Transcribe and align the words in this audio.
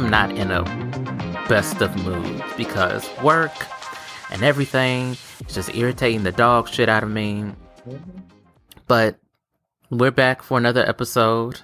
am 0.00 0.08
not 0.08 0.30
in 0.32 0.50
a 0.50 0.62
best 1.46 1.82
of 1.82 1.94
mood 2.06 2.42
because 2.56 3.06
work 3.22 3.52
and 4.30 4.42
everything 4.42 5.10
is 5.46 5.54
just 5.54 5.74
irritating 5.74 6.22
the 6.22 6.32
dog 6.32 6.68
shit 6.68 6.88
out 6.88 7.02
of 7.02 7.10
me. 7.10 7.52
But 8.86 9.18
we're 9.90 10.10
back 10.10 10.42
for 10.42 10.56
another 10.56 10.88
episode. 10.88 11.60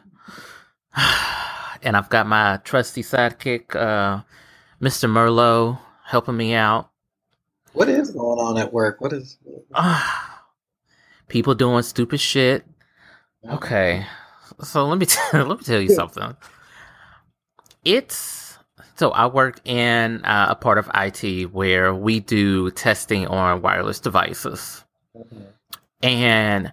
and 1.83 1.97
I've 1.97 2.11
got 2.11 2.27
my 2.27 2.59
trusty 2.63 3.03
sidekick, 3.03 3.75
uh, 3.75 4.23
Mr. 4.83 5.09
Merlot, 5.09 5.79
helping 6.05 6.37
me 6.37 6.53
out. 6.53 6.91
What 7.73 7.89
is 7.89 8.11
going 8.11 8.39
on 8.39 8.59
at 8.59 8.71
work? 8.71 9.01
What 9.01 9.15
is 9.15 9.39
people 11.29 11.55
doing 11.55 11.83
stupid 11.83 12.21
shit? 12.21 12.67
Okay, 13.49 14.05
so 14.63 14.85
let 14.87 14.99
me 14.99 15.07
t- 15.07 15.19
let 15.33 15.49
me 15.49 15.65
tell 15.65 15.81
you 15.81 15.95
something. 15.95 16.37
It's 17.87 18.59
so 18.97 19.13
I 19.13 19.27
work 19.27 19.61
in 19.65 20.25
uh, 20.25 20.49
a 20.51 20.57
part 20.57 20.79
of 20.79 20.91
IT 20.93 21.53
where 21.53 21.95
we 21.95 22.19
do 22.19 22.73
testing 22.73 23.29
on 23.29 23.63
wireless 23.63 24.01
devices, 24.01 24.85
mm-hmm. 25.17 25.43
and 26.03 26.73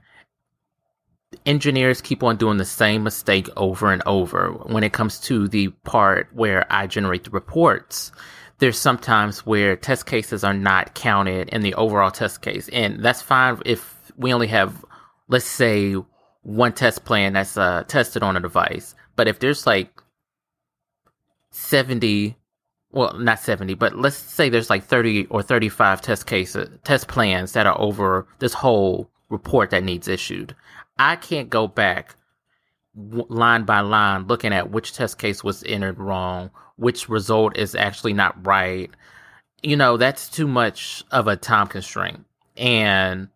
engineers 1.45 2.01
keep 2.01 2.23
on 2.23 2.37
doing 2.37 2.57
the 2.57 2.65
same 2.65 3.03
mistake 3.03 3.47
over 3.55 3.91
and 3.91 4.01
over 4.07 4.53
when 4.53 4.83
it 4.83 4.93
comes 4.93 5.19
to 5.19 5.47
the 5.47 5.67
part 5.83 6.29
where 6.33 6.65
I 6.73 6.87
generate 6.87 7.25
the 7.25 7.29
reports. 7.29 8.11
There's 8.57 8.79
sometimes 8.79 9.45
where 9.45 9.75
test 9.75 10.07
cases 10.07 10.43
are 10.43 10.53
not 10.53 10.95
counted 10.95 11.49
in 11.49 11.61
the 11.61 11.75
overall 11.75 12.09
test 12.09 12.41
case. 12.41 12.69
And 12.69 13.03
that's 13.03 13.21
fine 13.21 13.61
if 13.67 14.11
we 14.17 14.33
only 14.33 14.47
have, 14.47 14.83
let's 15.27 15.45
say, 15.45 15.93
one 16.41 16.73
test 16.73 17.05
plan 17.05 17.33
that's 17.33 17.55
uh, 17.55 17.83
tested 17.87 18.23
on 18.23 18.35
a 18.35 18.39
device. 18.39 18.95
But 19.15 19.27
if 19.27 19.37
there's 19.37 19.67
like 19.67 20.02
70, 21.53 22.35
well, 22.91 23.17
not 23.17 23.39
70, 23.39 23.75
but 23.75 23.95
let's 23.95 24.15
say 24.15 24.49
there's 24.49 24.69
like 24.69 24.83
30 24.83 25.27
or 25.27 25.41
35 25.41 26.01
test 26.01 26.25
cases, 26.25 26.69
test 26.83 27.07
plans 27.07 27.53
that 27.53 27.67
are 27.67 27.79
over 27.79 28.27
this 28.39 28.53
whole 28.53 29.09
report 29.29 29.69
that 29.69 29.83
needs 29.83 30.07
issued. 30.07 30.55
I 30.97 31.15
can't 31.15 31.49
go 31.49 31.67
back 31.67 32.15
line 32.95 33.63
by 33.63 33.79
line 33.79 34.27
looking 34.27 34.53
at 34.53 34.71
which 34.71 34.93
test 34.93 35.17
case 35.19 35.43
was 35.43 35.63
entered 35.63 35.99
wrong, 35.99 36.49
which 36.77 37.07
result 37.07 37.57
is 37.57 37.75
actually 37.75 38.13
not 38.13 38.45
right. 38.45 38.89
You 39.61 39.77
know, 39.77 39.97
that's 39.97 40.29
too 40.29 40.47
much 40.47 41.03
of 41.11 41.27
a 41.27 41.35
time 41.35 41.67
constraint. 41.67 42.25
And 42.57 43.29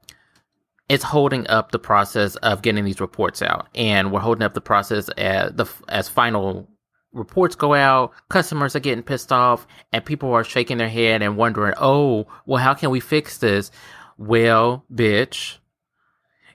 it's 0.90 1.04
holding 1.04 1.48
up 1.48 1.72
the 1.72 1.80
process 1.80 2.36
of 2.38 2.62
getting 2.62 2.86
these 2.86 3.00
reports 3.00 3.42
out. 3.42 3.68
And 3.76 4.12
we're 4.12 4.20
holding 4.22 4.44
up 4.44 4.54
the 4.54 4.62
process 4.62 5.10
as 5.10 5.54
the 5.54 5.68
as 5.88 6.10
final 6.10 6.68
reports 7.14 7.56
go 7.56 7.74
out, 7.74 8.14
customers 8.30 8.76
are 8.76 8.80
getting 8.80 9.04
pissed 9.04 9.32
off, 9.32 9.68
and 9.92 10.06
people 10.06 10.32
are 10.34 10.44
shaking 10.44 10.78
their 10.78 10.90
head 10.90 11.22
and 11.22 11.38
wondering, 11.38 11.74
oh, 11.78 12.28
well, 12.46 12.62
how 12.62 12.74
can 12.74 12.90
we 12.90 13.00
fix 13.00 13.38
this? 13.38 13.72
Well, 14.18 14.86
bitch, 14.94 15.58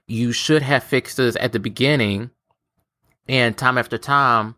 you 0.07 0.33
should 0.33 0.63
have 0.63 0.85
fixed 0.85 1.17
this 1.17 1.37
at 1.41 1.53
the 1.53 1.61
beginning. 1.61 2.31
And 3.29 3.57
time 3.57 3.79
after 3.79 3.99
time, 3.99 4.57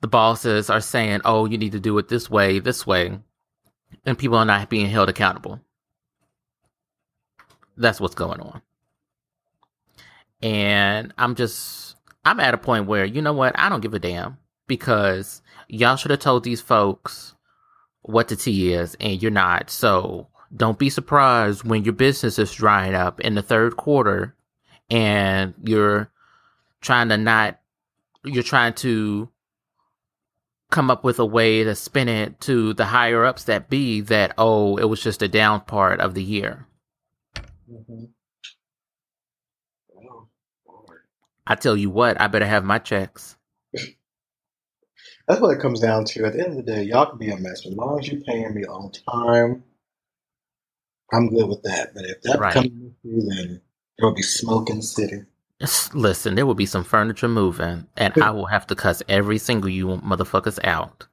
the 0.00 0.08
bosses 0.08 0.70
are 0.70 0.80
saying, 0.80 1.20
oh, 1.24 1.46
you 1.46 1.58
need 1.58 1.72
to 1.72 1.80
do 1.80 1.98
it 1.98 2.08
this 2.08 2.30
way, 2.30 2.58
this 2.58 2.86
way. 2.86 3.18
And 4.04 4.18
people 4.18 4.38
are 4.38 4.44
not 4.44 4.70
being 4.70 4.88
held 4.88 5.08
accountable. 5.08 5.60
That's 7.76 8.00
what's 8.00 8.14
going 8.14 8.40
on. 8.40 8.62
And 10.42 11.14
I'm 11.16 11.34
just, 11.34 11.96
I'm 12.24 12.40
at 12.40 12.54
a 12.54 12.58
point 12.58 12.86
where, 12.86 13.04
you 13.04 13.22
know 13.22 13.32
what? 13.32 13.58
I 13.58 13.68
don't 13.68 13.80
give 13.80 13.94
a 13.94 13.98
damn 13.98 14.38
because 14.72 15.42
y'all 15.68 15.96
should 15.96 16.10
have 16.10 16.20
told 16.20 16.44
these 16.44 16.62
folks 16.62 17.34
what 18.00 18.28
the 18.28 18.36
tea 18.36 18.72
is 18.72 18.96
and 19.00 19.20
you're 19.20 19.30
not. 19.30 19.68
So 19.68 20.28
don't 20.56 20.78
be 20.78 20.88
surprised 20.88 21.62
when 21.62 21.84
your 21.84 21.92
business 21.92 22.38
is 22.38 22.54
drying 22.54 22.94
up 22.94 23.20
in 23.20 23.34
the 23.34 23.42
third 23.42 23.76
quarter 23.76 24.34
and 24.88 25.52
you're 25.62 26.10
trying 26.80 27.10
to 27.10 27.18
not 27.18 27.60
you're 28.24 28.42
trying 28.42 28.72
to 28.72 29.28
come 30.70 30.90
up 30.90 31.04
with 31.04 31.18
a 31.18 31.26
way 31.26 31.64
to 31.64 31.74
spin 31.74 32.08
it 32.08 32.40
to 32.40 32.72
the 32.72 32.86
higher 32.86 33.26
ups 33.26 33.44
that 33.44 33.68
be 33.68 34.00
that 34.00 34.32
oh 34.38 34.78
it 34.78 34.84
was 34.84 35.02
just 35.02 35.20
a 35.20 35.28
down 35.28 35.60
part 35.60 36.00
of 36.00 36.14
the 36.14 36.22
year 36.22 36.66
mm-hmm. 37.70 38.04
i 41.46 41.54
tell 41.54 41.76
you 41.76 41.90
what 41.90 42.18
i 42.18 42.26
better 42.26 42.46
have 42.46 42.64
my 42.64 42.78
checks 42.78 43.36
that's 45.28 45.40
what 45.40 45.56
it 45.56 45.60
comes 45.60 45.80
down 45.80 46.04
to 46.04 46.24
at 46.24 46.32
the 46.32 46.40
end 46.40 46.58
of 46.58 46.64
the 46.64 46.72
day 46.72 46.82
y'all 46.82 47.06
can 47.06 47.18
be 47.18 47.30
a 47.30 47.36
mess 47.36 47.66
as 47.66 47.72
long 47.74 47.98
as 47.98 48.08
you're 48.08 48.20
paying 48.22 48.54
me 48.54 48.64
on 48.64 48.90
time 48.90 49.62
i'm 51.12 51.28
good 51.28 51.48
with 51.48 51.62
that 51.62 51.94
but 51.94 52.04
if 52.04 52.20
that 52.22 52.38
right. 52.38 52.54
becomes 52.54 52.92
then 53.04 53.60
there 53.98 54.08
will 54.08 54.14
be 54.14 54.22
smoke 54.22 54.70
in 54.70 54.78
the 54.78 54.82
city. 54.82 55.22
Listen, 55.94 56.34
there 56.34 56.44
will 56.44 56.56
be 56.56 56.66
some 56.66 56.82
furniture 56.82 57.28
moving, 57.28 57.86
and 57.96 58.12
I 58.20 58.30
will 58.30 58.46
have 58.46 58.66
to 58.66 58.74
cuss 58.74 59.00
every 59.08 59.38
single 59.38 59.70
you 59.70 59.86
motherfuckers 59.86 60.58
out. 60.64 61.06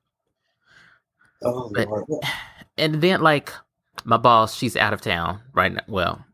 Oh, 1.43 1.71
but, 1.73 1.87
Lord. 1.87 2.05
And 2.77 2.95
then, 2.95 3.21
like, 3.21 3.53
my 4.05 4.17
boss, 4.17 4.55
she's 4.55 4.75
out 4.75 4.93
of 4.93 5.01
town 5.01 5.41
right 5.53 5.71
now. 5.71 5.83
Well, 5.87 6.25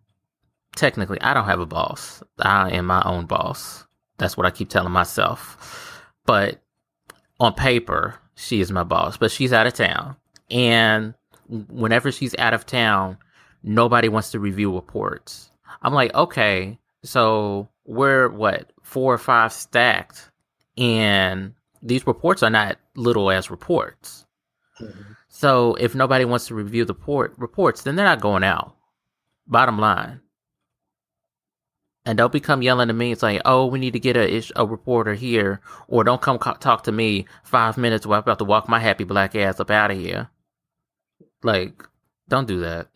technically, 0.78 1.20
I 1.20 1.34
don't 1.34 1.44
have 1.44 1.60
a 1.60 1.66
boss. 1.66 2.24
I 2.40 2.70
am 2.72 2.86
my 2.86 3.02
own 3.04 3.26
boss. 3.26 3.86
That's 4.18 4.38
what 4.38 4.46
I 4.46 4.52
keep 4.52 4.70
telling 4.70 4.94
myself. 4.94 6.02
But 6.26 6.62
on 7.40 7.54
paper, 7.54 8.16
she 8.36 8.62
is 8.62 8.72
my 8.72 8.84
boss, 8.84 9.18
but 9.18 9.32
she's 9.32 9.54
out 9.54 9.68
of 9.68 9.74
town. 9.74 10.16
And 10.50 11.14
whenever 11.48 12.12
she's 12.12 12.36
out 12.38 12.54
of 12.54 12.66
town, 12.66 13.18
nobody 13.64 14.10
wants 14.10 14.32
to 14.32 14.40
review 14.40 14.74
reports. 14.74 15.50
I'm 15.82 15.94
like, 15.94 16.14
okay, 16.14 16.80
so 17.04 17.70
we're 17.86 18.30
what 18.30 18.72
four 18.82 19.14
or 19.14 19.18
five 19.18 19.54
stacked, 19.54 20.32
and 20.78 21.54
these 21.82 22.08
reports 22.08 22.44
are 22.44 22.50
not 22.50 22.78
little 22.96 23.30
as 23.32 23.52
reports. 23.52 24.26
Mm-hmm. 24.82 25.14
So 25.30 25.76
if 25.76 25.96
nobody 25.96 26.26
wants 26.26 26.48
to 26.48 26.56
review 26.56 26.86
the 26.86 26.94
port 26.94 27.34
reports, 27.38 27.82
then 27.82 27.96
they're 27.96 28.06
not 28.06 28.22
going 28.22 28.44
out. 28.44 28.76
Bottom 29.48 29.80
line. 29.80 30.22
And 32.06 32.18
don't 32.18 32.34
become 32.34 32.62
yelling 32.64 32.90
at 32.90 32.96
me. 32.96 33.16
Like, 33.16 33.42
oh, 33.46 33.68
we 33.68 33.80
need 33.80 33.94
to 33.94 34.00
get 34.00 34.18
a 34.18 34.44
a 34.56 34.66
reporter 34.66 35.16
here, 35.16 35.62
or 35.88 36.04
don't 36.04 36.22
come 36.22 36.40
co- 36.40 36.54
talk 36.56 36.84
to 36.84 36.92
me 36.94 37.26
five 37.44 37.78
minutes 37.78 38.06
while 38.06 38.18
I'm 38.20 38.24
about 38.24 38.40
to 38.40 38.46
walk 38.46 38.70
my 38.70 38.80
happy 38.80 39.06
black 39.06 39.36
ass 39.36 39.60
up 39.60 39.72
out 39.72 39.92
of 39.92 39.98
here. 39.98 40.30
Like, 41.44 41.84
don't 42.30 42.48
do 42.48 42.62
that. 42.62 42.90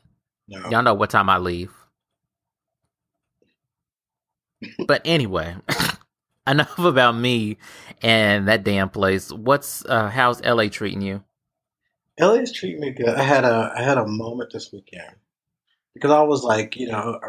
No. 0.50 0.70
Y'all 0.72 0.84
know 0.84 0.94
what 0.96 1.10
time 1.12 1.30
I 1.30 1.40
leave 1.40 1.74
but 4.88 5.02
anyway, 5.06 5.56
enough 6.48 6.80
about 6.80 7.14
me 7.16 7.58
and 8.02 8.48
that 8.48 8.64
damn 8.64 8.90
place. 8.90 9.32
What's 9.32 9.86
uh 9.86 10.10
how's 10.10 10.44
LA 10.44 10.68
treating 10.70 11.02
you? 11.02 11.24
LA 12.20 12.36
is 12.36 12.52
treating 12.54 12.82
me 12.82 12.92
good. 12.92 13.10
I 13.10 13.24
had 13.24 13.46
a 13.46 13.74
I 13.76 13.82
had 13.84 13.98
a 13.98 14.08
moment 14.08 14.52
this 14.54 14.72
weekend 14.74 15.16
because 15.94 16.12
I 16.12 16.22
was 16.24 16.44
like, 16.44 16.78
you 16.78 16.88
know, 16.88 17.20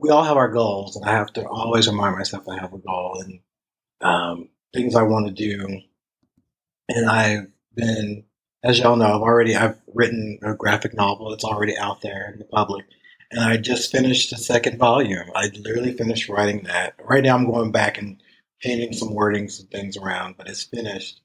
we 0.00 0.10
all 0.10 0.24
have 0.24 0.36
our 0.36 0.48
goals, 0.50 0.96
and 0.96 1.04
I 1.04 1.12
have 1.12 1.32
to 1.34 1.46
always 1.46 1.88
remind 1.88 2.16
myself 2.16 2.48
I 2.48 2.60
have 2.60 2.72
a 2.74 2.78
goal 2.78 3.22
and 3.24 3.40
um, 4.00 4.48
things 4.74 4.94
I 4.96 5.02
want 5.02 5.28
to 5.28 5.32
do. 5.32 5.80
And 6.88 7.08
I've 7.08 7.46
been, 7.74 8.24
as 8.64 8.78
y'all 8.78 8.96
know, 8.96 9.06
I've 9.06 9.22
already 9.22 9.56
I've 9.56 9.78
written 9.94 10.38
a 10.42 10.54
graphic 10.54 10.94
novel. 10.94 11.32
It's 11.32 11.44
already 11.44 11.76
out 11.78 12.02
there 12.02 12.30
in 12.32 12.38
the 12.40 12.46
public 12.46 12.86
and 13.30 13.40
I 13.40 13.56
just 13.56 13.92
finished 13.92 14.30
the 14.30 14.36
second 14.36 14.78
volume. 14.78 15.30
I 15.34 15.50
literally 15.54 15.92
finished 15.96 16.28
writing 16.28 16.64
that. 16.64 16.94
Right 17.00 17.22
now, 17.22 17.36
I'm 17.36 17.50
going 17.50 17.70
back 17.70 17.98
and 17.98 18.20
changing 18.60 18.92
some 18.92 19.10
wordings 19.10 19.60
and 19.60 19.70
things 19.70 19.96
around, 19.96 20.36
but 20.36 20.48
it's 20.48 20.64
finished. 20.64 21.20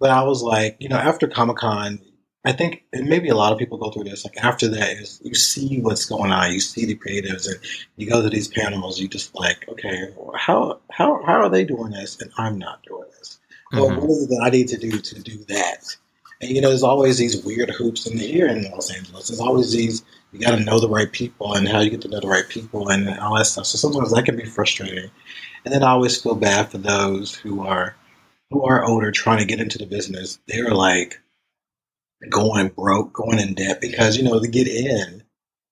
But 0.00 0.10
I 0.10 0.22
was 0.22 0.42
like, 0.42 0.76
you 0.80 0.88
know, 0.88 0.96
after 0.96 1.28
Comic 1.28 1.58
Con, 1.58 2.00
I 2.44 2.52
think, 2.52 2.84
maybe 2.92 3.28
a 3.28 3.36
lot 3.36 3.52
of 3.52 3.58
people 3.58 3.78
go 3.78 3.90
through 3.90 4.04
this. 4.04 4.24
Like 4.24 4.36
after 4.42 4.68
that, 4.68 4.90
is 4.96 5.20
you 5.22 5.34
see 5.34 5.80
what's 5.80 6.06
going 6.06 6.32
on, 6.32 6.52
you 6.52 6.60
see 6.60 6.86
the 6.86 6.96
creatives, 6.96 7.46
and 7.46 7.58
you 7.96 8.08
go 8.08 8.20
to 8.20 8.28
these 8.28 8.48
panels. 8.48 8.98
You 8.98 9.08
just 9.08 9.34
like, 9.34 9.68
okay, 9.68 10.08
how 10.34 10.80
how 10.90 11.22
how 11.24 11.34
are 11.34 11.48
they 11.48 11.64
doing 11.64 11.92
this, 11.92 12.20
and 12.20 12.32
I'm 12.36 12.58
not 12.58 12.82
doing 12.82 13.08
this. 13.18 13.38
Mm-hmm. 13.72 13.80
Well, 13.80 14.00
what 14.00 14.10
is 14.10 14.24
it 14.24 14.28
that 14.30 14.42
I 14.44 14.50
need 14.50 14.68
to 14.68 14.76
do 14.76 14.98
to 14.98 15.22
do 15.22 15.44
that? 15.48 15.96
And 16.40 16.50
you 16.50 16.60
know, 16.60 16.70
there's 16.70 16.82
always 16.82 17.18
these 17.18 17.44
weird 17.44 17.70
hoops 17.70 18.08
in 18.08 18.18
the 18.18 18.40
air 18.40 18.48
in 18.48 18.68
Los 18.72 18.90
Angeles. 18.90 19.28
There's 19.28 19.40
always 19.40 19.70
these 19.70 20.02
you 20.32 20.40
got 20.40 20.56
to 20.56 20.64
know 20.64 20.80
the 20.80 20.88
right 20.88 21.12
people 21.12 21.54
and 21.54 21.68
how 21.68 21.80
you 21.80 21.90
get 21.90 22.00
to 22.02 22.08
know 22.08 22.20
the 22.20 22.28
right 22.28 22.48
people 22.48 22.88
and 22.88 23.08
all 23.20 23.36
that 23.36 23.46
stuff. 23.46 23.66
So 23.66 23.78
sometimes 23.78 24.12
that 24.12 24.24
can 24.24 24.36
be 24.36 24.46
frustrating. 24.46 25.10
And 25.64 25.72
then 25.72 25.84
I 25.84 25.90
always 25.90 26.20
feel 26.20 26.34
bad 26.34 26.70
for 26.70 26.78
those 26.78 27.34
who 27.34 27.64
are 27.66 27.94
who 28.50 28.64
are 28.64 28.84
older 28.84 29.12
trying 29.12 29.38
to 29.38 29.44
get 29.44 29.60
into 29.60 29.78
the 29.78 29.86
business. 29.86 30.38
They're 30.48 30.74
like 30.74 31.20
going 32.30 32.68
broke, 32.68 33.12
going 33.12 33.38
in 33.38 33.54
debt 33.54 33.80
because 33.80 34.16
you 34.16 34.24
know 34.24 34.40
to 34.40 34.48
get 34.48 34.68
in, 34.68 35.22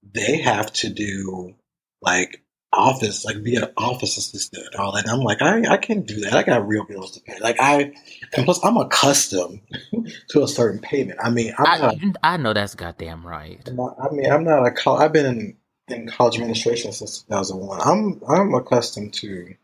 they 0.03 0.39
have 0.39 0.73
to 0.73 0.91
do 0.91 1.55
like 2.03 2.43
office, 2.73 3.25
like 3.25 3.43
be 3.43 3.57
an 3.57 3.67
office 3.77 4.17
assistant 4.17 4.67
and 4.73 4.81
all 4.81 4.93
that. 4.93 5.05
And 5.05 5.13
I'm 5.13 5.21
like, 5.21 5.43
I, 5.43 5.75
I 5.75 5.77
can't 5.77 6.07
do 6.07 6.21
that. 6.21 6.35
I 6.35 6.43
got 6.43 6.67
real 6.67 6.85
bills 6.85 7.13
to 7.13 7.21
pay. 7.21 7.39
Like 7.41 7.57
I, 7.61 7.93
and 8.37 8.45
plus 8.45 8.65
I'm 8.65 8.77
accustomed 8.77 9.61
to 10.31 10.43
a 10.43 10.49
certain 10.49 10.81
payment. 10.81 11.19
I 11.23 11.31
mean, 11.31 11.53
I'm 11.59 11.67
I, 11.67 11.79
not, 11.79 11.95
I 12.23 12.37
know 12.37 12.53
that's 12.53 12.75
goddamn 12.75 13.27
right. 13.27 13.61
Not- 13.73 13.97
I 14.01 14.15
mean, 14.15 14.31
I'm 14.31 14.45
not 14.45 14.67
a 14.67 14.71
college. 14.71 15.03
I've 15.03 15.13
been 15.13 15.27
in, 15.27 15.57
in 15.89 16.09
college 16.09 16.37
administration 16.37 16.93
since 16.93 17.23
2001. 17.23 17.81
I'm, 17.81 18.23
I'm 18.29 18.55
accustomed 18.55 19.15
to 19.15 19.55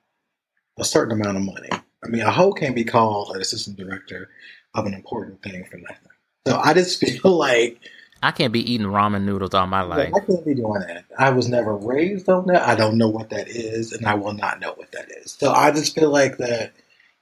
a 0.79 0.85
certain 0.85 1.21
amount 1.21 1.37
of 1.37 1.43
money. 1.45 1.71
I 2.05 2.09
mean, 2.09 2.23
a 2.23 2.31
hoe 2.31 2.53
can't 2.53 2.75
be 2.75 2.85
called 2.85 3.35
an 3.35 3.41
assistant 3.41 3.77
director 3.77 4.29
of 4.75 4.87
an 4.87 4.95
important 4.95 5.43
thing 5.43 5.65
for 5.65 5.79
nothing. 5.79 6.09
So 6.47 6.59
I 6.59 6.75
just 6.75 7.01
feel 7.23 7.33
like 7.37 7.81
I 8.23 8.31
can't 8.31 8.53
be 8.53 8.73
eating 8.73 8.87
ramen 8.87 9.25
noodles 9.25 9.55
all 9.55 9.67
my 9.67 9.83
life. 9.83 10.13
I 10.15 10.21
can't 10.21 10.45
be 10.45 10.55
doing 10.55 10.81
that. 10.81 11.05
I 11.19 11.31
was 11.31 11.49
never 11.49 11.75
raised 11.75 12.29
on 12.29 12.47
that. 12.47 12.67
I 12.67 12.75
don't 12.75 12.99
know 12.99 13.09
what 13.09 13.31
that 13.31 13.49
is, 13.49 13.93
and 13.93 14.07
I 14.07 14.15
will 14.15 14.33
not 14.33 14.61
know 14.61 14.73
what 14.73 14.93
that 14.93 15.11
is. 15.11 15.33
So 15.33 15.53
I 15.53 15.71
just 15.71 15.95
feel 15.95 16.11
like 16.11 16.39
that, 16.39 16.73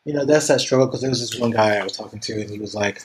you 0.04 0.14
know, 0.14 0.24
that's 0.24 0.48
that 0.48 0.60
struggle. 0.60 0.86
Because 0.86 1.00
there 1.00 1.10
was 1.10 1.20
this 1.20 1.38
one 1.38 1.50
guy 1.50 1.76
I 1.76 1.82
was 1.82 1.96
talking 1.96 2.20
to, 2.20 2.40
and 2.40 2.50
he 2.50 2.58
was 2.60 2.74
like, 2.74 3.02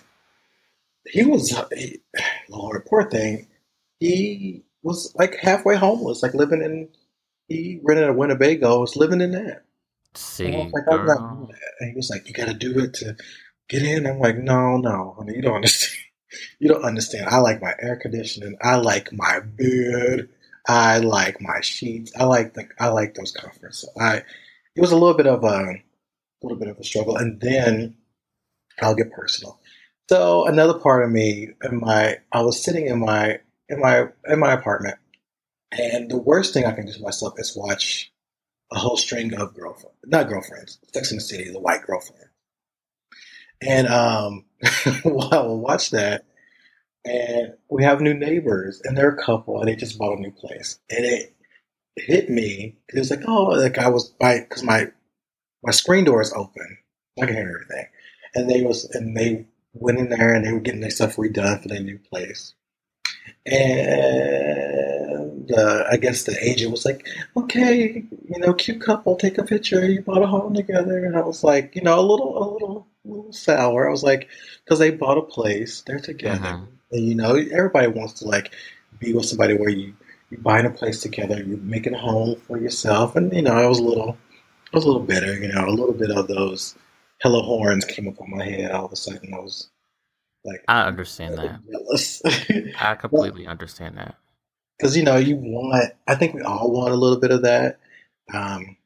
he 1.07 1.25
was, 1.25 1.57
he, 1.75 1.99
Lord, 2.49 2.85
poor 2.85 3.09
thing. 3.09 3.47
He 3.99 4.63
was 4.83 5.13
like 5.15 5.35
halfway 5.35 5.75
homeless, 5.75 6.21
like 6.21 6.33
living 6.33 6.61
in. 6.61 6.89
He 7.47 7.79
rented 7.83 8.07
a 8.07 8.13
Winnebago, 8.13 8.81
was 8.81 8.95
living 8.95 9.21
in 9.21 9.31
that. 9.31 9.63
See, 10.13 10.51
was 10.51 10.71
like, 10.71 10.83
I'm 10.91 11.05
not 11.05 11.35
doing 11.35 11.47
that. 11.47 11.71
And 11.79 11.89
he 11.89 11.95
was 11.95 12.09
like, 12.09 12.27
you 12.27 12.33
got 12.33 12.47
to 12.47 12.53
do 12.53 12.77
it 12.79 12.93
to 12.95 13.15
get 13.67 13.81
in. 13.81 14.05
I'm 14.05 14.19
like, 14.19 14.37
no, 14.37 14.77
no, 14.77 15.15
honey, 15.17 15.35
you 15.35 15.41
don't 15.41 15.55
understand. 15.55 16.03
You 16.59 16.69
don't 16.69 16.83
understand. 16.85 17.27
I 17.29 17.39
like 17.39 17.61
my 17.61 17.73
air 17.81 17.97
conditioning. 17.97 18.57
I 18.61 18.75
like 18.77 19.11
my 19.13 19.41
bed. 19.41 20.29
I 20.67 20.99
like 20.99 21.41
my 21.41 21.61
sheets. 21.61 22.11
I 22.19 22.25
like 22.25 22.53
the 22.55 22.67
I 22.79 22.89
like 22.89 23.15
those 23.15 23.31
comforts. 23.31 23.79
So 23.81 23.89
I 23.99 24.17
it 24.75 24.81
was 24.81 24.91
a 24.91 24.97
little 24.97 25.17
bit 25.17 25.27
of 25.27 25.43
a, 25.43 25.75
little 26.43 26.57
bit 26.59 26.69
of 26.69 26.79
a 26.79 26.83
struggle, 26.83 27.17
and 27.17 27.41
then 27.41 27.97
I'll 28.81 28.95
get 28.95 29.11
personal. 29.11 29.59
So 30.09 30.47
another 30.47 30.79
part 30.79 31.05
of 31.05 31.11
me, 31.11 31.49
in 31.63 31.79
my 31.81 32.17
I 32.31 32.41
was 32.41 32.63
sitting 32.63 32.87
in 32.87 32.99
my 32.99 33.39
in 33.69 33.79
my 33.81 34.07
in 34.27 34.39
my 34.39 34.53
apartment, 34.53 34.97
and 35.71 36.11
the 36.11 36.17
worst 36.17 36.53
thing 36.53 36.65
I 36.65 36.73
can 36.73 36.87
do 36.87 36.93
to 36.93 37.01
myself 37.03 37.35
is 37.39 37.55
watch 37.57 38.11
a 38.71 38.79
whole 38.79 38.97
string 38.97 39.33
of 39.35 39.55
girlfriends, 39.55 39.97
not 40.05 40.29
girlfriends, 40.29 40.79
Sex 40.93 41.11
in 41.11 41.17
the 41.17 41.23
City, 41.23 41.51
the 41.51 41.59
white 41.59 41.83
girlfriend. 41.83 42.28
And 43.61 43.87
um, 43.87 44.45
will 45.05 45.59
watch 45.59 45.91
that, 45.91 46.25
and 47.05 47.53
we 47.69 47.83
have 47.83 48.01
new 48.01 48.13
neighbors, 48.13 48.81
and 48.83 48.97
they're 48.97 49.09
a 49.11 49.23
couple, 49.23 49.59
and 49.59 49.67
they 49.67 49.75
just 49.75 49.97
bought 49.97 50.17
a 50.17 50.21
new 50.21 50.31
place, 50.31 50.79
and 50.89 51.05
it 51.05 51.33
hit 51.95 52.29
me. 52.29 52.77
It 52.89 52.99
was 52.99 53.09
like, 53.11 53.21
oh, 53.27 53.45
like 53.45 53.77
I 53.77 53.89
was 53.89 54.13
my 54.21 54.39
because 54.39 54.63
my 54.63 54.91
my 55.63 55.71
screen 55.71 56.05
door 56.05 56.21
is 56.21 56.33
open, 56.33 56.77
I 57.21 57.25
can 57.25 57.35
hear 57.35 57.61
everything, 57.63 57.87
and 58.35 58.49
they 58.49 58.61
was 58.63 58.85
and 58.91 59.15
they 59.17 59.45
went 59.73 59.99
in 59.99 60.09
there 60.09 60.33
and 60.33 60.45
they 60.45 60.51
were 60.53 60.59
getting 60.59 60.81
their 60.81 60.89
stuff 60.91 61.15
redone 61.17 61.61
for 61.61 61.67
their 61.69 61.81
new 61.81 61.99
place, 61.99 62.53
and 63.45 65.51
uh, 65.51 65.83
I 65.91 65.97
guess 65.97 66.23
the 66.23 66.35
agent 66.41 66.71
was 66.71 66.85
like, 66.85 67.07
okay, 67.37 68.03
you 68.29 68.39
know, 68.39 68.53
cute 68.53 68.81
couple, 68.81 69.15
take 69.15 69.37
a 69.37 69.43
picture. 69.43 69.85
You 69.85 70.01
bought 70.01 70.23
a 70.23 70.27
home 70.27 70.53
together, 70.53 71.05
and 71.05 71.15
I 71.17 71.21
was 71.21 71.43
like, 71.43 71.75
you 71.75 71.81
know, 71.81 71.99
a 71.99 72.01
little, 72.01 72.37
a 72.37 72.45
little, 72.53 72.87
little 73.05 73.31
sour. 73.33 73.87
I 73.87 73.91
was 73.91 74.03
like, 74.03 74.29
because 74.63 74.79
they 74.79 74.91
bought 74.91 75.17
a 75.17 75.21
place, 75.21 75.81
they're 75.81 75.99
together, 75.99 76.39
Mhm. 76.39 76.67
and 76.91 77.05
you 77.07 77.15
know, 77.15 77.35
everybody 77.35 77.87
wants 77.87 78.13
to 78.19 78.25
like 78.25 78.53
be 78.99 79.13
with 79.13 79.25
somebody 79.25 79.55
where 79.55 79.69
you 79.69 79.93
you 80.29 80.37
buying 80.37 80.65
a 80.65 80.69
place 80.69 81.01
together, 81.01 81.41
you're 81.43 81.57
making 81.57 81.95
a 81.95 81.99
home 81.99 82.35
for 82.47 82.57
yourself, 82.59 83.15
and 83.15 83.33
you 83.33 83.41
know, 83.41 83.53
I 83.53 83.65
was 83.67 83.79
a 83.79 83.83
little, 83.83 84.17
I 84.73 84.77
was 84.77 84.83
a 84.83 84.87
little 84.87 85.01
bitter, 85.03 85.33
you 85.33 85.47
know, 85.51 85.65
a 85.67 85.71
little 85.71 85.93
bit 85.93 86.11
of 86.11 86.27
those 86.27 86.75
hello 87.21 87.41
horns 87.41 87.83
came 87.85 88.07
up 88.07 88.21
on 88.21 88.29
my 88.29 88.43
head. 88.45 88.71
All 88.71 88.85
of 88.85 88.91
a 88.91 88.95
sudden, 88.95 89.33
I 89.33 89.39
was 89.39 89.69
like, 90.45 90.63
I 90.67 90.83
understand 90.83 91.37
that. 91.37 91.59
jealous. 91.71 92.21
I 92.79 92.95
completely 92.95 93.47
understand 93.47 93.97
that. 93.97 94.15
because 94.77 94.95
you 94.95 95.03
know 95.03 95.17
you 95.17 95.35
want 95.35 95.91
i 96.07 96.15
think 96.15 96.33
we 96.33 96.41
all 96.41 96.71
want 96.71 96.93
a 96.93 96.95
little 96.95 97.19
bit 97.19 97.31
of 97.31 97.41
that 97.41 97.79
um, 98.33 98.77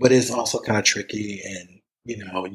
but 0.00 0.12
it's 0.12 0.30
also 0.30 0.60
kind 0.60 0.78
of 0.78 0.84
tricky 0.84 1.40
and 1.44 1.80
you 2.04 2.24
know 2.24 2.46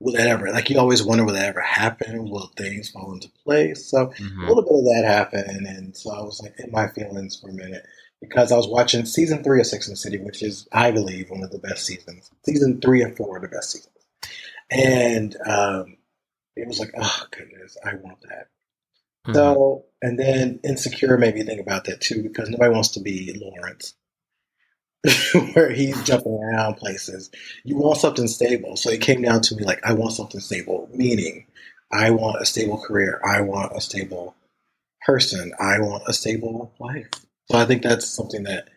will 0.00 0.12
that 0.14 0.26
ever 0.28 0.50
like 0.50 0.70
you 0.70 0.78
always 0.78 1.02
wonder 1.02 1.24
will 1.24 1.34
that 1.34 1.48
ever 1.48 1.60
happen? 1.60 2.28
Will 2.30 2.50
things 2.56 2.90
fall 2.90 3.12
into 3.12 3.28
place? 3.44 3.86
So 3.86 3.98
a 4.10 4.14
Mhm. 4.22 4.48
little 4.48 4.62
bit 4.62 4.72
of 4.78 4.84
that 4.86 5.04
happened 5.04 5.66
and 5.66 5.96
so 5.96 6.10
i 6.10 6.22
was 6.22 6.40
like 6.42 6.54
in 6.58 6.70
my 6.72 6.88
feelings 6.88 7.38
for 7.38 7.50
a 7.50 7.52
minute 7.52 7.84
because 8.20 8.50
i 8.52 8.56
was 8.56 8.68
watching 8.68 9.04
season 9.06 9.42
three 9.44 9.60
of 9.60 9.66
Sex 9.66 9.86
and 9.86 9.92
the 9.92 9.98
City 10.00 10.18
which 10.18 10.42
is 10.42 10.66
i 10.72 10.90
believe 10.90 11.30
one 11.30 11.42
of 11.42 11.50
the 11.50 11.58
best 11.58 11.84
seasons 11.86 12.30
season 12.44 12.80
three 12.80 13.02
and 13.02 13.16
four 13.16 13.36
are 13.36 13.40
the 13.40 13.48
best 13.48 13.70
seasons. 13.72 13.86
And 14.70 15.36
um, 15.46 15.96
it 16.56 16.66
was 16.66 16.78
like 16.80 16.92
oh 16.98 17.22
goodness 17.30 17.76
i 17.84 17.94
want 17.94 18.20
that. 18.22 18.48
Mhm. 19.28 19.34
so, 19.34 19.84
and 20.02 20.18
then 20.18 20.60
Insecure 20.64 21.18
made 21.18 21.34
me 21.34 21.42
think 21.42 21.60
about 21.60 21.84
that 21.84 22.00
too, 22.00 22.22
because 22.22 22.48
nobody 22.48 22.72
wants 22.72 22.90
to 22.90 23.00
be 23.00 23.34
Lawrence, 23.40 23.94
where 25.54 25.70
he's 25.72 26.02
jumping 26.04 26.32
around 26.42 26.76
places. 26.76 27.30
You 27.64 27.76
want 27.76 27.98
something 27.98 28.28
stable. 28.28 28.76
So 28.76 28.90
it 28.90 29.00
came 29.00 29.22
down 29.22 29.40
to 29.42 29.56
me 29.56 29.64
like, 29.64 29.80
I 29.84 29.94
want 29.94 30.12
something 30.12 30.40
stable, 30.40 30.88
meaning 30.92 31.46
I 31.92 32.10
want 32.10 32.40
a 32.42 32.46
stable 32.46 32.78
career. 32.78 33.20
I 33.24 33.40
want 33.40 33.72
a 33.76 33.80
stable 33.80 34.34
person. 35.06 35.52
I 35.60 35.80
want 35.80 36.04
a 36.06 36.12
stable 36.12 36.72
life. 36.78 37.08
So 37.50 37.58
I 37.58 37.64
think 37.64 37.82
that's 37.82 38.06
something 38.08 38.44
that 38.44 38.68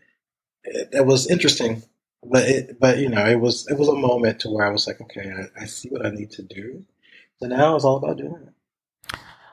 that 0.92 1.06
was 1.06 1.30
interesting. 1.30 1.84
But 2.24 2.44
it, 2.48 2.80
but 2.80 3.00
you 3.00 3.10
know, 3.10 3.26
it 3.26 3.40
was 3.40 3.68
it 3.70 3.78
was 3.78 3.90
a 3.90 3.96
moment 3.96 4.40
to 4.42 4.50
where 4.50 4.66
I 4.66 4.72
was 4.72 4.88
like, 4.88 5.02
okay, 5.02 5.32
I, 5.32 5.64
I 5.64 5.66
see 5.66 5.90
what 5.90 6.06
I 6.06 6.10
need 6.10 6.32
to 6.32 6.42
do. 6.42 6.86
So 7.40 7.48
now 7.48 7.76
it's 7.76 7.86
all 7.86 7.98
about 7.98 8.18
doing 8.18 8.48
it. 8.48 8.54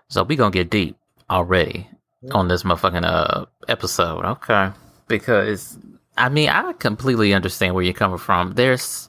So 0.09 0.23
we 0.23 0.37
gonna 0.37 0.53
get 0.53 0.71
deep 0.71 0.97
already 1.29 1.89
Yeah. 2.23 2.35
on 2.35 2.49
this 2.49 2.63
motherfucking 2.63 3.05
uh 3.05 3.47
episode, 3.69 4.25
okay? 4.25 4.71
Because 5.09 5.79
I 6.21 6.29
mean, 6.29 6.51
I 6.51 6.73
completely 6.75 7.33
understand 7.33 7.75
where 7.75 7.83
you're 7.83 7.95
coming 7.95 8.19
from. 8.19 8.53
There's 8.53 9.09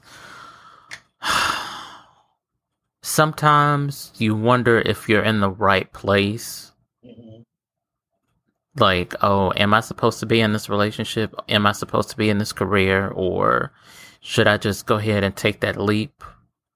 sometimes 3.02 4.12
you 4.16 4.34
wonder 4.34 4.78
if 4.78 5.08
you're 5.08 5.22
in 5.22 5.40
the 5.40 5.50
right 5.50 5.92
place. 5.92 6.72
Mhm. 7.04 7.44
Like, 8.76 9.14
oh, 9.22 9.52
am 9.56 9.74
I 9.74 9.80
supposed 9.80 10.20
to 10.20 10.26
be 10.26 10.40
in 10.40 10.54
this 10.54 10.70
relationship? 10.70 11.34
Am 11.50 11.66
I 11.66 11.72
supposed 11.72 12.08
to 12.10 12.16
be 12.16 12.30
in 12.30 12.38
this 12.38 12.52
career? 12.54 13.08
Or 13.08 13.72
should 14.20 14.46
I 14.46 14.56
just 14.56 14.86
go 14.86 14.96
ahead 14.96 15.22
and 15.22 15.36
take 15.36 15.60
that 15.60 15.76
leap? 15.80 16.24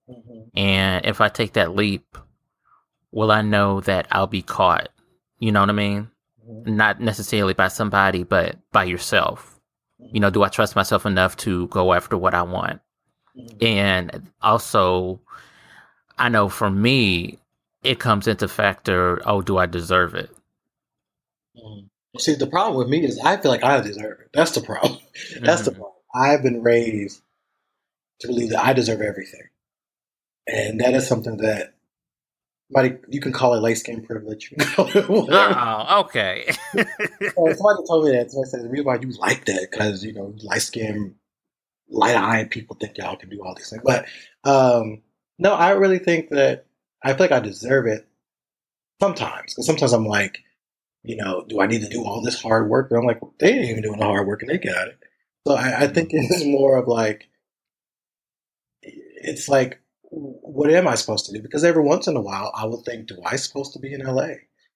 Mhm. 0.08 0.50
And 0.54 1.06
if 1.06 1.22
I 1.22 1.30
take 1.30 1.54
that 1.54 1.74
leap, 1.74 2.18
will 3.10 3.32
I 3.32 3.40
know 3.40 3.80
that 3.82 4.06
I'll 4.10 4.26
be 4.26 4.42
caught? 4.42 4.90
You 5.38 5.52
know 5.52 5.60
what 5.60 5.70
I 5.70 5.72
mean? 5.72 6.10
Mhm. 6.46 6.66
Not 6.66 7.00
necessarily 7.00 7.54
by 7.54 7.68
somebody, 7.68 8.22
but 8.22 8.56
by 8.72 8.84
yourself. 8.84 9.55
You 9.98 10.20
know, 10.20 10.30
do 10.30 10.42
I 10.42 10.48
trust 10.48 10.76
myself 10.76 11.06
enough 11.06 11.36
to 11.38 11.68
go 11.68 11.92
after 11.92 12.16
what 12.16 12.34
I 12.34 12.42
want? 12.42 12.80
Mhm. 13.36 13.62
And 13.62 14.32
also, 14.42 15.20
I 16.18 16.28
know 16.28 16.48
for 16.48 16.70
me, 16.70 17.38
it 17.82 17.98
comes 18.00 18.26
into 18.28 18.48
factor, 18.48 19.22
oh, 19.26 19.42
do 19.42 19.58
I 19.58 19.66
deserve 19.66 20.14
it? 20.14 20.30
Mhm. 21.56 21.88
See, 22.18 22.34
the 22.34 22.46
problem 22.46 22.78
with 22.78 22.88
me 22.88 23.04
is 23.04 23.18
I 23.20 23.36
feel 23.38 23.50
like 23.50 23.64
I 23.64 23.80
deserve 23.80 24.20
it. 24.20 24.30
That's 24.32 24.52
the 24.52 24.62
problem. 24.62 24.98
That's 25.44 25.62
the 25.64 25.72
Mhm. 25.72 25.76
problem. 25.76 25.92
I've 26.14 26.42
been 26.42 26.62
raised 26.62 27.22
to 28.20 28.28
believe 28.28 28.50
that 28.50 28.64
I 28.64 28.72
deserve 28.74 29.02
everything, 29.02 29.48
and 30.48 30.80
that 30.80 30.94
is 30.94 31.06
something 31.08 31.38
that, 31.38 31.75
somebody 32.70 32.98
you 33.08 33.20
can 33.20 33.32
call 33.32 33.54
it 33.54 33.60
light 33.60 33.78
skin 33.78 34.04
privilege. 34.04 34.50
You 34.56 34.56
can 34.58 34.74
call 34.74 34.88
it 34.88 35.08
whatever. 35.08 35.54
Oh, 35.58 36.00
okay. 36.00 36.50
Well, 37.36 37.54
somebody 37.54 37.86
told 37.86 38.04
me 38.04 38.12
that. 38.12 38.30
So 38.30 38.42
I 38.42 38.44
said, 38.44 38.62
the 38.62 38.68
reason 38.68 38.86
why 38.86 38.98
you 39.00 39.10
like 39.12 39.44
that 39.46 39.68
because 39.70 40.04
you 40.04 40.12
know 40.12 40.34
light 40.42 40.62
skin, 40.62 41.14
light 41.88 42.16
eyed 42.16 42.50
people 42.50 42.76
think 42.76 42.98
y'all 42.98 43.16
can 43.16 43.28
do 43.28 43.42
all 43.42 43.54
these 43.54 43.70
things. 43.70 43.82
But 43.84 44.06
um, 44.44 45.02
no, 45.38 45.54
I 45.54 45.70
really 45.70 45.98
think 45.98 46.30
that 46.30 46.66
I 47.02 47.10
feel 47.10 47.24
like 47.24 47.32
I 47.32 47.40
deserve 47.40 47.86
it 47.86 48.06
sometimes 49.00 49.54
because 49.54 49.66
sometimes 49.66 49.92
I'm 49.92 50.06
like, 50.06 50.38
you 51.02 51.16
know, 51.16 51.44
do 51.48 51.60
I 51.60 51.66
need 51.66 51.82
to 51.82 51.88
do 51.88 52.04
all 52.04 52.22
this 52.22 52.40
hard 52.40 52.68
work? 52.68 52.88
But 52.90 52.98
I'm 52.98 53.06
like, 53.06 53.20
they 53.38 53.52
ain't 53.52 53.70
even 53.70 53.82
doing 53.82 53.98
the 53.98 54.04
hard 54.04 54.26
work 54.26 54.42
and 54.42 54.50
they 54.50 54.58
got 54.58 54.88
it. 54.88 54.98
So 55.46 55.54
I, 55.54 55.82
I 55.82 55.86
think 55.86 56.10
it's 56.12 56.44
more 56.44 56.76
of 56.76 56.88
like, 56.88 57.28
it's 58.82 59.48
like, 59.48 59.80
what 60.10 60.70
am 60.70 60.88
I 60.88 60.94
supposed 60.94 61.26
to 61.26 61.32
do? 61.32 61.42
Because 61.42 61.64
every 61.64 61.82
once 61.82 62.06
in 62.06 62.16
a 62.16 62.20
while, 62.20 62.52
I 62.54 62.66
would 62.66 62.84
think, 62.84 63.08
do 63.08 63.20
I 63.24 63.36
supposed 63.36 63.72
to 63.74 63.78
be 63.78 63.92
in 63.92 64.04
LA? 64.04 64.28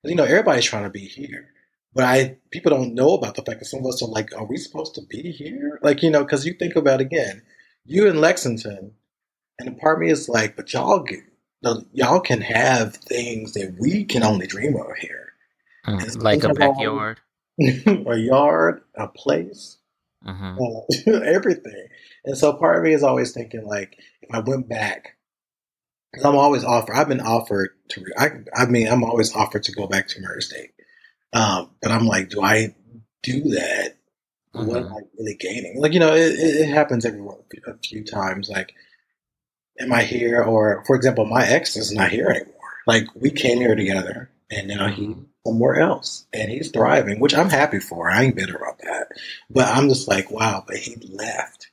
you 0.04 0.14
know, 0.14 0.24
everybody's 0.24 0.64
trying 0.64 0.84
to 0.84 0.90
be 0.90 1.06
here. 1.06 1.50
But 1.92 2.04
I 2.04 2.36
people 2.50 2.70
don't 2.70 2.94
know 2.94 3.14
about 3.14 3.34
the 3.34 3.42
fact 3.42 3.58
that 3.58 3.66
some 3.66 3.80
of 3.80 3.86
us 3.86 4.02
are 4.02 4.08
like, 4.08 4.34
are 4.36 4.46
we 4.46 4.56
supposed 4.56 4.94
to 4.94 5.02
be 5.02 5.32
here? 5.32 5.78
Like, 5.82 6.02
you 6.02 6.10
know, 6.10 6.24
because 6.24 6.46
you 6.46 6.54
think 6.54 6.76
about 6.76 7.00
again, 7.00 7.42
you 7.84 8.06
in 8.06 8.20
Lexington, 8.20 8.92
and 9.58 9.68
the 9.68 9.72
part 9.72 9.98
of 9.98 10.02
me 10.02 10.10
is 10.10 10.28
like, 10.28 10.56
but 10.56 10.72
y'all 10.72 11.00
get 11.00 11.20
y'all 11.92 12.20
can 12.20 12.40
have 12.40 12.94
things 12.96 13.52
that 13.54 13.76
we 13.78 14.04
can 14.04 14.22
only 14.22 14.46
dream 14.46 14.76
of 14.76 14.96
here, 14.98 15.32
mm, 15.86 16.22
like 16.22 16.44
a 16.44 16.54
backyard, 16.54 17.20
a 17.58 18.16
yard, 18.16 18.82
a 18.94 19.08
place, 19.08 19.78
mm-hmm. 20.24 21.12
uh, 21.12 21.18
everything. 21.26 21.88
And 22.24 22.38
so 22.38 22.52
part 22.52 22.78
of 22.78 22.84
me 22.84 22.94
is 22.94 23.02
always 23.02 23.32
thinking 23.32 23.66
like, 23.66 23.98
if 24.22 24.32
I 24.32 24.38
went 24.38 24.68
back, 24.68 25.16
because 26.10 26.24
I'm 26.24 26.36
always 26.36 26.64
offered. 26.64 26.94
I've 26.94 27.08
been 27.08 27.20
offered 27.20 27.70
to. 27.90 28.04
I, 28.18 28.30
I 28.54 28.66
mean, 28.66 28.88
I'm 28.88 29.04
always 29.04 29.34
offered 29.34 29.64
to 29.64 29.72
go 29.72 29.86
back 29.86 30.08
to 30.08 30.20
Murray 30.20 30.42
State, 30.42 30.72
um, 31.32 31.70
but 31.82 31.90
I'm 31.90 32.06
like, 32.06 32.30
do 32.30 32.42
I 32.42 32.74
do 33.22 33.42
that? 33.50 33.96
Mm-hmm. 34.54 34.66
What 34.66 34.76
am 34.78 34.84
mm-hmm. 34.84 34.94
I 34.94 35.00
really 35.18 35.34
gaining? 35.34 35.80
Like, 35.80 35.92
you 35.92 36.00
know, 36.00 36.14
it, 36.14 36.32
it 36.32 36.68
happens 36.68 37.04
every 37.04 37.20
a 37.66 37.74
few 37.78 38.04
times. 38.04 38.48
Like, 38.48 38.74
am 39.78 39.92
I 39.92 40.02
here? 40.02 40.42
Or, 40.42 40.84
for 40.86 40.96
example, 40.96 41.24
my 41.26 41.46
ex 41.46 41.76
is 41.76 41.92
not 41.92 42.10
here 42.10 42.28
anymore. 42.28 42.54
Like, 42.86 43.06
we 43.14 43.30
came 43.30 43.58
here 43.58 43.76
together, 43.76 44.30
and 44.50 44.66
now 44.66 44.88
he's 44.88 45.08
mm-hmm. 45.08 45.22
somewhere 45.46 45.80
else, 45.80 46.26
and 46.32 46.50
he's 46.50 46.70
thriving, 46.70 47.20
which 47.20 47.36
I'm 47.36 47.50
happy 47.50 47.78
for. 47.78 48.10
I 48.10 48.24
ain't 48.24 48.36
bitter 48.36 48.56
about 48.56 48.78
that. 48.78 49.08
But 49.48 49.68
I'm 49.68 49.88
just 49.88 50.08
like, 50.08 50.30
wow, 50.30 50.64
but 50.66 50.76
he 50.76 50.96
left 50.96 51.70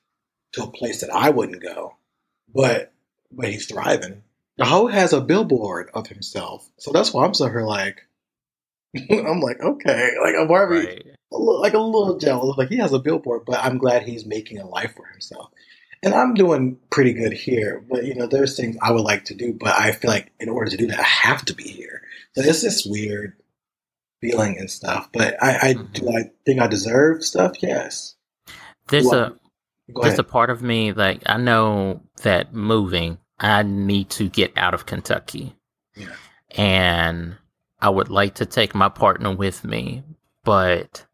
to 0.54 0.64
a 0.64 0.72
place 0.72 1.02
that 1.02 1.10
I 1.10 1.30
wouldn't 1.30 1.64
go, 1.64 1.96
but 2.54 2.94
but 3.32 3.50
he's 3.50 3.66
thriving. 3.66 4.24
Ho 4.66 4.88
has 4.88 5.14
a 5.14 5.22
billboard 5.22 5.90
of 5.94 6.08
himself, 6.08 6.68
so 6.78 6.92
that's 6.92 7.14
why 7.14 7.26
I'm 7.26 7.34
so 7.34 7.48
here. 7.48 7.62
Like, 7.62 8.02
I'm 9.10 9.40
like, 9.40 9.62
okay, 9.62 10.12
like 10.22 10.36
I'm 10.36 10.48
right. 10.50 11.06
a 11.32 11.38
little, 11.38 11.62
like 11.62 11.74
a 11.74 11.80
little 11.80 12.18
jealous. 12.18 12.58
Like 12.58 12.70
he 12.70 12.78
has 12.78 12.94
a 12.94 13.00
billboard, 13.00 13.44
but 13.46 13.64
I'm 13.64 13.78
glad 13.78 14.04
he's 14.04 14.26
making 14.26 14.60
a 14.60 14.68
life 14.68 14.96
for 14.96 15.06
himself. 15.06 15.52
And 16.04 16.14
I'm 16.14 16.36
doing 16.36 16.78
pretty 16.92 17.14
good 17.14 17.34
here, 17.34 17.84
but 17.90 18.06
you 18.06 18.16
know, 18.16 18.28
there's 18.28 18.56
things 18.56 18.78
I 18.82 18.92
would 18.92 19.02
like 19.02 19.26
to 19.26 19.36
do, 19.36 19.54
but 19.54 19.78
I 19.78 19.92
feel 19.92 20.12
like 20.12 20.32
in 20.40 20.50
order 20.50 20.70
to 20.72 20.78
do 20.78 20.88
that, 20.88 21.00
I 21.00 21.04
have 21.04 21.44
to 21.46 21.56
be 21.56 21.68
here. 21.68 22.02
So 22.34 22.44
it's 22.44 22.62
this 22.62 22.86
weird 22.86 23.34
feeling 24.22 24.58
and 24.58 24.70
stuff. 24.70 25.10
But 25.12 25.42
I, 25.42 25.70
I 25.70 25.74
mm-hmm. 25.74 25.92
do 25.94 26.10
I 26.10 26.32
think 26.46 26.62
I 26.62 26.68
deserve 26.68 27.24
stuff? 27.24 27.54
Yes. 27.62 28.16
There's 28.90 29.12
a 29.12 29.36
there's 30.02 30.20
a 30.20 30.24
part 30.24 30.50
of 30.50 30.62
me 30.62 30.94
like 30.94 31.24
I 31.26 31.38
know 31.38 32.02
that 32.24 32.54
moving, 32.54 33.18
I 33.40 33.64
need 33.64 34.10
to 34.12 34.30
get 34.30 34.58
out 34.58 34.74
of 34.74 34.86
Kentucky. 34.86 35.56
Yeah. 35.96 36.16
And 36.52 37.36
I 37.82 37.90
would 37.90 38.10
like 38.10 38.36
to 38.36 38.46
take 38.46 38.74
my 38.74 38.90
partner 38.90 39.36
with 39.36 39.64
me, 39.64 40.04
but 40.44 41.06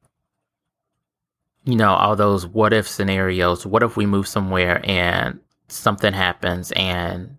you 1.66 1.76
know, 1.76 1.94
all 1.94 2.16
those 2.16 2.46
what 2.46 2.74
if 2.74 2.88
scenarios. 2.88 3.66
What 3.66 3.84
if 3.84 3.96
we 3.98 4.06
move 4.06 4.28
somewhere 4.28 4.82
and 4.84 5.40
something 5.70 6.14
happens 6.14 6.72
and 6.74 7.38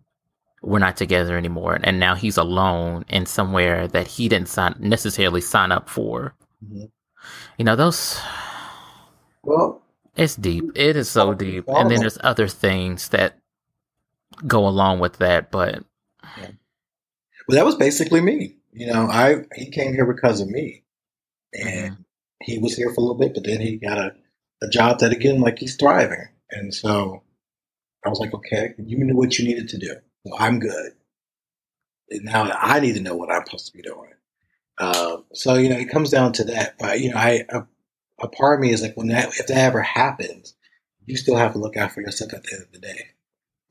we're 0.62 0.79
not 0.79 0.97
together 0.97 1.37
anymore 1.37 1.79
and 1.83 2.00
now 2.00 2.14
he's 2.14 2.38
alone 2.38 3.05
in 3.09 3.26
somewhere 3.26 3.87
that 3.88 4.07
he 4.07 4.29
didn't 4.29 4.49
sign, 4.49 4.75
necessarily 4.79 5.41
sign 5.43 5.73
up 5.73 5.88
for. 5.88 6.35
Mm-hmm. 6.64 6.85
You 7.59 7.64
know, 7.64 7.76
those 7.76 8.19
Well, 9.43 9.83
it's 10.17 10.37
deep. 10.37 10.73
It 10.75 10.97
is 10.97 11.11
so 11.11 11.35
deep. 11.35 11.64
And 11.69 11.91
then 11.91 12.00
there's 12.00 12.19
other 12.23 12.49
things 12.49 13.09
that 13.11 13.38
go 14.47 14.67
along 14.67 15.00
with 15.00 15.19
that, 15.19 15.50
but 15.50 15.85
yeah. 16.38 16.50
Well, 17.47 17.57
that 17.57 17.67
was 17.67 17.76
basically 17.76 18.21
me. 18.21 18.57
You 18.73 18.87
know, 18.87 19.07
I 19.09 19.45
he 19.55 19.71
came 19.71 19.93
here 19.93 20.07
because 20.07 20.41
of 20.41 20.49
me. 20.49 20.83
And 21.55 21.93
mm-hmm. 21.93 22.03
he 22.43 22.59
was 22.59 22.76
here 22.76 22.93
for 22.93 23.00
a 23.00 23.05
little 23.05 23.19
bit, 23.19 23.35
but 23.35 23.45
then 23.45 23.61
he 23.61 23.76
got 23.76 23.99
a, 23.99 24.14
a 24.62 24.69
job 24.69 24.99
that 24.99 25.12
again 25.12 25.41
like 25.41 25.59
he's 25.59 25.76
thriving. 25.76 26.29
And 26.50 26.75
so 26.75 27.23
I 28.05 28.09
was 28.09 28.19
like, 28.19 28.35
okay, 28.35 28.75
you 28.79 29.05
knew 29.05 29.17
what 29.17 29.38
you 29.38 29.47
needed 29.47 29.69
to 29.71 29.79
do. 29.79 29.95
So 30.26 30.37
I'm 30.38 30.59
good. 30.59 30.93
And 32.11 32.25
now 32.25 32.50
I 32.53 32.81
need 32.81 32.95
to 32.95 33.00
know 33.03 33.17
what 33.17 33.31
I'm 33.31 33.45
supposed 33.47 33.67
to 33.67 33.76
be 33.76 33.83
doing. 33.83 34.11
Uh, 34.79 35.19
so 35.33 35.55
you 35.55 35.69
know, 35.69 35.79
it 35.79 35.91
comes 35.91 36.11
down 36.11 36.33
to 36.35 36.45
that. 36.45 36.76
But 36.79 37.00
you 37.00 37.11
know, 37.11 37.17
I, 37.17 37.45
I 37.53 37.62
a 38.21 38.29
part 38.29 38.59
of 38.59 38.61
me 38.61 38.73
is 38.73 38.83
like 38.83 38.97
when 38.97 39.09
that 39.09 39.29
if 39.38 39.47
that 39.47 39.57
ever 39.57 39.83
happens, 39.83 40.55
you 41.07 41.17
still 41.17 41.37
have 41.37 41.53
to 41.53 41.59
look 41.59 41.76
out 41.76 41.93
for 41.93 42.00
yourself 42.00 42.33
at 42.33 42.43
the 42.43 42.53
end 42.55 42.62
of 42.62 42.73
the 42.73 42.79
day. 42.79 43.13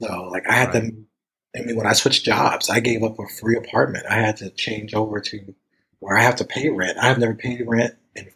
So 0.02 0.30
like 0.32 0.48
I 0.50 0.54
had 0.54 0.74
right. 0.74 0.84
to 0.84 1.60
I 1.60 1.64
mean 1.64 1.76
when 1.76 1.88
I 1.88 1.94
switched 1.94 2.26
jobs, 2.26 2.70
I 2.70 2.80
gave 2.80 3.04
up 3.04 3.20
a 3.20 3.28
free 3.28 3.58
apartment. 3.58 4.06
I 4.10 4.16
had 4.16 4.38
to 4.38 4.50
change 4.50 4.94
over 4.94 5.20
to 5.20 5.56
where 6.00 6.18
I 6.18 6.24
have 6.24 6.38
to 6.38 6.46
pay 6.46 6.70
rent. 6.70 6.98
I've 7.00 7.20
never 7.20 7.36
paid 7.36 7.64
rent 7.66 7.96
in 8.16 8.32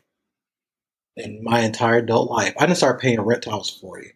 in 1.15 1.43
my 1.43 1.61
entire 1.61 1.97
adult 1.97 2.29
life. 2.29 2.53
I 2.59 2.65
didn't 2.65 2.77
start 2.77 3.01
paying 3.01 3.21
rent 3.21 3.43
till 3.43 3.53
I 3.53 3.57
was 3.57 3.69
forty. 3.69 4.13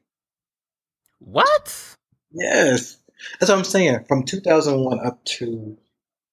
What? 1.19 1.95
Yes. 2.31 2.97
That's 3.39 3.51
what 3.51 3.57
I'm 3.59 3.63
saying. 3.63 4.05
From 4.07 4.23
2001 4.23 4.99
up 5.05 5.23
to 5.25 5.77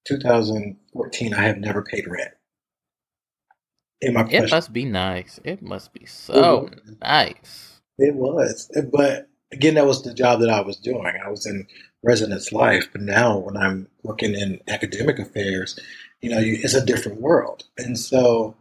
2014, 0.07 1.33
I 1.33 1.41
have 1.43 1.57
never 1.57 1.83
paid 1.83 2.07
rent 2.07 2.31
in 4.01 4.13
my 4.13 4.27
It 4.29 4.49
must 4.49 4.73
be 4.73 4.85
nice. 4.85 5.39
It 5.43 5.61
must 5.61 5.93
be 5.93 6.05
so 6.05 6.67
it 6.71 6.99
nice. 7.01 7.81
It 7.97 8.15
was. 8.15 8.71
But 8.91 9.29
again, 9.51 9.75
that 9.75 9.85
was 9.85 10.03
the 10.03 10.13
job 10.13 10.39
that 10.41 10.49
I 10.49 10.61
was 10.61 10.77
doing. 10.77 11.05
I 11.05 11.29
was 11.29 11.45
in 11.45 11.67
residence 12.03 12.51
life. 12.51 12.87
But 12.91 13.01
now 13.01 13.37
when 13.37 13.57
I'm 13.57 13.87
working 14.03 14.33
in 14.33 14.61
academic 14.67 15.19
affairs, 15.19 15.79
you 16.21 16.29
know, 16.29 16.39
you, 16.39 16.57
it's 16.61 16.73
a 16.73 16.85
different 16.85 17.21
world. 17.21 17.63
And 17.77 17.97
so 17.97 18.55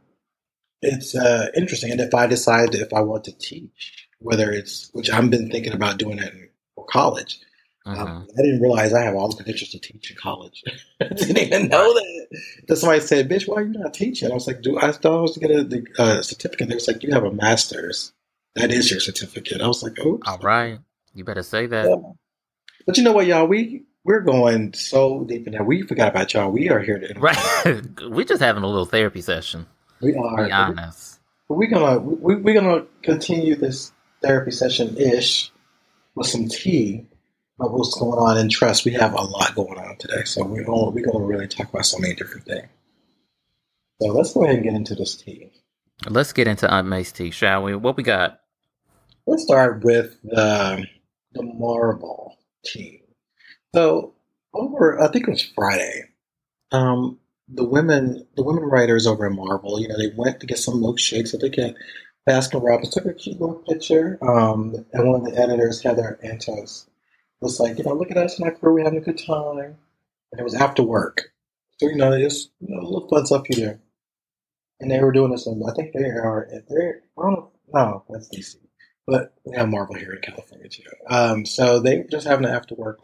it's 0.82 1.14
uh, 1.14 1.48
interesting. 1.56 1.90
And 1.92 2.00
if 2.00 2.14
I 2.14 2.26
decide 2.26 2.74
if 2.74 2.92
I 2.92 3.00
want 3.00 3.24
to 3.24 3.32
teach, 3.32 4.06
whether 4.20 4.50
it's, 4.50 4.90
which 4.92 5.10
I've 5.10 5.30
been 5.30 5.50
thinking 5.50 5.72
about 5.72 5.98
doing 5.98 6.18
it 6.18 6.32
in 6.32 6.48
college, 6.88 7.40
uh-huh. 7.86 8.04
Um, 8.04 8.28
I 8.38 8.42
didn't 8.42 8.60
realize 8.60 8.92
I 8.92 9.02
have 9.02 9.14
all 9.14 9.28
the 9.30 9.36
credentials 9.36 9.70
to 9.70 9.78
teach 9.78 10.10
in 10.10 10.16
college. 10.18 10.62
I 11.00 11.08
didn't 11.08 11.38
even 11.38 11.68
know 11.68 11.94
that. 11.94 12.26
Then 12.66 12.76
somebody 12.76 13.00
said, 13.00 13.30
"Bitch, 13.30 13.48
why 13.48 13.56
are 13.56 13.62
you 13.62 13.72
not 13.72 13.94
teaching?" 13.94 14.30
I 14.30 14.34
was 14.34 14.46
like, 14.46 14.60
"Do 14.60 14.78
I 14.78 14.92
thought 14.92 15.18
I 15.18 15.22
was 15.22 15.32
to 15.34 15.40
get 15.40 15.50
a 15.50 15.84
uh, 15.98 16.22
certificate?" 16.22 16.68
They 16.68 16.74
was 16.74 16.86
like, 16.86 17.02
"You 17.02 17.12
have 17.14 17.24
a 17.24 17.32
master's. 17.32 18.12
That 18.54 18.72
is 18.72 18.90
your 18.90 19.00
certificate." 19.00 19.60
I 19.60 19.66
was 19.66 19.82
like, 19.82 19.98
"Oh, 20.00 20.20
all 20.26 20.38
right, 20.38 20.78
you 21.14 21.24
better 21.24 21.42
say 21.42 21.66
that." 21.66 21.88
Yeah. 21.88 21.96
But 22.86 22.96
you 22.96 23.04
know 23.04 23.12
what, 23.12 23.26
y'all? 23.26 23.46
We 23.46 23.84
we're 24.04 24.20
going 24.20 24.72
so 24.74 25.24
deep 25.24 25.46
in 25.46 25.52
that 25.52 25.66
we 25.66 25.82
forgot 25.82 26.08
about 26.08 26.32
y'all. 26.32 26.50
We 26.50 26.70
are 26.70 26.80
here 26.80 26.98
to 26.98 27.20
right. 27.20 28.00
we're 28.10 28.24
just 28.24 28.42
having 28.42 28.62
a 28.62 28.66
little 28.66 28.86
therapy 28.86 29.20
session. 29.20 29.66
We 30.00 30.14
are. 30.14 30.46
Be 30.46 30.52
honest. 30.52 31.20
We're 31.48 31.70
gonna 31.70 31.98
we, 31.98 32.36
we're 32.36 32.54
gonna 32.54 32.86
continue 33.02 33.56
this 33.56 33.92
therapy 34.22 34.50
session 34.50 34.96
ish 34.96 35.52
with 36.14 36.26
some 36.26 36.48
tea 36.48 37.06
of 37.60 37.72
what's 37.72 37.98
going 37.98 38.18
on 38.18 38.38
in 38.38 38.48
trust. 38.48 38.84
We 38.84 38.92
have 38.92 39.14
a 39.14 39.22
lot 39.22 39.54
going 39.54 39.78
on 39.78 39.96
today, 39.96 40.24
so 40.24 40.44
we're 40.44 40.64
going 40.64 40.94
we're 40.94 41.04
going 41.04 41.18
to 41.18 41.24
really 41.24 41.48
talk 41.48 41.68
about 41.68 41.86
so 41.86 41.98
many 41.98 42.14
different 42.14 42.46
things. 42.46 42.68
So 44.00 44.08
let's 44.08 44.32
go 44.32 44.44
ahead 44.44 44.56
and 44.56 44.64
get 44.64 44.74
into 44.74 44.94
this 44.94 45.16
tea. 45.16 45.50
Let's 46.06 46.32
get 46.32 46.46
into 46.46 46.70
Aunt 46.70 46.86
May's 46.86 47.12
tea, 47.12 47.30
shall 47.30 47.64
we? 47.64 47.74
What 47.74 47.96
we 47.96 48.02
got? 48.02 48.40
Let's 49.26 49.42
start 49.42 49.84
with 49.84 50.16
the 50.22 50.86
the 51.32 51.42
Marvel 51.42 52.36
tea. 52.64 53.02
So 53.74 54.14
over, 54.54 55.02
I 55.02 55.08
think 55.08 55.26
it 55.28 55.30
was 55.30 55.42
Friday. 55.42 56.04
Um, 56.72 57.18
the 57.48 57.64
women, 57.64 58.26
the 58.36 58.42
women 58.42 58.64
writers 58.64 59.06
over 59.06 59.26
at 59.26 59.32
Marvel, 59.32 59.80
you 59.80 59.88
know, 59.88 59.98
they 59.98 60.12
went 60.16 60.40
to 60.40 60.46
get 60.46 60.58
some 60.58 60.80
milkshakes 60.82 61.32
that 61.32 61.42
at 61.42 61.52
the 61.52 61.74
Baskin 62.28 62.62
Robbins. 62.62 62.90
Took 62.90 63.06
a 63.06 63.14
cute 63.14 63.40
little 63.40 63.56
picture, 63.68 64.18
um, 64.22 64.86
and 64.92 65.10
one 65.10 65.20
of 65.20 65.26
the 65.26 65.38
editors, 65.38 65.82
Heather 65.82 66.18
Antos, 66.24 66.86
was 67.40 67.60
like, 67.60 67.78
you 67.78 67.84
know, 67.84 67.94
look 67.94 68.10
at 68.10 68.16
us 68.16 68.38
in 68.38 68.44
our 68.44 68.54
crew, 68.54 68.74
we're 68.74 68.84
having 68.84 68.98
a 68.98 69.04
good 69.04 69.18
time. 69.18 69.76
And 70.30 70.40
it 70.40 70.44
was 70.44 70.54
after 70.54 70.82
work. 70.82 71.32
So, 71.78 71.88
you 71.88 71.96
know, 71.96 72.18
just 72.18 72.50
you 72.60 72.74
know, 72.74 72.82
little 72.82 73.08
fun 73.08 73.26
stuff 73.26 73.46
here. 73.48 73.80
And 74.80 74.90
they 74.90 75.00
were 75.00 75.12
doing 75.12 75.30
this, 75.32 75.46
and 75.46 75.62
I 75.68 75.72
think 75.74 75.92
they 75.92 76.04
are, 76.04 76.48
they're, 76.68 77.02
I 77.18 77.22
don't 77.22 77.32
know, 77.32 77.52
no, 77.72 78.04
that's 78.08 78.28
DC. 78.28 78.56
But 79.06 79.34
we 79.44 79.56
have 79.56 79.68
Marvel 79.68 79.96
here 79.96 80.12
in 80.12 80.20
California 80.22 80.68
too. 80.68 80.84
Um, 81.08 81.46
so 81.46 81.80
they 81.80 81.98
were 81.98 82.08
just 82.10 82.26
having 82.26 82.44
an 82.44 82.54
after 82.54 82.74
work 82.74 83.00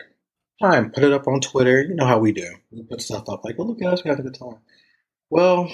time, 0.63 0.91
put 0.91 1.05
it 1.05 1.13
up 1.13 1.27
on 1.27 1.41
Twitter. 1.41 1.83
You 1.83 1.95
know 1.95 2.07
how 2.07 2.19
we 2.19 2.33
do. 2.33 2.57
We 2.71 2.83
put 2.83 3.03
stuff 3.03 3.29
up 3.29 3.45
like, 3.45 3.59
well, 3.59 3.69
look 3.69 3.83
at 3.83 3.93
us, 3.93 4.05
we're 4.05 4.13
having 4.13 4.27
a 4.27 4.31
good 4.31 4.39
time. 4.39 4.59
Well, 5.31 5.73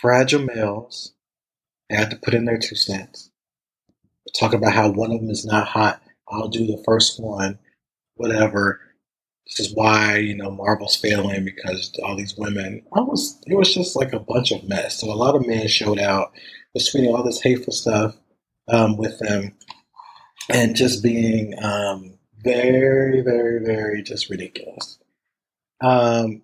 fragile 0.00 0.42
males, 0.42 1.12
they 1.90 1.96
had 1.96 2.10
to 2.10 2.16
put 2.16 2.34
in 2.34 2.44
their 2.44 2.58
two 2.58 2.76
cents. 2.76 3.30
Talk 4.38 4.54
about 4.54 4.72
how 4.72 4.90
one 4.90 5.10
of 5.12 5.20
them 5.20 5.30
is 5.30 5.44
not 5.44 5.68
hot 5.68 6.02
I'll 6.30 6.48
do 6.48 6.66
the 6.66 6.82
first 6.84 7.20
one, 7.20 7.58
whatever. 8.14 8.80
This 9.48 9.60
is 9.60 9.74
why, 9.74 10.18
you 10.18 10.36
know, 10.36 10.50
Marvel's 10.50 10.96
failing 10.96 11.44
because 11.44 11.90
all 12.04 12.16
these 12.16 12.36
women. 12.36 12.82
I 12.94 13.00
was 13.00 13.40
it 13.46 13.54
was 13.54 13.72
just 13.72 13.96
like 13.96 14.12
a 14.12 14.20
bunch 14.20 14.52
of 14.52 14.68
mess. 14.68 15.00
So 15.00 15.10
a 15.10 15.14
lot 15.14 15.34
of 15.34 15.46
men 15.46 15.66
showed 15.68 15.98
out, 15.98 16.32
was 16.74 16.90
tweeting 16.90 17.08
all 17.08 17.22
this 17.22 17.40
hateful 17.40 17.72
stuff 17.72 18.14
um, 18.68 18.96
with 18.96 19.18
them 19.20 19.54
and 20.50 20.76
just 20.76 21.02
being 21.02 21.54
um, 21.62 22.18
very, 22.42 23.22
very, 23.22 23.64
very 23.64 24.02
just 24.02 24.30
ridiculous. 24.30 24.98
Um, 25.80 26.42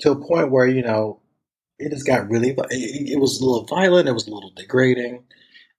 to 0.00 0.12
a 0.12 0.26
point 0.26 0.50
where, 0.50 0.66
you 0.66 0.82
know, 0.82 1.20
it 1.78 1.90
just 1.90 2.06
got 2.06 2.30
really, 2.30 2.50
it, 2.50 3.12
it 3.12 3.20
was 3.20 3.40
a 3.40 3.44
little 3.44 3.66
violent, 3.66 4.08
it 4.08 4.12
was 4.12 4.26
a 4.26 4.34
little 4.34 4.52
degrading. 4.54 5.24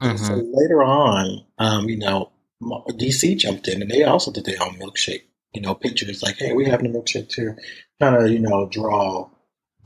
Mm-hmm. 0.01 0.17
so 0.17 0.33
later 0.33 0.81
on, 0.81 1.45
um, 1.59 1.87
you 1.87 1.97
know, 1.97 2.31
DC 2.61 3.37
jumped 3.37 3.67
in 3.67 3.83
and 3.83 3.91
they 3.91 4.03
also 4.03 4.31
did 4.31 4.45
their 4.45 4.61
own 4.61 4.75
milkshake 4.79 5.23
you 5.53 5.61
know, 5.61 5.75
pictures 5.75 6.23
like, 6.23 6.37
hey, 6.37 6.53
we 6.53 6.65
have 6.65 6.81
a 6.81 6.83
milkshake 6.83 7.29
too, 7.29 7.55
kind 7.99 8.15
of, 8.15 8.29
you 8.29 8.39
know, 8.39 8.67
draw 8.69 9.29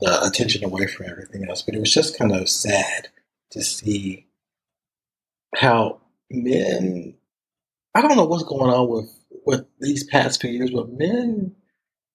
the 0.00 0.22
attention 0.24 0.64
away 0.64 0.86
from 0.86 1.06
everything 1.06 1.46
else. 1.48 1.62
But 1.62 1.74
it 1.74 1.80
was 1.80 1.92
just 1.92 2.18
kind 2.18 2.32
of 2.32 2.48
sad 2.48 3.08
to 3.50 3.62
see 3.62 4.26
how 5.56 6.00
men, 6.30 7.14
I 7.94 8.02
don't 8.02 8.16
know 8.16 8.26
what's 8.26 8.44
going 8.44 8.70
on 8.70 8.88
with, 8.88 9.12
with 9.44 9.66
these 9.80 10.04
past 10.04 10.40
few 10.40 10.50
years, 10.50 10.70
but 10.70 10.92
men 10.92 11.54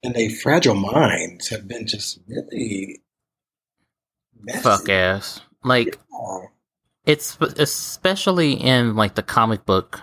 and 0.04 0.16
their 0.16 0.30
fragile 0.30 0.76
minds 0.76 1.50
have 1.50 1.68
been 1.68 1.88
just 1.88 2.20
really 2.28 3.02
messy. 4.40 4.62
fuck 4.62 4.90
ass. 4.90 5.42
Like, 5.64 5.98
yeah. 6.12 6.46
it's 7.06 7.38
especially 7.42 8.54
in 8.54 8.96
like 8.96 9.16
the 9.16 9.24
comic 9.24 9.66
book 9.66 10.02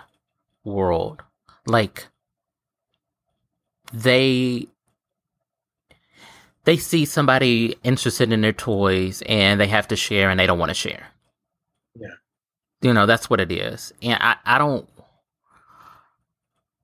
world. 0.63 1.23
Like, 1.65 2.07
they 3.93 4.67
they 6.65 6.77
see 6.77 7.05
somebody 7.05 7.75
interested 7.83 8.31
in 8.31 8.41
their 8.41 8.53
toys 8.53 9.23
and 9.27 9.59
they 9.59 9.67
have 9.67 9.87
to 9.87 9.95
share 9.95 10.29
and 10.29 10.39
they 10.39 10.45
don't 10.45 10.59
want 10.59 10.69
to 10.69 10.75
share. 10.75 11.07
Yeah. 11.95 12.07
You 12.81 12.93
know, 12.93 13.05
that's 13.05 13.29
what 13.29 13.39
it 13.39 13.51
is. 13.51 13.91
And 14.01 14.21
I, 14.21 14.35
I 14.45 14.57
don't 14.57 14.87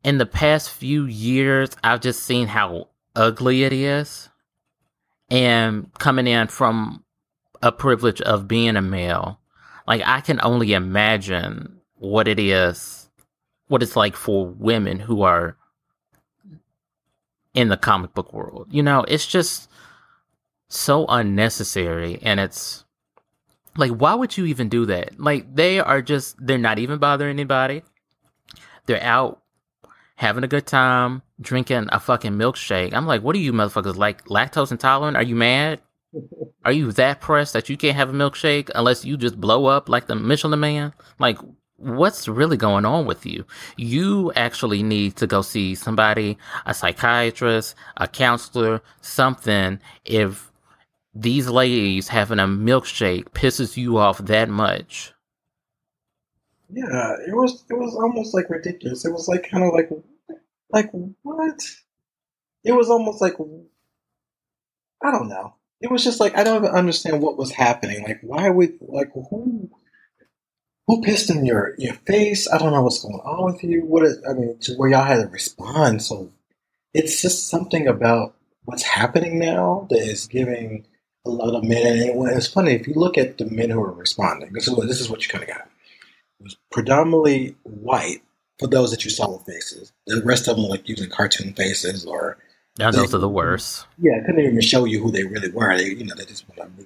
in 0.03 0.17
the 0.17 0.25
past 0.25 0.71
few 0.71 1.05
years 1.05 1.69
I've 1.83 2.01
just 2.01 2.23
seen 2.23 2.47
how 2.47 2.89
ugly 3.15 3.63
it 3.63 3.73
is. 3.73 4.29
And 5.29 5.91
coming 5.95 6.27
in 6.27 6.47
from 6.47 7.03
a 7.61 7.71
privilege 7.71 8.21
of 8.21 8.47
being 8.47 8.75
a 8.75 8.81
male, 8.81 9.39
like 9.87 10.01
I 10.05 10.21
can 10.21 10.39
only 10.43 10.73
imagine 10.73 11.79
what 11.95 12.27
it 12.27 12.39
is 12.39 13.05
what 13.67 13.81
it's 13.81 13.95
like 13.95 14.15
for 14.15 14.47
women 14.47 14.99
who 14.99 15.23
are 15.23 15.57
in 17.55 17.69
the 17.69 17.77
comic 17.77 18.13
book 18.13 18.31
world. 18.33 18.67
You 18.69 18.83
know, 18.83 19.03
it's 19.07 19.25
just 19.25 19.69
so 20.67 21.05
unnecessary 21.07 22.19
and 22.21 22.39
it's 22.39 22.83
like 23.77 23.91
why 23.91 24.13
would 24.13 24.37
you 24.37 24.45
even 24.45 24.69
do 24.69 24.85
that? 24.85 25.19
Like 25.19 25.55
they 25.55 25.79
are 25.79 26.01
just 26.01 26.35
they're 26.39 26.57
not 26.57 26.79
even 26.79 26.99
bothering 26.99 27.31
anybody. 27.31 27.83
They're 28.85 29.01
out 29.01 29.41
having 30.15 30.43
a 30.43 30.47
good 30.47 30.65
time, 30.65 31.21
drinking 31.41 31.87
a 31.91 31.99
fucking 31.99 32.33
milkshake. 32.33 32.93
I'm 32.93 33.07
like, 33.07 33.21
what 33.21 33.35
are 33.35 33.39
you 33.39 33.51
motherfuckers 33.51 33.95
like 33.95 34.25
lactose 34.25 34.71
intolerant? 34.71 35.17
Are 35.17 35.23
you 35.23 35.35
mad? 35.35 35.81
Are 36.63 36.71
you 36.71 36.91
that 36.93 37.19
pressed 37.19 37.53
that 37.53 37.67
you 37.67 37.75
can't 37.75 37.97
have 37.97 38.09
a 38.09 38.13
milkshake 38.13 38.69
unless 38.73 39.03
you 39.03 39.17
just 39.17 39.39
blow 39.39 39.65
up 39.65 39.89
like 39.89 40.07
the 40.07 40.15
Michelin 40.15 40.59
man? 40.59 40.93
Like 41.19 41.37
what's 41.77 42.27
really 42.27 42.57
going 42.57 42.85
on 42.85 43.05
with 43.05 43.25
you? 43.25 43.45
You 43.77 44.31
actually 44.35 44.83
need 44.83 45.15
to 45.17 45.27
go 45.27 45.41
see 45.41 45.75
somebody, 45.75 46.37
a 46.65 46.73
psychiatrist, 46.73 47.75
a 47.97 48.07
counselor, 48.07 48.81
something 49.01 49.79
if 50.05 50.51
these 51.13 51.49
ladies 51.49 52.09
having 52.09 52.39
a 52.39 52.47
milkshake 52.47 53.29
pisses 53.29 53.77
you 53.77 53.97
off 53.97 54.17
that 54.19 54.49
much. 54.49 55.13
Yeah, 56.69 57.15
it 57.27 57.33
was 57.33 57.63
it 57.69 57.75
was 57.75 57.95
almost 57.95 58.33
like 58.33 58.49
ridiculous. 58.49 59.05
It 59.05 59.11
was 59.11 59.27
like 59.27 59.49
kind 59.49 59.63
of 59.63 59.73
like 59.73 59.89
like 60.71 60.89
what? 61.21 61.59
It 62.63 62.73
was 62.73 62.89
almost 62.89 63.21
like 63.21 63.35
I 65.03 65.11
don't 65.11 65.29
know. 65.29 65.55
It 65.79 65.91
was 65.91 66.03
just 66.03 66.19
like 66.19 66.37
I 66.37 66.43
don't 66.43 66.65
understand 66.65 67.21
what 67.21 67.37
was 67.37 67.51
happening. 67.51 68.03
Like 68.03 68.19
why 68.23 68.49
would 68.49 68.77
like 68.81 69.11
who 69.13 69.69
who 70.87 71.01
pissed 71.01 71.29
in 71.29 71.45
your 71.45 71.75
your 71.77 71.95
face? 72.05 72.47
I 72.51 72.57
don't 72.57 72.71
know 72.71 72.81
what's 72.81 73.01
going 73.01 73.15
on 73.15 73.53
with 73.53 73.63
you. 73.63 73.81
What 73.85 74.03
is, 74.03 74.21
I 74.29 74.33
mean, 74.33 74.59
where 74.77 74.89
y'all 74.89 75.03
had 75.03 75.21
to 75.21 75.27
respond. 75.27 76.03
So 76.03 76.31
it's 76.93 77.21
just 77.21 77.47
something 77.49 77.87
about 77.87 78.35
what's 78.65 78.83
happening 78.83 79.39
now 79.39 79.87
that 79.89 79.99
is 79.99 80.27
giving 80.27 80.85
a 81.25 81.29
lot 81.29 81.55
of 81.55 81.63
men. 81.63 81.85
And 81.87 82.29
it's 82.31 82.47
funny 82.47 82.73
if 82.73 82.87
you 82.87 82.93
look 82.93 83.17
at 83.17 83.37
the 83.37 83.45
men 83.45 83.69
who 83.69 83.81
are 83.81 83.91
responding. 83.91 84.53
This 84.53 84.67
is 84.67 84.75
what 84.75 84.87
this 84.87 85.01
is 85.01 85.09
what 85.09 85.23
you 85.23 85.29
kind 85.29 85.43
of 85.43 85.49
got. 85.49 85.67
It 86.39 86.43
was 86.43 86.57
predominantly 86.71 87.55
white 87.63 88.21
for 88.59 88.67
those 88.67 88.91
that 88.91 89.03
you 89.03 89.11
saw 89.11 89.31
with 89.31 89.45
faces. 89.45 89.91
The 90.05 90.21
rest 90.23 90.47
of 90.47 90.57
them 90.57 90.65
like 90.65 90.87
using 90.87 91.09
cartoon 91.09 91.53
faces 91.53 92.05
or. 92.05 92.37
Those 92.77 93.13
are 93.13 93.19
the 93.19 93.29
worst. 93.29 93.87
Yeah, 93.97 94.21
couldn't 94.25 94.41
even 94.41 94.59
show 94.59 94.83
you 94.83 95.01
who 95.01 95.09
they 95.09 95.23
really 95.23 95.49
were. 95.49 95.77
They, 95.77 95.85
you 95.85 96.03
know, 96.03 96.13
they 96.13 96.25
just 96.25 96.45
want 96.49 96.77
to 96.77 96.85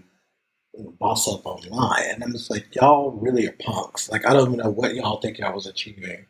boss 0.77 1.27
up 1.27 1.45
online. 1.45 2.13
And 2.13 2.23
I'm 2.23 2.31
just 2.31 2.49
like, 2.49 2.75
y'all 2.75 3.11
really 3.11 3.47
are 3.47 3.55
punks. 3.59 4.09
Like, 4.09 4.25
I 4.25 4.33
don't 4.33 4.47
even 4.53 4.59
know 4.59 4.69
what 4.69 4.95
y'all 4.95 5.19
think 5.19 5.37
y'all 5.37 5.53
was 5.53 5.67
achieving. 5.67 6.25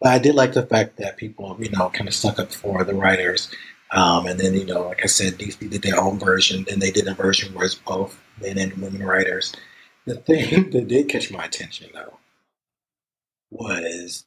But 0.00 0.12
I 0.12 0.18
did 0.18 0.34
like 0.34 0.52
the 0.52 0.66
fact 0.66 0.96
that 0.98 1.16
people, 1.16 1.56
you 1.60 1.70
know, 1.70 1.88
kind 1.90 2.08
of 2.08 2.14
stuck 2.14 2.38
up 2.38 2.52
for 2.52 2.84
the 2.84 2.94
writers. 2.94 3.50
Um, 3.92 4.26
and 4.26 4.40
then, 4.40 4.54
you 4.54 4.64
know, 4.64 4.88
like 4.88 5.04
I 5.04 5.06
said, 5.06 5.34
DC 5.34 5.70
did 5.70 5.82
their 5.82 6.00
own 6.00 6.18
version. 6.18 6.64
Then 6.68 6.78
they 6.78 6.90
did 6.90 7.06
a 7.06 7.14
version 7.14 7.54
where 7.54 7.66
it's 7.66 7.74
both 7.74 8.18
men 8.40 8.58
and 8.58 8.72
women 8.74 9.04
writers. 9.04 9.54
The 10.06 10.16
thing 10.16 10.70
that 10.70 10.88
did 10.88 11.08
catch 11.08 11.30
my 11.30 11.44
attention, 11.44 11.90
though, 11.94 12.18
was 13.50 14.24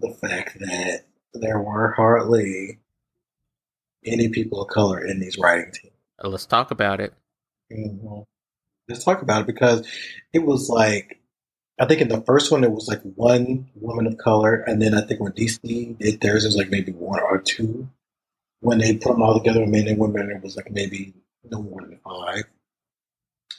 the 0.00 0.14
fact 0.14 0.58
that 0.60 1.04
there 1.34 1.60
were 1.60 1.92
hardly 1.92 2.78
any 4.04 4.28
people 4.28 4.62
of 4.62 4.68
color 4.68 5.04
in 5.04 5.20
these 5.20 5.36
writing 5.36 5.72
teams. 5.72 5.92
Let's 6.22 6.46
talk 6.46 6.70
about 6.70 7.00
it. 7.00 7.12
Mm-hmm 7.70 8.20
let's 8.88 9.04
talk 9.04 9.22
about 9.22 9.42
it 9.42 9.46
because 9.46 9.86
it 10.32 10.40
was 10.40 10.68
like 10.68 11.18
I 11.80 11.86
think 11.86 12.00
in 12.00 12.08
the 12.08 12.22
first 12.22 12.50
one 12.50 12.64
it 12.64 12.72
was 12.72 12.88
like 12.88 13.02
one 13.02 13.68
woman 13.76 14.06
of 14.06 14.18
color, 14.18 14.56
and 14.66 14.82
then 14.82 14.94
I 14.94 15.02
think 15.02 15.20
when 15.20 15.32
DC 15.32 15.98
did 15.98 16.20
theirs, 16.20 16.44
it 16.44 16.48
was 16.48 16.56
like 16.56 16.70
maybe 16.70 16.92
one 16.92 17.20
or 17.20 17.40
two. 17.40 17.88
When 18.60 18.78
they 18.78 18.94
put 18.94 19.12
them 19.12 19.22
all 19.22 19.38
together, 19.38 19.64
men 19.66 19.86
and 19.86 19.98
women, 19.98 20.32
it 20.32 20.42
was 20.42 20.56
like 20.56 20.72
maybe 20.72 21.14
no 21.44 21.62
more 21.62 21.82
than 21.82 22.00
five. 22.02 22.44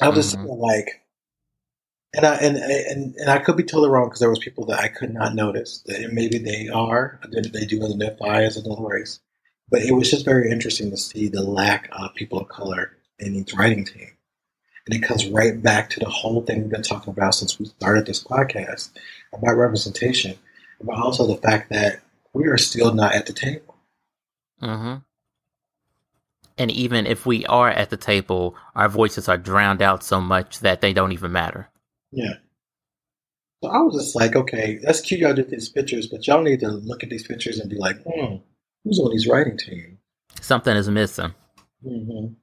I 0.02 0.10
was 0.10 0.34
mm-hmm. 0.34 0.46
just 0.46 0.60
like, 0.60 1.02
and 2.14 2.26
I 2.26 2.36
and 2.36 2.58
and 2.58 3.16
and 3.16 3.30
I 3.30 3.40
could 3.40 3.56
be 3.56 3.64
totally 3.64 3.90
wrong 3.90 4.08
because 4.08 4.20
there 4.20 4.30
was 4.30 4.40
people 4.40 4.66
that 4.66 4.80
I 4.80 4.90
could 4.90 5.14
not 5.14 5.34
notice 5.34 5.82
that 5.86 6.12
maybe 6.12 6.40
they 6.40 6.68
are 6.68 7.22
that 7.24 7.54
they 7.54 7.66
do 7.66 7.86
identify 7.86 8.44
as 8.44 8.58
another 8.58 8.86
race, 8.86 9.22
but 9.70 9.82
it 9.82 9.94
was 9.94 10.12
just 10.12 10.26
very 10.26 10.52
interesting 10.52 10.92
to 10.92 10.98
see 10.98 11.30
the 11.30 11.44
lack 11.44 11.88
of 11.94 12.16
people 12.16 12.40
of 12.40 12.50
color 12.50 12.98
in 13.18 13.36
each 13.36 13.54
writing 13.54 13.86
team. 13.86 14.12
And 14.90 15.04
it 15.04 15.06
comes 15.06 15.28
right 15.28 15.62
back 15.62 15.92
to 15.92 16.00
the 16.00 16.10
whole 16.10 16.42
thing 16.42 16.62
we've 16.62 16.72
been 16.72 16.82
talking 16.82 17.14
about 17.14 17.36
since 17.36 17.60
we 17.60 17.66
started 17.66 18.08
this 18.08 18.24
podcast 18.24 18.90
about 19.32 19.56
representation, 19.56 20.36
but 20.82 20.98
also 20.98 21.28
the 21.28 21.40
fact 21.40 21.70
that 21.70 22.00
we 22.34 22.48
are 22.48 22.58
still 22.58 22.92
not 22.96 23.14
at 23.14 23.28
the 23.28 23.34
table. 23.34 23.76
Mm-hmm. 24.64 24.96
And 26.58 26.72
even 26.72 27.06
if 27.06 27.28
we 27.28 27.46
are 27.46 27.70
at 27.70 27.92
the 27.92 27.98
table, 27.98 28.56
our 28.76 28.90
voices 28.90 29.30
are 29.30 29.38
drowned 29.38 29.84
out 29.84 30.04
so 30.04 30.20
much 30.20 30.58
that 30.62 30.82
they 30.82 30.92
don't 30.92 31.12
even 31.12 31.32
matter. 31.32 31.70
Yeah. 32.12 32.34
So 33.64 33.70
I 33.70 33.82
was 33.82 33.94
just 33.94 34.16
like, 34.16 34.36
okay, 34.36 34.80
that's 34.82 35.02
cute 35.02 35.20
y'all 35.20 35.36
did 35.36 35.52
these 35.52 35.70
pictures, 35.70 36.08
but 36.08 36.26
y'all 36.26 36.42
need 36.42 36.62
to 36.62 36.70
look 36.70 37.04
at 37.04 37.12
these 37.12 37.28
pictures 37.28 37.60
and 37.60 37.70
be 37.70 37.78
like, 37.78 37.98
hmm, 38.08 38.38
who's 38.84 38.98
on 38.98 39.12
these 39.12 39.28
writing 39.28 39.56
team? 39.56 40.00
Something 40.42 40.76
is 40.76 40.90
missing. 40.90 41.36
Mm-hmm. 41.86 42.34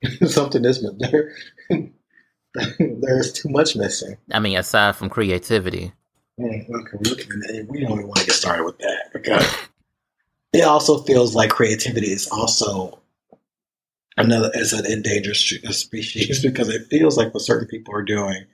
something 0.26 0.64
is 0.64 0.82
missing. 0.82 0.98
there. 0.98 1.32
there's 2.78 3.32
too 3.32 3.48
much 3.48 3.76
missing. 3.76 4.16
I 4.30 4.40
mean, 4.40 4.56
aside 4.56 4.96
from 4.96 5.08
creativity. 5.08 5.92
Mm, 6.38 6.68
we 7.68 7.80
don't 7.80 7.92
even 7.92 8.06
want 8.06 8.20
to 8.20 8.26
get 8.26 8.34
started 8.34 8.64
with 8.64 8.78
that 8.78 9.10
because 9.12 9.44
it 10.52 10.62
also 10.62 10.98
feels 11.02 11.34
like 11.34 11.50
creativity 11.50 12.12
is 12.12 12.28
also 12.28 13.00
another 14.16 14.50
as 14.54 14.72
an 14.72 14.86
endangered 14.86 15.36
species 15.36 16.42
because 16.44 16.68
it 16.68 16.86
feels 16.88 17.16
like 17.16 17.34
what 17.34 17.42
certain 17.42 17.66
people 17.66 17.94
are 17.94 18.02
doing 18.02 18.44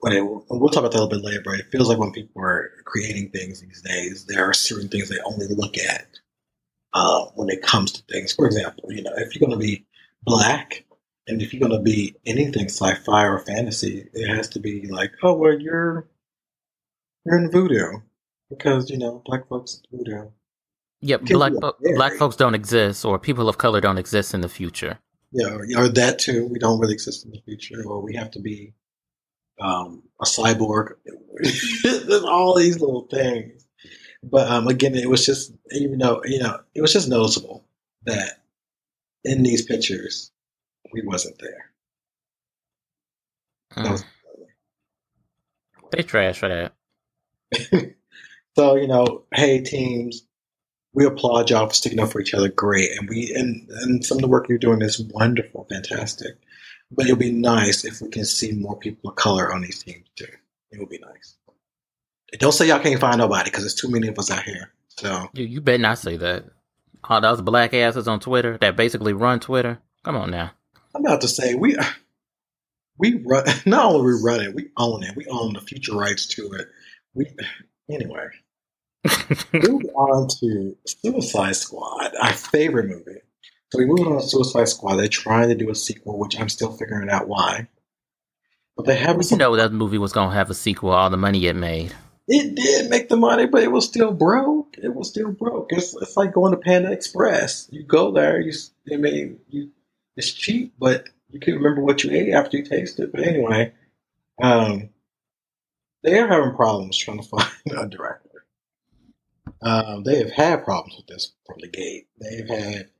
when 0.00 0.14
it, 0.14 0.22
we'll 0.22 0.70
talk 0.70 0.80
about 0.80 0.92
that 0.92 0.98
a 0.98 1.04
little 1.04 1.18
bit 1.18 1.24
later, 1.24 1.42
but 1.44 1.60
it 1.60 1.66
feels 1.70 1.88
like 1.88 1.98
when 1.98 2.10
people 2.10 2.42
are 2.42 2.70
creating 2.84 3.30
things 3.30 3.60
these 3.60 3.82
days, 3.82 4.24
there 4.26 4.44
are 4.44 4.54
certain 4.54 4.88
things 4.88 5.08
they 5.08 5.20
only 5.24 5.46
look 5.48 5.76
at 5.78 6.18
uh, 6.94 7.26
when 7.34 7.50
it 7.50 7.62
comes 7.62 7.92
to 7.92 8.02
things. 8.04 8.32
For 8.32 8.46
example, 8.46 8.90
you 8.90 9.02
know, 9.02 9.12
if 9.16 9.34
you're 9.34 9.46
going 9.46 9.58
to 9.58 9.64
be 9.64 9.84
black. 10.24 10.84
And 11.30 11.40
if 11.40 11.54
you're 11.54 11.60
going 11.60 11.78
to 11.78 11.82
be 11.82 12.16
anything 12.26 12.66
sci-fi 12.66 13.24
or 13.24 13.38
fantasy, 13.38 14.08
it 14.12 14.28
has 14.28 14.48
to 14.50 14.58
be 14.58 14.88
like, 14.88 15.12
oh, 15.22 15.34
well, 15.34 15.58
you're 15.58 16.08
you're 17.24 17.38
in 17.38 17.50
voodoo 17.50 18.00
because 18.48 18.90
you 18.90 18.98
know 18.98 19.22
black 19.24 19.48
folks 19.48 19.80
voodoo. 19.92 20.28
Yep, 21.02 21.26
black 21.26 21.52
black 21.94 22.14
folks 22.14 22.36
don't 22.36 22.54
exist, 22.54 23.04
or 23.04 23.18
people 23.18 23.48
of 23.48 23.58
color 23.58 23.80
don't 23.80 23.96
exist 23.96 24.34
in 24.34 24.40
the 24.40 24.48
future. 24.48 24.98
Yeah, 25.32 25.56
or, 25.76 25.88
that 25.88 26.18
too. 26.18 26.46
We 26.48 26.58
don't 26.58 26.80
really 26.80 26.94
exist 26.94 27.24
in 27.24 27.30
the 27.30 27.40
future, 27.44 27.84
or 27.86 28.02
we 28.02 28.16
have 28.16 28.32
to 28.32 28.40
be 28.40 28.74
um, 29.60 30.02
a 30.20 30.24
cyborg. 30.24 30.94
There's 31.82 32.24
all 32.24 32.56
these 32.56 32.80
little 32.80 33.06
things, 33.06 33.68
but 34.24 34.50
um, 34.50 34.66
again, 34.66 34.96
it 34.96 35.08
was 35.08 35.24
just 35.24 35.52
even 35.70 35.98
though 35.98 36.22
you 36.24 36.40
know 36.40 36.58
it 36.74 36.82
was 36.82 36.92
just 36.92 37.08
noticeable 37.08 37.64
that 38.04 38.42
in 39.24 39.44
these 39.44 39.64
pictures, 39.64 40.32
we 40.92 41.02
wasn't 41.02 41.38
there. 41.38 41.70
Mm. 43.76 43.90
Was 43.90 44.04
they 45.92 46.02
trash 46.02 46.38
for 46.38 46.48
that. 46.48 46.72
so 48.56 48.76
you 48.76 48.86
know, 48.86 49.24
hey 49.34 49.60
teams, 49.60 50.22
we 50.92 51.04
applaud 51.04 51.50
y'all 51.50 51.68
for 51.68 51.74
sticking 51.74 52.00
up 52.00 52.10
for 52.10 52.20
each 52.20 52.34
other. 52.34 52.48
Great, 52.48 52.90
and 52.98 53.08
we 53.08 53.32
and 53.34 53.68
and 53.82 54.04
some 54.04 54.18
of 54.18 54.22
the 54.22 54.28
work 54.28 54.48
you're 54.48 54.58
doing 54.58 54.82
is 54.82 55.00
wonderful, 55.00 55.66
fantastic. 55.70 56.36
But 56.90 57.06
it'll 57.06 57.16
be 57.16 57.32
nice 57.32 57.84
if 57.84 58.00
we 58.00 58.08
can 58.08 58.24
see 58.24 58.52
more 58.52 58.76
people 58.76 59.10
of 59.10 59.16
color 59.16 59.52
on 59.52 59.62
these 59.62 59.82
teams 59.82 60.06
too. 60.16 60.26
It 60.72 60.80
would 60.80 60.88
be 60.88 60.98
nice. 60.98 61.36
Don't 62.38 62.52
say 62.52 62.68
y'all 62.68 62.80
can't 62.80 63.00
find 63.00 63.18
nobody 63.18 63.50
because 63.50 63.62
there's 63.62 63.74
too 63.74 63.90
many 63.90 64.08
of 64.08 64.18
us 64.18 64.30
out 64.30 64.42
here. 64.42 64.72
So 64.88 65.28
you, 65.32 65.44
you 65.44 65.60
better 65.60 65.78
not 65.78 65.98
say 65.98 66.16
that. 66.16 66.44
All 67.04 67.20
those 67.20 67.40
black 67.40 67.72
asses 67.74 68.06
on 68.06 68.20
Twitter 68.20 68.58
that 68.58 68.76
basically 68.76 69.12
run 69.12 69.40
Twitter. 69.40 69.80
Come 70.04 70.16
on 70.16 70.30
now. 70.30 70.52
I'm 70.94 71.04
about 71.04 71.20
to 71.22 71.28
say 71.28 71.54
we 71.54 71.76
we 72.98 73.22
run. 73.24 73.44
Not 73.66 73.86
only 73.86 74.14
we 74.14 74.20
run 74.22 74.40
it, 74.40 74.54
we 74.54 74.70
own 74.76 75.02
it. 75.02 75.16
We 75.16 75.26
own 75.26 75.54
the 75.54 75.60
future 75.60 75.94
rights 75.94 76.26
to 76.28 76.52
it. 76.52 76.68
We 77.14 77.26
anyway. 77.90 78.28
Move 79.52 79.84
on 79.94 80.28
to 80.40 80.76
Suicide 80.84 81.56
Squad, 81.56 82.12
our 82.20 82.34
favorite 82.34 82.88
movie. 82.88 83.20
So 83.72 83.78
we 83.78 83.86
moved 83.86 84.02
on 84.02 84.20
to 84.20 84.22
Suicide 84.22 84.68
Squad. 84.68 84.96
They're 84.96 85.08
trying 85.08 85.48
to 85.48 85.54
do 85.54 85.70
a 85.70 85.74
sequel, 85.74 86.18
which 86.18 86.38
I'm 86.38 86.48
still 86.48 86.72
figuring 86.72 87.08
out 87.08 87.28
why. 87.28 87.68
But 88.76 88.86
they 88.86 88.96
haven't. 88.96 89.30
You 89.30 89.36
know 89.38 89.56
that 89.56 89.72
movie 89.72 89.98
was 89.98 90.12
going 90.12 90.30
to 90.30 90.34
have 90.34 90.50
a 90.50 90.54
sequel. 90.54 90.90
All 90.90 91.08
the 91.08 91.16
money 91.16 91.46
it 91.46 91.56
made. 91.56 91.94
It 92.28 92.54
did 92.54 92.90
make 92.90 93.08
the 93.08 93.16
money, 93.16 93.46
but 93.46 93.62
it 93.62 93.72
was 93.72 93.86
still 93.86 94.12
broke. 94.12 94.76
It 94.80 94.94
was 94.94 95.08
still 95.08 95.32
broke. 95.32 95.72
It's, 95.72 95.96
it's 96.00 96.16
like 96.16 96.32
going 96.32 96.52
to 96.52 96.58
Panda 96.58 96.92
Express. 96.92 97.66
You 97.72 97.82
go 97.82 98.12
there, 98.12 98.40
you 98.40 98.52
I 98.92 98.96
mean, 98.96 99.40
you 99.48 99.70
it's 100.20 100.32
cheap, 100.32 100.74
but 100.78 101.08
you 101.30 101.40
can 101.40 101.54
remember 101.54 101.80
what 101.80 102.04
you 102.04 102.10
ate 102.10 102.34
after 102.34 102.58
you 102.58 102.62
taste 102.62 103.00
it. 103.00 103.10
But 103.10 103.22
anyway, 103.22 103.72
um, 104.42 104.90
they 106.02 106.18
are 106.18 106.28
having 106.28 106.54
problems 106.54 106.98
trying 106.98 107.22
to 107.22 107.28
find 107.28 107.50
a 107.78 107.86
director. 107.86 108.44
Um, 109.62 110.04
they 110.04 110.18
have 110.18 110.30
had 110.30 110.64
problems 110.64 110.96
with 110.98 111.06
this 111.06 111.32
from 111.46 111.56
the 111.60 111.68
gate. 111.68 112.08
They've 112.20 112.48
had 112.48 112.90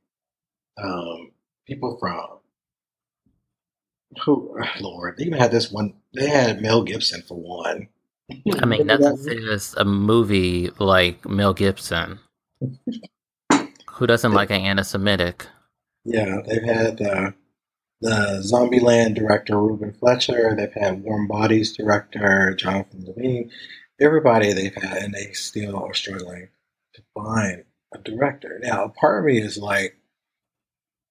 um, 0.81 1.31
people 1.67 1.95
from 1.99 2.39
who, 4.25 4.57
Lord, 4.81 5.17
they 5.17 5.25
even 5.25 5.37
had 5.37 5.51
this 5.51 5.71
one. 5.71 5.93
They 6.15 6.27
had 6.27 6.59
Mel 6.59 6.81
Gibson 6.81 7.21
for 7.21 7.35
one. 7.37 7.87
I 8.59 8.65
mean, 8.65 8.87
nothing 8.87 9.17
says 9.17 9.75
a 9.77 9.85
movie 9.85 10.71
like 10.79 11.27
Mel 11.29 11.53
Gibson. 11.53 12.19
Who 13.91 14.07
doesn't 14.07 14.31
like 14.31 14.49
an 14.49 14.61
anti-Semitic? 14.61 15.45
Yeah, 16.03 16.41
they've 16.47 16.63
had 16.63 17.01
uh, 17.01 17.31
the 18.01 18.43
Zombieland 18.43 19.15
director 19.15 19.59
Ruben 19.59 19.93
Fleischer. 19.93 20.55
They've 20.55 20.73
had 20.73 21.03
Warm 21.03 21.27
Bodies 21.27 21.75
director 21.75 22.53
Jonathan 22.55 23.05
Levine. 23.05 23.51
Everybody 23.99 24.53
they've 24.53 24.73
had, 24.73 24.97
and 24.97 25.13
they 25.13 25.31
still 25.33 25.77
are 25.77 25.93
struggling 25.93 26.49
to 26.95 27.03
find 27.13 27.65
a 27.93 27.99
director. 27.99 28.59
Now, 28.61 28.87
part 28.99 29.19
of 29.19 29.25
me 29.25 29.39
is 29.39 29.57
like, 29.57 29.95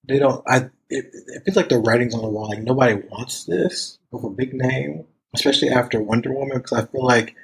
they 0.09 0.19
don't. 0.19 0.43
I 0.49 0.71
it, 0.89 1.11
it 1.13 1.45
feels 1.45 1.57
like 1.57 1.69
the 1.69 1.79
writing's 1.79 2.15
on 2.15 2.23
the 2.23 2.29
wall. 2.29 2.49
Like 2.49 2.63
nobody 2.63 2.95
wants 2.95 3.45
this 3.45 3.99
with 4.11 4.25
a 4.25 4.31
big 4.31 4.55
name, 4.55 5.05
especially 5.35 5.69
after 5.69 6.03
Wonder 6.03 6.33
Woman, 6.33 6.59
because 6.59 6.73
I 6.73 6.87
feel 6.87 7.05
like 7.05 7.37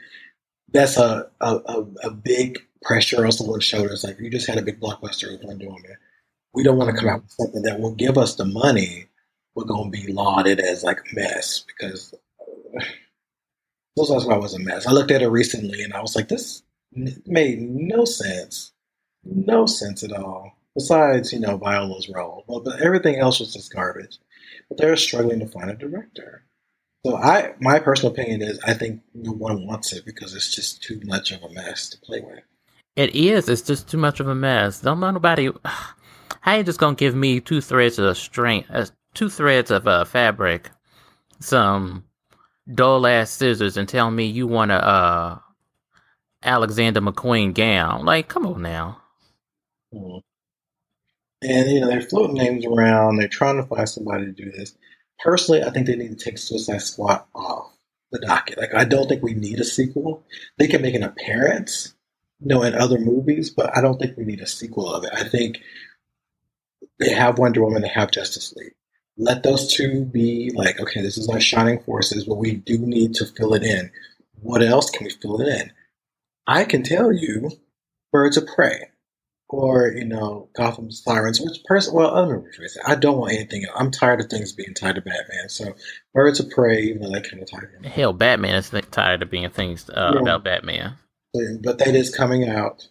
that's 0.72 0.96
a, 0.96 1.30
a, 1.40 1.84
a, 2.02 2.10
big 2.10 2.58
pressure 2.82 3.24
on 3.24 3.30
someone's 3.30 3.64
shoulders. 3.64 4.02
Like 4.02 4.18
you 4.18 4.30
just 4.30 4.48
had 4.48 4.58
a 4.58 4.62
big 4.62 4.80
blockbuster 4.80 5.30
with 5.30 5.44
Wonder 5.44 5.66
Woman. 5.66 5.96
We 6.56 6.64
don't 6.64 6.78
want 6.78 6.90
to 6.90 6.96
come 6.96 7.10
out 7.10 7.22
with 7.22 7.32
something 7.32 7.62
that 7.62 7.80
will 7.80 7.94
give 7.94 8.16
us 8.16 8.34
the 8.34 8.46
money 8.46 9.06
we're 9.54 9.64
going 9.64 9.90
to 9.90 10.06
be 10.06 10.10
lauded 10.10 10.58
as 10.58 10.82
like 10.82 10.98
a 10.98 11.14
mess 11.14 11.64
because 11.66 12.14
Suicide 13.98 14.22
Squad 14.22 14.40
was 14.40 14.54
a 14.54 14.58
mess. 14.58 14.86
I 14.86 14.92
looked 14.92 15.10
at 15.10 15.22
it 15.22 15.28
recently 15.28 15.82
and 15.82 15.92
I 15.92 16.00
was 16.00 16.16
like, 16.16 16.28
this 16.28 16.62
made 16.92 17.60
no 17.60 18.06
sense. 18.06 18.72
No 19.22 19.66
sense 19.66 20.02
at 20.02 20.12
all. 20.12 20.52
Besides, 20.74 21.32
you 21.32 21.40
know, 21.40 21.58
Viola's 21.58 22.08
role. 22.08 22.44
Well, 22.46 22.60
but 22.60 22.80
everything 22.80 23.16
else 23.16 23.38
was 23.38 23.52
just 23.52 23.74
garbage. 23.74 24.18
But 24.68 24.78
they're 24.78 24.96
struggling 24.96 25.40
to 25.40 25.48
find 25.48 25.70
a 25.70 25.74
director. 25.74 26.44
So 27.04 27.16
I, 27.16 27.54
my 27.60 27.78
personal 27.80 28.12
opinion 28.12 28.42
is, 28.42 28.58
I 28.66 28.72
think 28.72 29.02
no 29.14 29.32
one 29.32 29.66
wants 29.66 29.92
it 29.92 30.06
because 30.06 30.34
it's 30.34 30.54
just 30.54 30.82
too 30.82 31.00
much 31.04 31.32
of 31.32 31.42
a 31.42 31.52
mess 31.52 31.90
to 31.90 31.98
play 31.98 32.20
with. 32.20 32.40
It 32.96 33.14
is. 33.14 33.48
It's 33.48 33.62
just 33.62 33.88
too 33.88 33.98
much 33.98 34.20
of 34.20 34.28
a 34.28 34.34
mess. 34.34 34.80
Don't 34.80 35.00
nobody. 35.00 35.50
How 36.46 36.54
you 36.54 36.62
just 36.62 36.78
gonna 36.78 36.94
give 36.94 37.16
me 37.16 37.40
two 37.40 37.60
threads 37.60 37.98
of 37.98 38.16
string, 38.16 38.64
uh, 38.70 38.86
two 39.14 39.28
threads 39.28 39.72
of 39.72 39.88
uh, 39.88 40.04
fabric, 40.04 40.70
some 41.40 42.04
dull 42.72 43.04
ass 43.04 43.30
scissors, 43.30 43.76
and 43.76 43.88
tell 43.88 44.08
me 44.12 44.26
you 44.26 44.46
want 44.46 44.70
a 44.70 44.74
uh, 44.74 45.38
Alexander 46.44 47.00
McQueen 47.00 47.52
gown? 47.52 48.04
Like, 48.04 48.28
come 48.28 48.46
on 48.46 48.62
now. 48.62 49.02
Hmm. 49.92 50.18
And 51.42 51.68
you 51.68 51.80
know 51.80 51.88
they're 51.88 52.00
floating 52.00 52.36
names 52.36 52.64
around. 52.64 53.16
They're 53.16 53.26
trying 53.26 53.56
to 53.56 53.66
find 53.66 53.88
somebody 53.88 54.26
to 54.26 54.32
do 54.32 54.52
this. 54.52 54.78
Personally, 55.18 55.64
I 55.64 55.70
think 55.70 55.88
they 55.88 55.96
need 55.96 56.16
to 56.16 56.24
take 56.24 56.38
Suicide 56.38 56.80
Squad 56.80 57.24
off 57.34 57.72
the 58.12 58.20
docket. 58.20 58.56
Like, 58.56 58.72
I 58.72 58.84
don't 58.84 59.08
think 59.08 59.20
we 59.20 59.34
need 59.34 59.58
a 59.58 59.64
sequel. 59.64 60.22
They 60.58 60.68
can 60.68 60.80
make 60.80 60.94
an 60.94 61.02
appearance, 61.02 61.92
you 62.38 62.46
know, 62.46 62.62
in 62.62 62.76
other 62.76 63.00
movies, 63.00 63.50
but 63.50 63.76
I 63.76 63.80
don't 63.80 63.98
think 63.98 64.16
we 64.16 64.24
need 64.24 64.40
a 64.40 64.46
sequel 64.46 64.94
of 64.94 65.02
it. 65.02 65.10
I 65.12 65.24
think 65.24 65.58
they 66.98 67.10
have 67.10 67.38
Wonder 67.38 67.62
Woman, 67.62 67.82
they 67.82 67.88
have 67.88 68.10
Justice 68.10 68.52
League 68.54 68.74
let 69.18 69.42
those 69.42 69.72
two 69.72 70.04
be 70.04 70.50
like, 70.54 70.80
okay, 70.80 71.00
this 71.00 71.16
is 71.16 71.28
our 71.28 71.40
shining 71.40 71.80
forces, 71.80 72.24
but 72.24 72.36
we 72.36 72.56
do 72.56 72.78
need 72.78 73.14
to 73.14 73.26
fill 73.26 73.54
it 73.54 73.62
in. 73.62 73.90
What 74.40 74.62
else 74.62 74.90
can 74.90 75.04
we 75.04 75.10
fill 75.10 75.40
it 75.40 75.48
in? 75.48 75.72
I 76.46 76.64
can 76.64 76.82
tell 76.82 77.12
you 77.12 77.50
Birds 78.12 78.36
of 78.36 78.46
Prey 78.46 78.90
or, 79.48 79.88
you 79.88 80.04
know, 80.04 80.48
Gotham 80.54 80.90
Sirens, 80.90 81.40
which 81.40 81.64
person, 81.64 81.94
well, 81.94 82.14
let 82.14 82.28
me 82.28 82.44
rephrase. 82.46 82.76
I 82.86 82.94
don't 82.94 83.18
want 83.18 83.32
anything 83.32 83.64
else. 83.64 83.76
I'm 83.78 83.90
tired 83.90 84.20
of 84.20 84.28
things 84.28 84.52
being 84.52 84.74
tied 84.74 84.96
to 84.96 85.00
Batman. 85.00 85.48
So 85.48 85.74
Birds 86.12 86.40
of 86.40 86.50
Prey, 86.50 86.82
even 86.82 87.02
though 87.02 87.10
that 87.10 87.28
kind 87.28 87.42
of 87.42 87.50
tied. 87.50 87.86
Hell, 87.86 88.12
Batman 88.12 88.56
is 88.56 88.70
tired 88.90 89.22
of 89.22 89.30
being 89.30 89.48
things 89.50 89.88
uh, 89.88 90.12
yeah. 90.14 90.20
about 90.20 90.44
Batman. 90.44 90.94
But 91.62 91.78
that 91.78 91.94
is 91.94 92.14
coming 92.14 92.48
out. 92.48 92.86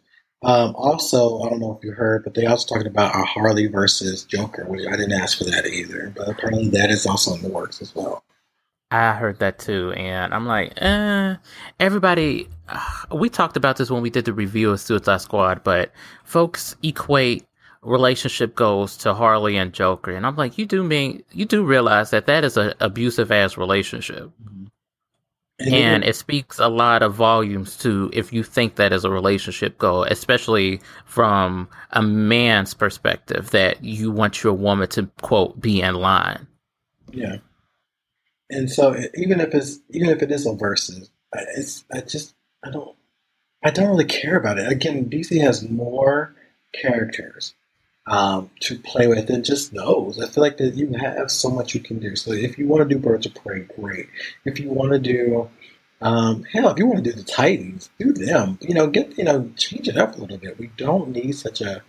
Um, 0.45 0.75
also, 0.75 1.41
I 1.41 1.49
don't 1.49 1.59
know 1.59 1.75
if 1.75 1.83
you 1.83 1.91
heard, 1.91 2.23
but 2.23 2.35
they 2.35 2.45
also 2.45 2.75
talking 2.75 2.87
about 2.87 3.15
a 3.15 3.23
Harley 3.23 3.65
versus 3.65 4.23
Joker, 4.23 4.63
which 4.65 4.85
I 4.87 4.91
didn't 4.91 5.13
ask 5.13 5.39
for 5.39 5.43
that 5.45 5.65
either. 5.65 6.13
But 6.15 6.29
apparently, 6.29 6.69
that 6.69 6.91
is 6.91 7.07
also 7.07 7.33
in 7.33 7.41
the 7.41 7.49
works 7.49 7.81
as 7.81 7.95
well. 7.95 8.23
I 8.91 9.13
heard 9.13 9.39
that 9.39 9.57
too, 9.57 9.91
and 9.93 10.35
I'm 10.35 10.45
like, 10.45 10.73
eh. 10.77 11.35
Everybody, 11.79 12.47
uh, 12.69 13.05
we 13.11 13.27
talked 13.27 13.57
about 13.57 13.77
this 13.77 13.89
when 13.89 14.03
we 14.03 14.11
did 14.11 14.25
the 14.25 14.33
review 14.33 14.69
of 14.69 14.79
Suicide 14.79 15.21
Squad, 15.21 15.63
but 15.63 15.91
folks 16.23 16.75
equate 16.83 17.43
relationship 17.81 18.53
goals 18.53 18.97
to 18.97 19.15
Harley 19.15 19.57
and 19.57 19.73
Joker, 19.73 20.11
and 20.11 20.27
I'm 20.27 20.35
like, 20.35 20.59
you 20.59 20.67
do 20.67 20.83
mean 20.83 21.23
you 21.31 21.45
do 21.45 21.63
realize 21.63 22.11
that 22.11 22.27
that 22.27 22.43
is 22.43 22.55
an 22.55 22.75
abusive 22.79 23.31
ass 23.31 23.57
relationship. 23.57 24.25
Mm-hmm. 24.43 24.64
And 25.57 26.03
it 26.03 26.17
speaks 26.17 26.59
a 26.59 26.67
lot 26.67 27.01
of 27.01 27.13
volumes 27.13 27.77
to 27.77 28.09
if 28.11 28.33
you 28.33 28.43
think 28.43 28.75
that 28.75 28.91
is 28.91 29.05
a 29.05 29.09
relationship 29.09 29.77
goal, 29.77 30.03
especially 30.03 30.81
from 31.05 31.69
a 31.91 32.01
man's 32.01 32.73
perspective, 32.73 33.51
that 33.51 33.81
you 33.81 34.11
want 34.11 34.43
your 34.43 34.53
woman 34.53 34.89
to 34.89 35.09
quote 35.21 35.59
be 35.61 35.81
in 35.81 35.95
line. 35.95 36.47
Yeah. 37.11 37.37
And 38.49 38.69
so 38.69 38.97
even 39.15 39.39
if 39.39 39.53
it's 39.53 39.79
even 39.91 40.09
if 40.09 40.21
it 40.21 40.31
is 40.31 40.45
a 40.45 40.53
versus, 40.53 41.09
it's 41.33 41.85
I 41.91 42.01
just 42.01 42.35
I 42.61 42.69
don't 42.71 42.95
I 43.63 43.71
don't 43.71 43.89
really 43.89 44.05
care 44.05 44.35
about 44.35 44.59
it. 44.59 44.69
Again, 44.69 45.09
DC 45.09 45.39
has 45.41 45.67
more 45.67 46.35
characters 46.73 47.53
um, 48.07 48.49
to 48.61 48.77
play 48.79 49.07
with 49.07 49.29
and 49.29 49.43
just 49.43 49.73
those. 49.73 50.19
I 50.21 50.27
feel 50.27 50.43
like 50.43 50.57
that 50.57 50.75
you 50.75 50.93
have 50.93 51.31
so 51.31 51.49
much 51.49 51.73
you 51.73 51.79
can 51.79 51.99
do. 51.99 52.15
So 52.15 52.33
if 52.33 52.57
you 52.57 52.67
want 52.67 52.87
to 52.87 52.95
do 52.95 52.99
Birds 53.01 53.25
of 53.25 53.35
Prey, 53.35 53.61
great. 53.61 54.07
If 54.45 54.59
you 54.59 54.69
want 54.69 54.91
to 54.91 54.99
do 54.99 55.49
um, 56.01 56.43
hell, 56.43 56.69
if 56.69 56.77
you 56.77 56.85
want 56.85 57.03
to 57.03 57.09
do 57.09 57.15
the 57.15 57.23
Titans, 57.23 57.89
do 57.97 58.13
them. 58.13 58.59
You 58.61 58.75
know, 58.75 58.87
get 58.87 59.17
you 59.17 59.23
know, 59.23 59.49
change 59.55 59.87
it 59.87 59.97
up 59.97 60.15
a 60.15 60.21
little 60.21 60.37
bit. 60.37 60.59
We 60.59 60.67
don't 60.77 61.09
need 61.09 61.33
such 61.33 61.61
a 61.61 61.81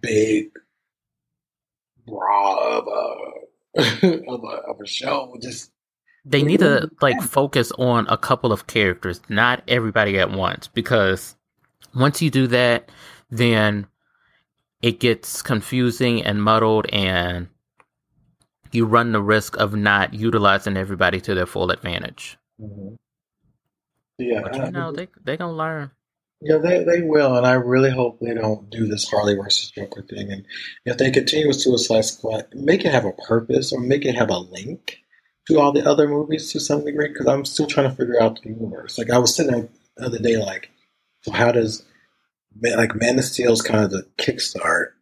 big 0.00 0.50
bra 2.06 2.78
of 2.78 2.86
a 2.86 3.80
of 4.30 4.44
a, 4.44 4.46
of 4.46 4.80
a 4.80 4.86
show. 4.86 5.36
Just 5.40 5.72
they 6.24 6.42
need 6.42 6.60
to 6.60 6.88
like 7.00 7.20
focus 7.20 7.72
on 7.72 8.06
a 8.08 8.16
couple 8.16 8.52
of 8.52 8.66
characters, 8.66 9.20
not 9.28 9.62
everybody 9.66 10.18
at 10.18 10.30
once, 10.30 10.68
because 10.68 11.34
once 11.94 12.22
you 12.22 12.30
do 12.30 12.46
that, 12.48 12.90
then 13.30 13.86
it 14.82 15.00
gets 15.00 15.40
confusing 15.40 16.22
and 16.22 16.42
muddled 16.42 16.86
and 16.92 17.48
you 18.72 18.84
run 18.84 19.12
the 19.12 19.22
risk 19.22 19.56
of 19.56 19.74
not 19.74 20.14
utilizing 20.14 20.76
everybody 20.76 21.20
to 21.20 21.34
their 21.34 21.46
full 21.46 21.70
advantage. 21.70 22.36
Mm-hmm. 22.60 22.94
Yeah, 24.18 24.40
but 24.42 24.56
you 24.56 24.70
know 24.70 24.92
they 24.92 25.08
they 25.24 25.36
gonna 25.36 25.52
learn. 25.52 25.90
Yeah, 26.44 26.56
they, 26.56 26.82
they 26.82 27.02
will, 27.02 27.36
and 27.36 27.46
I 27.46 27.52
really 27.52 27.90
hope 27.90 28.18
they 28.18 28.34
don't 28.34 28.68
do 28.68 28.88
this 28.88 29.08
Harley 29.08 29.36
versus 29.36 29.70
Joker 29.70 30.02
thing. 30.02 30.32
And 30.32 30.44
if 30.84 30.98
they 30.98 31.12
continue 31.12 31.46
with 31.46 31.60
Suicide 31.60 32.04
Squad, 32.04 32.46
make 32.52 32.84
it 32.84 32.90
have 32.90 33.04
a 33.04 33.12
purpose 33.12 33.72
or 33.72 33.78
make 33.78 34.04
it 34.04 34.16
have 34.16 34.28
a 34.28 34.38
link 34.38 34.98
to 35.46 35.60
all 35.60 35.70
the 35.70 35.88
other 35.88 36.08
movies 36.08 36.50
to 36.50 36.58
some 36.58 36.84
degree. 36.84 37.08
Because 37.08 37.28
I'm 37.28 37.44
still 37.44 37.68
trying 37.68 37.90
to 37.90 37.94
figure 37.94 38.20
out 38.20 38.42
the 38.42 38.48
universe. 38.48 38.98
Like 38.98 39.10
I 39.10 39.18
was 39.18 39.36
sitting 39.36 39.52
there 39.52 39.68
the 39.96 40.06
other 40.06 40.18
day, 40.18 40.36
like, 40.36 40.70
so 41.20 41.30
how 41.30 41.52
does 41.52 41.84
like 42.60 42.94
Man 42.94 43.18
of 43.18 43.24
Steel 43.24 43.52
is 43.52 43.62
kind 43.62 43.84
of 43.84 43.90
the 43.90 44.06
kickstart, 44.18 44.92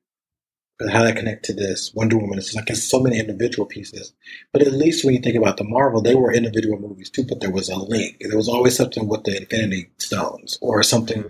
but 0.78 0.90
how 0.90 1.04
that 1.04 1.16
connect 1.16 1.44
to 1.46 1.52
this 1.52 1.92
Wonder 1.94 2.18
Woman 2.18 2.38
is 2.38 2.54
like 2.54 2.70
it's 2.70 2.82
so 2.82 3.00
many 3.00 3.18
individual 3.18 3.66
pieces. 3.66 4.12
But 4.52 4.62
at 4.62 4.72
least 4.72 5.04
when 5.04 5.14
you 5.14 5.20
think 5.20 5.36
about 5.36 5.56
the 5.56 5.64
Marvel, 5.64 6.02
they 6.02 6.14
were 6.14 6.32
individual 6.32 6.78
movies 6.78 7.10
too, 7.10 7.24
but 7.28 7.40
there 7.40 7.50
was 7.50 7.68
a 7.68 7.76
link. 7.76 8.16
There 8.20 8.36
was 8.36 8.48
always 8.48 8.76
something 8.76 9.08
with 9.08 9.24
the 9.24 9.36
Infinity 9.36 9.90
Stones 9.98 10.58
or 10.60 10.82
something 10.82 11.24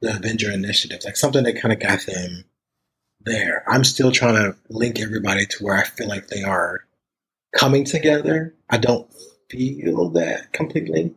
the 0.00 0.16
Avenger 0.16 0.50
Initiative, 0.52 1.00
like 1.04 1.16
something 1.16 1.44
that 1.44 1.60
kind 1.60 1.72
of 1.72 1.80
got 1.80 2.06
them 2.06 2.44
there. 3.20 3.64
I'm 3.68 3.84
still 3.84 4.12
trying 4.12 4.34
to 4.34 4.56
link 4.68 5.00
everybody 5.00 5.46
to 5.46 5.64
where 5.64 5.76
I 5.76 5.84
feel 5.84 6.08
like 6.08 6.28
they 6.28 6.42
are 6.42 6.84
coming 7.56 7.84
together. 7.84 8.54
I 8.70 8.78
don't 8.78 9.12
feel 9.50 10.10
that 10.10 10.52
completely. 10.52 11.14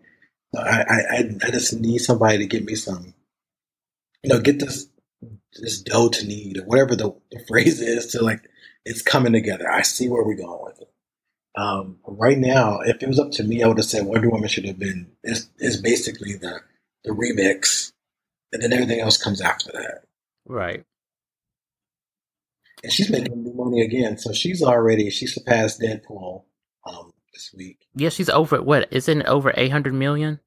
I, 0.58 0.84
I, 0.90 1.30
I 1.46 1.52
just 1.52 1.80
need 1.80 2.00
somebody 2.00 2.40
to 2.40 2.46
give 2.46 2.66
me 2.66 2.76
some, 2.76 3.14
you 4.24 4.30
know, 4.30 4.40
get 4.40 4.60
this 4.60 4.88
this 5.54 5.82
dough 5.82 6.10
to 6.10 6.26
need 6.26 6.58
or 6.58 6.64
whatever 6.64 6.96
the, 6.96 7.14
the 7.32 7.44
phrase 7.48 7.82
is 7.82 8.08
to 8.08 8.24
like 8.24 8.42
it's 8.86 9.02
coming 9.02 9.34
together. 9.34 9.70
I 9.70 9.82
see 9.82 10.10
where 10.10 10.24
we're 10.24 10.36
going 10.36 10.64
with 10.64 10.82
it. 10.82 10.92
Um, 11.58 11.98
right 12.08 12.38
now, 12.38 12.80
if 12.82 13.04
it 13.04 13.08
was 13.08 13.20
up 13.20 13.32
to 13.32 13.44
me, 13.44 13.62
I 13.62 13.68
would 13.68 13.78
have 13.78 13.86
said 13.86 14.06
Wonder 14.06 14.30
Woman 14.30 14.48
should 14.48 14.66
have 14.66 14.80
been 14.80 15.12
is 15.24 15.50
is 15.60 15.82
basically 15.82 16.34
the 16.34 16.62
the 17.04 17.12
remix, 17.12 17.92
and 18.54 18.62
then 18.62 18.74
everything 18.74 19.00
else 19.00 19.18
comes 19.18 19.42
after 19.42 19.72
that. 19.74 20.04
Right. 20.46 20.84
And 22.84 22.92
she's 22.92 23.12
making 23.12 23.44
new 23.44 23.54
money 23.54 23.82
again, 23.82 24.18
so 24.18 24.34
she's 24.34 24.64
already 24.64 25.10
she 25.10 25.28
surpassed 25.28 25.82
Deadpool 25.82 26.44
um, 26.88 27.12
this 27.34 27.54
week. 27.56 27.86
Yeah, 27.96 28.10
she's 28.10 28.30
over 28.30 28.62
what? 28.62 28.88
Isn't 28.92 29.22
it 29.22 29.28
over 29.28 29.54
eight 29.56 29.72
hundred 29.72 29.94
million? 29.94 30.40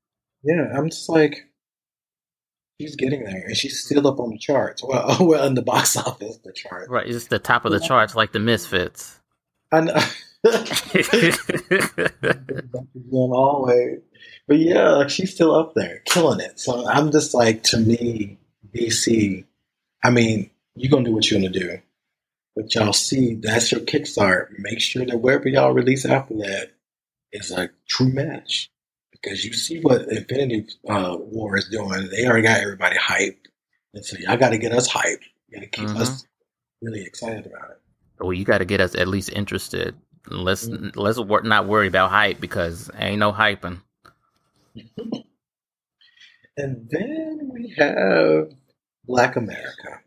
Yeah, 0.42 0.72
I'm 0.74 0.90
just 0.90 1.08
like, 1.08 1.46
she's 2.80 2.96
getting 2.96 3.24
there, 3.24 3.44
and 3.46 3.56
she's 3.56 3.80
still 3.84 4.06
up 4.06 4.20
on 4.20 4.30
the 4.30 4.38
charts. 4.38 4.82
Well, 4.82 5.16
well, 5.20 5.46
in 5.46 5.54
the 5.54 5.62
box 5.62 5.96
office, 5.96 6.38
the 6.38 6.52
chart. 6.52 6.88
Right, 6.88 7.06
it's 7.06 7.26
the 7.26 7.38
top 7.38 7.64
of 7.64 7.72
the 7.72 7.80
charts, 7.80 8.14
like 8.14 8.32
the 8.32 8.40
Misfits. 8.40 9.20
I 9.72 9.80
know. 9.80 10.00
always, 13.12 14.00
but 14.46 14.58
yeah, 14.58 14.90
like 14.90 15.10
she's 15.10 15.34
still 15.34 15.54
up 15.54 15.74
there, 15.74 16.02
killing 16.04 16.40
it. 16.40 16.60
So 16.60 16.86
I'm 16.86 17.10
just 17.10 17.32
like, 17.34 17.62
to 17.64 17.78
me, 17.78 18.38
DC. 18.74 19.44
I 20.02 20.10
mean, 20.10 20.50
you're 20.76 20.90
gonna 20.90 21.04
do 21.04 21.12
what 21.12 21.30
you're 21.30 21.40
gonna 21.40 21.50
do, 21.50 21.78
but 22.54 22.74
y'all 22.74 22.92
see 22.92 23.34
that's 23.36 23.72
your 23.72 23.80
kickstart. 23.80 24.48
Make 24.58 24.80
sure 24.80 25.06
that 25.06 25.16
wherever 25.16 25.48
y'all 25.48 25.72
release 25.72 26.04
after 26.04 26.34
that 26.34 26.72
is 27.32 27.50
a 27.50 27.70
true 27.88 28.12
match 28.12 28.70
because 29.24 29.44
you 29.44 29.52
see 29.52 29.80
what 29.80 30.02
Infinity 30.08 30.66
uh, 30.88 31.16
War 31.18 31.56
is 31.56 31.68
doing. 31.68 32.08
They 32.10 32.26
already 32.26 32.42
got 32.42 32.60
everybody 32.60 32.96
hyped, 32.96 33.46
and 33.94 34.04
so 34.04 34.16
y'all 34.18 34.36
got 34.36 34.50
to 34.50 34.58
get 34.58 34.72
us 34.72 34.88
hyped. 34.88 35.22
You 35.48 35.58
got 35.58 35.60
to 35.60 35.66
keep 35.68 35.88
mm-hmm. 35.88 36.02
us 36.02 36.26
really 36.82 37.02
excited 37.02 37.46
about 37.46 37.70
it. 37.70 37.80
Well, 38.20 38.32
you 38.32 38.44
got 38.44 38.58
to 38.58 38.64
get 38.64 38.80
us 38.80 38.94
at 38.94 39.08
least 39.08 39.30
interested. 39.30 39.96
Let's 40.28 40.68
mm-hmm. 40.68 40.98
let's 40.98 41.18
not 41.44 41.66
worry 41.66 41.88
about 41.88 42.10
hype 42.10 42.40
because 42.40 42.90
ain't 42.98 43.18
no 43.18 43.32
hyping. 43.32 43.80
and 46.56 46.88
then 46.90 47.50
we 47.52 47.74
have 47.78 48.48
Black 49.04 49.36
America. 49.36 50.00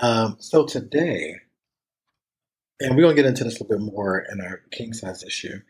Um, 0.00 0.36
so 0.40 0.66
today, 0.66 1.36
and 2.80 2.96
we're 2.96 3.02
gonna 3.02 3.14
get 3.14 3.26
into 3.26 3.44
this 3.44 3.60
a 3.60 3.62
little 3.62 3.78
bit 3.78 3.92
more 3.92 4.24
in 4.30 4.40
our 4.40 4.62
king 4.72 4.92
size 4.92 5.22
issue. 5.22 5.60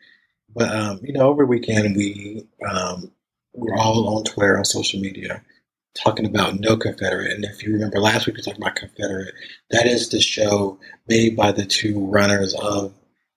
But 0.55 0.73
um, 0.73 0.99
you 1.03 1.13
know, 1.13 1.27
over 1.29 1.45
weekend 1.45 1.95
we 1.95 2.47
um, 2.67 3.11
we're 3.53 3.77
all 3.77 4.17
on 4.17 4.23
Twitter 4.23 4.57
on 4.57 4.65
social 4.65 4.99
media 4.99 5.43
talking 5.95 6.25
about 6.25 6.59
No 6.59 6.77
Confederate. 6.77 7.31
And 7.31 7.45
if 7.45 7.63
you 7.63 7.73
remember 7.73 7.99
last 7.99 8.27
week 8.27 8.37
we 8.37 8.43
talked 8.43 8.57
about 8.57 8.75
Confederate. 8.75 9.33
That 9.71 9.87
is 9.87 10.09
the 10.09 10.19
show 10.19 10.79
made 11.07 11.35
by 11.35 11.51
the 11.51 11.65
two 11.65 12.05
runners 12.07 12.53
of 12.55 12.93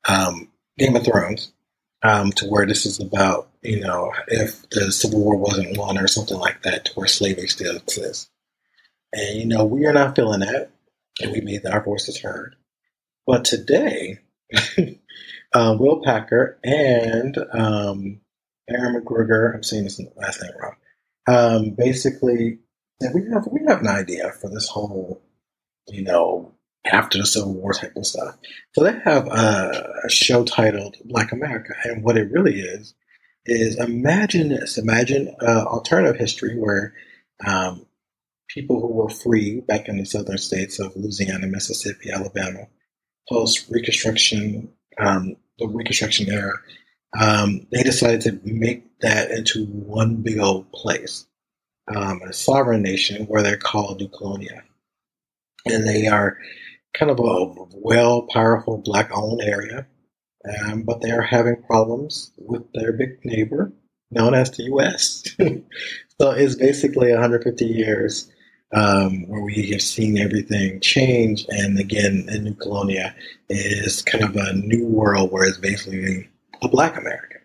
um, 0.08 0.48
Game 0.78 0.96
of 0.96 1.04
Thrones. 1.04 1.52
Um, 2.00 2.30
to 2.34 2.46
where 2.46 2.64
this 2.64 2.86
is 2.86 3.00
about, 3.00 3.48
you 3.60 3.80
know, 3.80 4.12
if 4.28 4.70
the 4.70 4.92
Civil 4.92 5.20
War 5.20 5.36
wasn't 5.36 5.76
won 5.76 5.98
or 5.98 6.06
something 6.06 6.38
like 6.38 6.62
that, 6.62 6.84
to 6.84 6.92
where 6.92 7.08
slavery 7.08 7.48
still 7.48 7.76
exists. 7.76 8.30
And, 9.12 9.40
you 9.40 9.46
know, 9.46 9.64
we 9.64 9.84
are 9.86 9.92
not 9.92 10.14
feeling 10.14 10.40
that, 10.40 10.70
and 11.20 11.32
we 11.32 11.40
made 11.40 11.66
our 11.66 11.82
voices 11.82 12.20
heard. 12.20 12.54
But 13.26 13.44
today, 13.44 14.20
um, 15.54 15.78
Will 15.78 16.02
Packer 16.02 16.58
and 16.62 17.36
um, 17.52 18.20
Aaron 18.68 19.02
McGruger. 19.02 19.54
I'm 19.54 19.62
saying 19.62 19.84
this 19.84 20.00
last 20.16 20.42
name 20.42 20.52
wrong. 20.60 20.74
Um, 21.26 21.70
basically, 21.70 22.58
we 23.14 23.22
have 23.32 23.46
we 23.50 23.60
have 23.66 23.80
an 23.80 23.88
idea 23.88 24.32
for 24.40 24.50
this 24.50 24.68
whole, 24.68 25.22
you 25.88 26.02
know, 26.02 26.54
after 26.86 27.18
the 27.18 27.26
Civil 27.26 27.54
War 27.54 27.72
type 27.72 27.96
of 27.96 28.06
stuff. 28.06 28.36
So 28.74 28.84
they 28.84 28.98
have 29.04 29.26
a, 29.26 30.00
a 30.04 30.10
show 30.10 30.44
titled 30.44 30.96
Black 31.04 31.32
America, 31.32 31.74
and 31.84 32.02
what 32.02 32.16
it 32.16 32.30
really 32.30 32.60
is 32.60 32.94
is 33.46 33.78
imagine 33.78 34.48
this: 34.48 34.78
imagine 34.78 35.34
uh, 35.40 35.64
alternative 35.64 36.18
history 36.18 36.58
where 36.58 36.94
um, 37.46 37.86
people 38.48 38.80
who 38.80 38.88
were 38.88 39.10
free 39.10 39.60
back 39.60 39.88
in 39.88 39.98
the 39.98 40.04
southern 40.04 40.38
states 40.38 40.78
of 40.78 40.96
Louisiana, 40.96 41.46
Mississippi, 41.46 42.10
Alabama, 42.10 42.66
post 43.28 43.66
Reconstruction 43.70 44.72
um, 44.98 45.36
the 45.58 45.68
Reconstruction 45.68 46.30
era, 46.30 46.54
um, 47.18 47.66
they 47.72 47.82
decided 47.82 48.20
to 48.22 48.40
make 48.44 48.84
that 49.00 49.30
into 49.30 49.66
one 49.66 50.16
big 50.16 50.38
old 50.38 50.70
place, 50.72 51.26
um, 51.94 52.20
a 52.22 52.32
sovereign 52.32 52.82
nation 52.82 53.26
where 53.26 53.42
they're 53.42 53.56
called 53.56 54.00
New 54.00 54.08
Colonia. 54.08 54.62
And 55.66 55.86
they 55.86 56.06
are 56.06 56.38
kind 56.94 57.10
of 57.10 57.18
a 57.18 57.54
well, 57.74 58.22
powerful 58.32 58.78
black 58.78 59.10
owned 59.16 59.42
area, 59.42 59.86
um, 60.66 60.82
but 60.82 61.00
they 61.00 61.10
are 61.10 61.22
having 61.22 61.62
problems 61.62 62.32
with 62.36 62.62
their 62.72 62.92
big 62.92 63.24
neighbor 63.24 63.72
known 64.10 64.34
as 64.34 64.50
the 64.52 64.64
U.S. 64.64 65.22
so 66.20 66.30
it's 66.30 66.54
basically 66.54 67.10
150 67.10 67.64
years 67.64 68.30
um, 68.72 69.26
where 69.28 69.42
we 69.42 69.70
have 69.70 69.82
seen 69.82 70.18
everything 70.18 70.80
change. 70.80 71.46
And 71.48 71.78
again, 71.78 72.26
in 72.28 72.44
New 72.44 72.54
Colonia 72.54 73.14
is 73.48 74.02
kind 74.02 74.24
of 74.24 74.36
a 74.36 74.52
new 74.54 74.86
world 74.86 75.32
where 75.32 75.46
it's 75.46 75.58
basically 75.58 76.28
a 76.62 76.68
Black 76.68 76.96
America. 76.96 77.36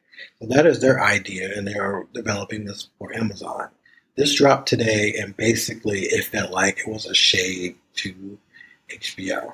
So 0.41 0.47
that 0.47 0.65
is 0.65 0.81
their 0.81 1.01
idea, 1.01 1.51
and 1.55 1.67
they 1.67 1.75
are 1.75 2.05
developing 2.13 2.65
this 2.65 2.89
for 2.97 3.13
Amazon. 3.15 3.69
This 4.15 4.35
dropped 4.35 4.67
today, 4.67 5.15
and 5.19 5.35
basically 5.37 6.01
it 6.01 6.25
felt 6.25 6.51
like 6.51 6.79
it 6.79 6.87
was 6.87 7.05
a 7.05 7.15
shade 7.15 7.75
to 7.95 8.37
HBO. 8.89 9.53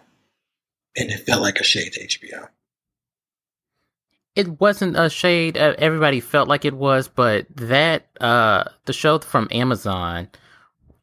And 0.97 1.11
it 1.11 1.25
felt 1.25 1.41
like 1.41 1.59
a 1.59 1.63
shade 1.63 1.93
to 1.93 2.07
HBO. 2.07 2.49
It 4.35 4.59
wasn't 4.59 4.97
a 4.97 5.09
shade. 5.09 5.57
Uh, 5.57 5.75
everybody 5.77 6.19
felt 6.19 6.47
like 6.47 6.65
it 6.65 6.73
was, 6.73 7.07
but 7.07 7.45
that 7.55 8.07
uh, 8.19 8.63
the 8.85 8.93
show 8.93 9.19
from 9.19 9.47
Amazon 9.51 10.29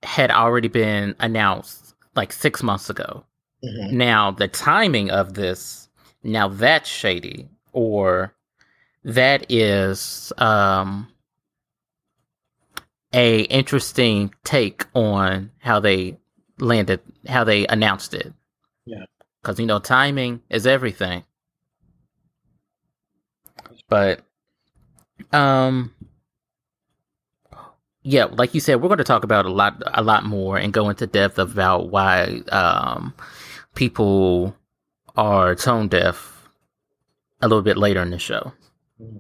had 0.07 0.31
already 0.31 0.69
been 0.69 1.15
announced 1.19 1.95
like 2.15 2.33
six 2.33 2.63
months 2.63 2.89
ago. 2.89 3.25
Mm-hmm. 3.65 3.97
Now, 3.97 4.31
the 4.31 4.49
timing 4.49 5.11
of 5.11 5.35
this, 5.35 5.89
now 6.23 6.49
that's 6.49 6.89
shady, 6.89 7.49
or 7.73 8.33
that 9.05 9.51
is 9.51 10.33
um, 10.39 11.09
a 13.13 13.41
interesting 13.43 14.33
take 14.45 14.87
on 14.95 15.51
how 15.59 15.81
they 15.81 16.17
landed, 16.59 17.01
how 17.27 17.45
they 17.45 17.67
announced 17.67 18.15
it. 18.15 18.33
Yeah, 18.85 19.05
because 19.43 19.59
you 19.59 19.67
know 19.67 19.81
timing 19.81 20.43
is 20.51 20.67
everything. 20.67 21.25
But 23.89 24.21
um, 25.33 25.93
yeah, 28.07 28.27
like 28.27 28.55
you 28.55 28.61
said, 28.61 28.81
we're 28.81 28.89
going 28.89 28.99
to 28.99 29.05
talk 29.05 29.25
about 29.25 29.47
a 29.47 29.53
lot, 29.53 29.83
a 29.85 30.01
lot 30.01 30.25
more, 30.25 30.57
and 30.57 30.73
go 30.73 30.89
into 30.89 31.09
depth 31.09 31.39
about 31.39 31.91
why 31.91 32.41
um, 32.53 33.13
people 33.75 34.57
are 35.17 35.57
tone 35.57 35.89
deaf 35.89 36.49
a 37.43 37.49
little 37.49 37.65
bit 37.65 37.77
later 37.77 38.01
in 38.01 38.11
the 38.11 38.19
show. 38.19 38.53
Mm-hmm. 39.03 39.19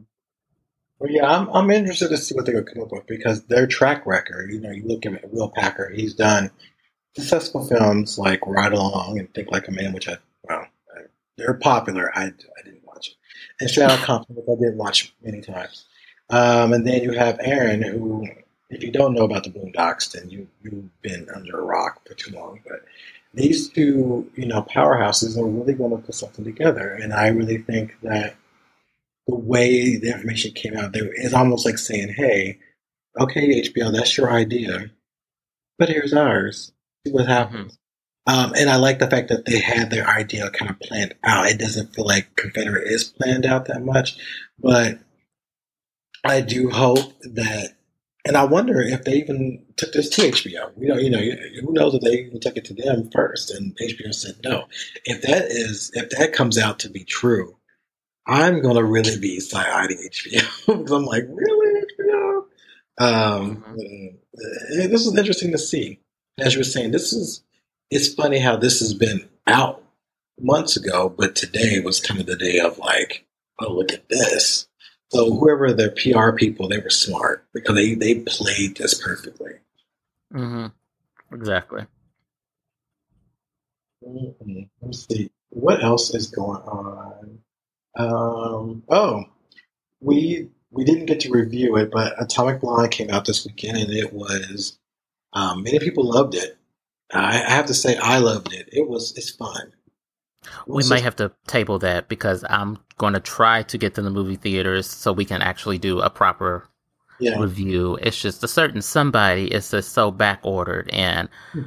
Well, 1.01 1.11
yeah, 1.11 1.27
I'm, 1.27 1.49
I'm 1.49 1.71
interested 1.73 2.09
to 2.11 2.17
see 2.17 2.37
what 2.37 2.47
they're 2.47 2.55
going 2.55 2.65
to 2.65 2.73
come 2.75 2.85
up 2.85 2.93
with 2.93 3.07
because 3.09 3.45
their 3.47 3.67
track 3.67 4.07
record, 4.07 4.53
you 4.53 4.61
know, 4.61 4.71
you 4.71 4.85
look 4.87 5.05
at 5.05 5.33
Will 5.33 5.51
Packer, 5.51 5.91
he's 5.91 6.15
done 6.15 6.53
successful 7.17 7.67
films 7.67 8.19
like 8.19 8.47
Ride 8.47 8.73
Along 8.73 9.19
and 9.19 9.35
Think 9.35 9.51
Like 9.51 9.67
a 9.67 9.73
Man, 9.73 9.95
which 9.95 10.09
I, 10.09 10.17
well, 10.45 10.65
they're 11.37 11.55
popular. 11.55 12.17
I, 12.17 12.27
I 12.27 12.63
didn't 12.65 12.87
watch 12.87 13.09
it. 13.09 13.15
And 13.61 13.91
Outta 13.91 14.05
Compton, 14.05 14.37
which 14.37 14.47
I 14.49 14.63
did 14.63 14.79
watch 14.79 15.13
many 15.23 15.41
times. 15.41 15.87
Um, 16.31 16.73
and 16.73 16.87
then 16.87 17.03
you 17.03 17.13
have 17.13 17.39
Aaron, 17.41 17.83
who 17.83 18.27
if 18.71 18.83
you 18.83 18.91
don't 18.91 19.15
know 19.15 19.25
about 19.25 19.45
the 19.45 19.51
Boondocks, 19.51 20.13
then 20.13 20.29
you 20.31 20.49
you've 20.63 21.03
been 21.03 21.29
under 21.35 21.59
a 21.59 21.65
rock 21.65 22.07
for 22.07 22.15
too 22.15 22.35
long. 22.35 22.61
But 22.67 22.85
these 23.35 23.69
two, 23.69 24.31
you 24.35 24.47
know, 24.47 24.63
powerhouses 24.63 25.37
are 25.37 25.47
really 25.47 25.75
going 25.75 25.91
to 25.91 25.99
put 25.99 26.15
something 26.15 26.45
together, 26.45 26.89
and 26.91 27.13
I 27.13 27.29
really 27.29 27.59
think 27.59 27.97
that 28.03 28.37
the 29.27 29.37
way 29.37 29.97
the 29.97 30.13
information 30.13 30.53
came 30.53 30.77
out 30.77 30.93
there 30.93 31.11
is 31.13 31.35
almost 31.35 31.65
like 31.67 31.79
saying, 31.79 32.15
"Hey, 32.17 32.59
okay, 33.19 33.63
HBO, 33.63 33.93
that's 33.93 34.17
your 34.17 34.31
idea. 34.31 34.91
but 35.79 35.89
here's 35.91 36.15
ours. 36.15 36.73
See 37.07 37.13
what 37.13 37.27
happens. 37.27 37.73
Mm-hmm. 37.73 38.39
Um, 38.39 38.53
and 38.57 38.71
I 38.71 38.77
like 38.77 38.99
the 38.99 39.09
fact 39.11 39.29
that 39.29 39.45
they 39.45 39.61
had 39.61 39.91
their 39.91 40.07
idea 40.07 40.51
kind 40.51 40.71
of 40.71 40.81
planned 40.81 41.15
out. 41.23 41.47
It 41.47 41.59
doesn't 41.59 41.95
feel 41.95 42.07
like 42.07 42.35
Confederate 42.35 42.89
is 42.89 43.05
planned 43.05 43.47
out 43.47 43.67
that 43.67 43.85
much, 43.85 44.17
but 44.59 44.99
I 46.25 46.41
do 46.41 46.71
hope 46.71 47.13
that, 47.21 47.76
and 48.27 48.37
I 48.37 48.45
wonder 48.45 48.81
if 48.81 49.05
they 49.05 49.15
even 49.15 49.65
took 49.77 49.93
this 49.93 50.09
to 50.11 50.23
HBO. 50.23 50.73
You 50.77 50.89
know, 50.89 50.97
you 50.97 51.11
know, 51.11 51.21
who 51.63 51.73
knows 51.73 51.95
if 51.95 52.03
they 52.03 52.19
even 52.19 52.41
took 52.41 52.57
it 52.57 52.65
to 52.67 52.75
them 52.75 53.09
first, 53.15 53.53
and 53.53 53.77
HBO 53.79 54.13
said 54.13 54.35
no. 54.43 54.67
If 55.05 55.23
that 55.23 55.47
is, 55.47 55.93
if 55.95 56.11
that 56.11 56.33
comes 56.33 56.59
out 56.59 56.81
to 56.81 56.91
be 56.91 57.05
true, 57.05 57.57
I'm 58.27 58.61
gonna 58.61 58.83
really 58.83 59.19
be 59.19 59.39
side 59.39 59.69
eyeing 59.69 60.11
HBO 60.11 60.67
because 60.67 60.91
I'm 60.93 61.05
like, 61.05 61.25
really 61.29 61.83
HBO. 62.01 62.45
Um. 62.99 63.65
Uh, 63.69 64.89
this 64.89 65.07
is 65.07 65.17
interesting 65.17 65.53
to 65.53 65.59
see. 65.59 66.01
As 66.39 66.53
you 66.53 66.61
were 66.61 66.65
saying, 66.65 66.91
this 66.91 67.13
is 67.13 67.45
it's 67.91 68.13
funny 68.13 68.41
how 68.41 68.57
this 68.57 68.81
has 68.81 68.93
been 68.93 69.29
out 69.47 69.83
months 70.41 70.77
ago, 70.77 71.09
but 71.09 71.37
today 71.37 71.81
was 71.81 72.01
kind 72.01 72.21
of 72.21 72.27
the 72.27 72.37
day 72.37 72.59
of 72.59 72.79
like, 72.79 73.25
oh, 73.61 73.73
look 73.73 73.93
at 73.93 74.09
this. 74.09 74.67
So 75.11 75.33
whoever 75.33 75.73
their 75.73 75.91
PR 75.91 76.33
people, 76.33 76.69
they 76.69 76.79
were 76.79 76.91
smart 76.91 77.47
because 77.55 77.77
they, 77.77 77.95
they 77.95 78.17
played 78.21 78.77
this 78.77 78.95
perfectly. 78.95 79.53
Mm-hmm. 80.35 80.67
Exactly. 81.35 81.87
Mm-hmm. 84.07 84.63
Let's 84.83 85.07
see. 85.07 85.31
What 85.51 85.83
else 85.83 86.15
is 86.15 86.29
going 86.29 86.61
on? 86.63 87.39
Um, 87.97 88.83
oh, 88.89 89.25
we 90.01 90.49
we 90.71 90.85
didn't 90.85 91.07
get 91.07 91.21
to 91.21 91.31
review 91.31 91.77
it, 91.77 91.91
but 91.91 92.21
Atomic 92.21 92.61
Blonde 92.61 92.91
came 92.91 93.11
out 93.11 93.25
this 93.25 93.47
weekend, 93.47 93.79
and 93.79 93.91
it 93.91 94.13
was 94.13 94.79
um, 95.33 95.63
many 95.63 95.79
people 95.79 96.05
loved 96.05 96.35
it. 96.35 96.59
I, 97.13 97.43
I 97.43 97.51
have 97.51 97.67
to 97.67 97.75
say, 97.75 97.97
I 97.97 98.19
loved 98.19 98.53
it. 98.53 98.69
It 98.73 98.89
was 98.89 99.17
it's 99.17 99.31
fun. 99.31 99.73
We 100.67 100.85
might 100.89 101.03
have 101.03 101.17
to 101.17 101.33
table 101.47 101.79
that 101.81 102.09
because 102.09 102.45
I'm 102.49 102.79
going 102.99 103.15
to 103.15 103.21
try 103.21 103.63
to 103.63 103.79
get 103.79 103.95
to 103.95 104.03
the 104.03 104.11
movie 104.11 104.37
theaters 104.37 104.87
so 104.89 105.13
we 105.13 105.25
can 105.25 105.43
actually 105.43 105.79
do 105.79 106.01
a 106.01 106.11
proper 106.11 106.69
yeah. 107.21 107.39
review. 107.39 107.99
It's 108.01 108.21
just 108.21 108.43
a 108.45 108.49
certain 108.49 108.83
somebody 108.83 109.53
is 109.53 109.71
just 109.71 109.93
so 109.93 110.11
back 110.11 110.41
ordered 110.43 110.89
and 110.93 111.29
hmm. 111.53 111.63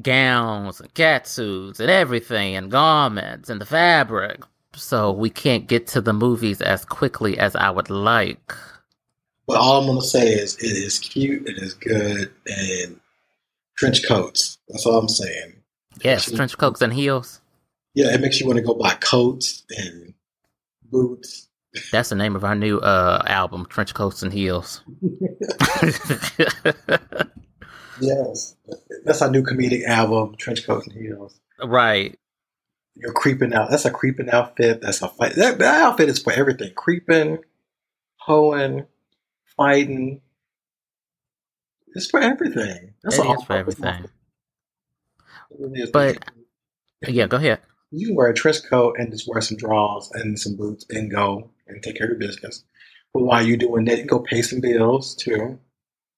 gowns 0.00 0.80
and 0.80 0.92
catsuits 0.94 1.80
and 1.80 1.90
everything 1.90 2.56
and 2.56 2.70
garments 2.70 3.48
and 3.48 3.60
the 3.60 3.66
fabric. 3.66 4.42
So 4.74 5.12
we 5.12 5.30
can't 5.30 5.66
get 5.66 5.86
to 5.88 6.00
the 6.00 6.14
movies 6.14 6.62
as 6.62 6.84
quickly 6.84 7.38
as 7.38 7.54
I 7.54 7.70
would 7.70 7.90
like. 7.90 8.54
But 9.46 9.58
all 9.58 9.80
I'm 9.80 9.86
going 9.86 10.00
to 10.00 10.06
say 10.06 10.32
is 10.32 10.56
it 10.56 10.66
is 10.66 10.98
cute, 10.98 11.46
it 11.46 11.58
is 11.58 11.74
good, 11.74 12.32
and 12.46 12.98
trench 13.76 14.06
coats. 14.06 14.58
That's 14.68 14.86
all 14.86 14.98
I'm 14.98 15.08
saying. 15.08 15.54
Yes, 16.02 16.30
trench 16.30 16.56
coats 16.56 16.80
and 16.80 16.92
heels. 16.92 17.40
Yeah, 17.94 18.14
it 18.14 18.20
makes 18.20 18.40
you 18.40 18.46
want 18.46 18.56
to 18.56 18.64
go 18.64 18.74
buy 18.74 18.94
coats 18.94 19.64
and 19.76 20.14
boots. 20.92 21.48
That's 21.90 22.10
the 22.10 22.14
name 22.14 22.36
of 22.36 22.44
our 22.44 22.54
new 22.54 22.78
uh, 22.78 23.24
album, 23.26 23.66
Trench 23.66 23.94
Coats 23.94 24.22
and 24.22 24.32
Heels. 24.32 24.82
yes, 28.00 28.56
that's 29.04 29.22
our 29.22 29.30
new 29.30 29.42
comedic 29.42 29.84
album, 29.86 30.36
Trench 30.36 30.64
Coats 30.66 30.86
and 30.86 30.96
Heels. 30.96 31.40
Right. 31.64 32.16
You're 32.94 33.14
creeping 33.14 33.54
out. 33.54 33.70
That's 33.70 33.86
a 33.86 33.90
creeping 33.90 34.28
outfit. 34.28 34.82
That's 34.82 35.00
a 35.00 35.08
fight. 35.08 35.34
That, 35.36 35.58
that 35.58 35.82
outfit 35.82 36.10
is 36.10 36.18
for 36.18 36.32
everything: 36.32 36.74
creeping, 36.74 37.38
hoeing, 38.18 38.84
fighting, 39.56 40.20
it's 41.94 42.10
for 42.10 42.20
everything. 42.20 42.94
That's 43.02 43.18
it 43.18 43.26
is 43.26 43.44
for 43.44 43.52
everything. 43.54 44.04
But 45.92 46.24
yeah, 47.06 47.26
go 47.26 47.36
ahead. 47.36 47.60
You 47.92 48.08
can 48.08 48.16
wear 48.16 48.28
a 48.28 48.34
trench 48.34 48.64
coat 48.68 48.96
and 48.98 49.12
just 49.12 49.28
wear 49.28 49.40
some 49.40 49.56
drawers 49.56 50.10
and 50.14 50.38
some 50.38 50.56
boots 50.56 50.86
and 50.90 51.10
go 51.10 51.50
and 51.66 51.82
take 51.82 51.98
care 51.98 52.06
of 52.06 52.10
your 52.10 52.18
business. 52.18 52.64
But 53.12 53.22
while 53.24 53.42
you're 53.42 53.58
doing 53.58 53.84
that, 53.84 53.98
you 53.98 54.06
go 54.06 54.20
pay 54.20 54.42
some 54.42 54.60
bills 54.60 55.14
too. 55.14 55.58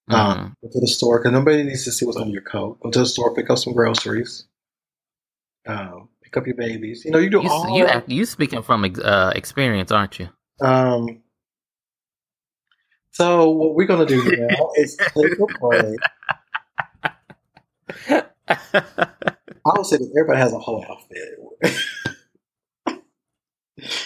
Um, 0.09 0.19
mm-hmm. 0.19 0.41
Um, 0.41 0.57
go 0.63 0.69
to 0.71 0.81
the 0.81 0.87
store 0.87 1.19
because 1.19 1.33
nobody 1.33 1.63
needs 1.65 1.85
to 1.85 1.93
see 1.93 2.07
what's 2.07 2.19
under 2.19 2.31
your 2.31 2.43
coat. 2.43 2.79
Go 2.81 2.91
to 2.91 2.99
the 3.01 3.07
store, 3.07 3.35
pick 3.35 3.51
up 3.51 3.59
some 3.59 3.73
groceries. 3.73 4.47
Um, 5.67 6.09
pick 6.23 6.37
up 6.37 6.47
your 6.47 6.57
babies. 6.57 7.05
You 7.05 7.11
know, 7.11 7.19
you 7.19 7.31
do 7.31 7.43
you, 7.43 7.49
all. 7.49 7.77
You, 7.77 7.89
you 8.07 8.27
speaking 8.27 8.63
from 8.63 8.85
uh, 9.03 9.33
experience, 9.35 9.91
aren't 9.91 10.19
you? 10.19 10.29
Um, 10.61 11.23
so 13.11 13.51
what 13.51 13.75
we're 13.75 13.87
gonna 13.87 14.07
do 14.07 14.23
now 14.25 14.71
is 14.77 14.97
click 14.97 15.39
or 15.41 15.49
play. 15.59 15.97
I 19.67 19.71
would 19.77 19.87
say 19.87 19.97
that 19.97 20.11
everybody 20.19 20.39
has 20.41 20.53
a 20.53 20.59
whole 20.59 20.85
outfit. 20.89 21.39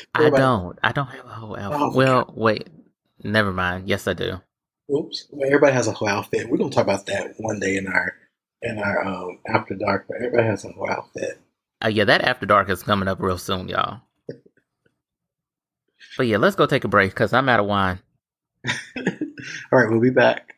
I 0.14 0.30
don't. 0.30 0.78
I 0.82 0.92
don't 0.92 1.06
have 1.06 1.26
a 1.26 1.28
whole 1.28 1.56
outfit. 1.56 1.80
Oh, 1.80 1.92
well, 1.94 2.24
God. 2.24 2.36
wait. 2.36 2.68
Never 3.22 3.52
mind. 3.52 3.88
Yes, 3.88 4.06
I 4.08 4.14
do. 4.14 4.40
Oops. 4.94 5.26
Well, 5.30 5.46
everybody 5.46 5.72
has 5.72 5.88
a 5.88 5.92
whole 5.92 6.08
outfit. 6.08 6.48
We're 6.48 6.58
gonna 6.58 6.70
talk 6.70 6.84
about 6.84 7.06
that 7.06 7.34
one 7.38 7.60
day 7.60 7.76
in 7.76 7.86
our 7.86 8.14
in 8.62 8.78
our 8.78 9.04
um, 9.04 9.40
after 9.46 9.74
dark. 9.74 10.06
But 10.08 10.18
everybody 10.18 10.44
has 10.44 10.64
a 10.64 10.68
whole 10.70 10.90
outfit. 10.90 11.40
Uh, 11.84 11.88
yeah, 11.88 12.04
that 12.04 12.22
after 12.22 12.46
dark 12.46 12.70
is 12.70 12.82
coming 12.82 13.08
up 13.08 13.20
real 13.20 13.38
soon, 13.38 13.68
y'all. 13.68 14.00
but 16.16 16.26
yeah, 16.26 16.38
let's 16.38 16.56
go 16.56 16.66
take 16.66 16.84
a 16.84 16.88
break 16.88 17.10
because 17.10 17.32
I'm 17.32 17.48
out 17.48 17.60
of 17.60 17.66
wine. 17.66 18.00
All 18.96 19.78
right, 19.78 19.90
we'll 19.90 20.00
be 20.00 20.10
back. 20.10 20.57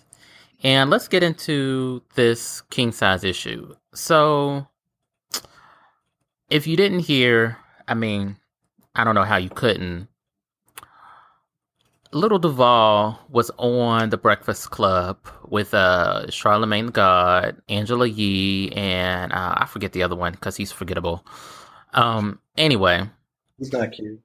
And 0.63 0.89
let's 0.89 1.07
get 1.07 1.23
into 1.23 2.03
this 2.15 2.61
king 2.69 2.91
size 2.91 3.23
issue. 3.23 3.75
So, 3.93 4.67
if 6.49 6.67
you 6.67 6.77
didn't 6.77 6.99
hear, 6.99 7.57
I 7.87 7.95
mean, 7.95 8.37
I 8.95 9.03
don't 9.03 9.15
know 9.15 9.23
how 9.23 9.37
you 9.37 9.49
couldn't. 9.49 10.07
Little 12.13 12.39
Duval 12.39 13.17
was 13.29 13.49
on 13.57 14.09
the 14.09 14.17
Breakfast 14.17 14.69
Club 14.69 15.17
with 15.47 15.73
uh, 15.73 16.29
Charlemagne 16.29 16.87
the 16.87 16.91
God, 16.91 17.61
Angela 17.69 18.05
Yee, 18.05 18.71
and 18.73 19.31
uh, 19.31 19.55
I 19.57 19.65
forget 19.65 19.93
the 19.93 20.03
other 20.03 20.15
one 20.15 20.33
because 20.33 20.57
he's 20.57 20.71
forgettable. 20.71 21.25
Um. 21.93 22.39
Anyway, 22.57 23.09
he's 23.57 23.71
not 23.71 23.93
cute. 23.93 24.19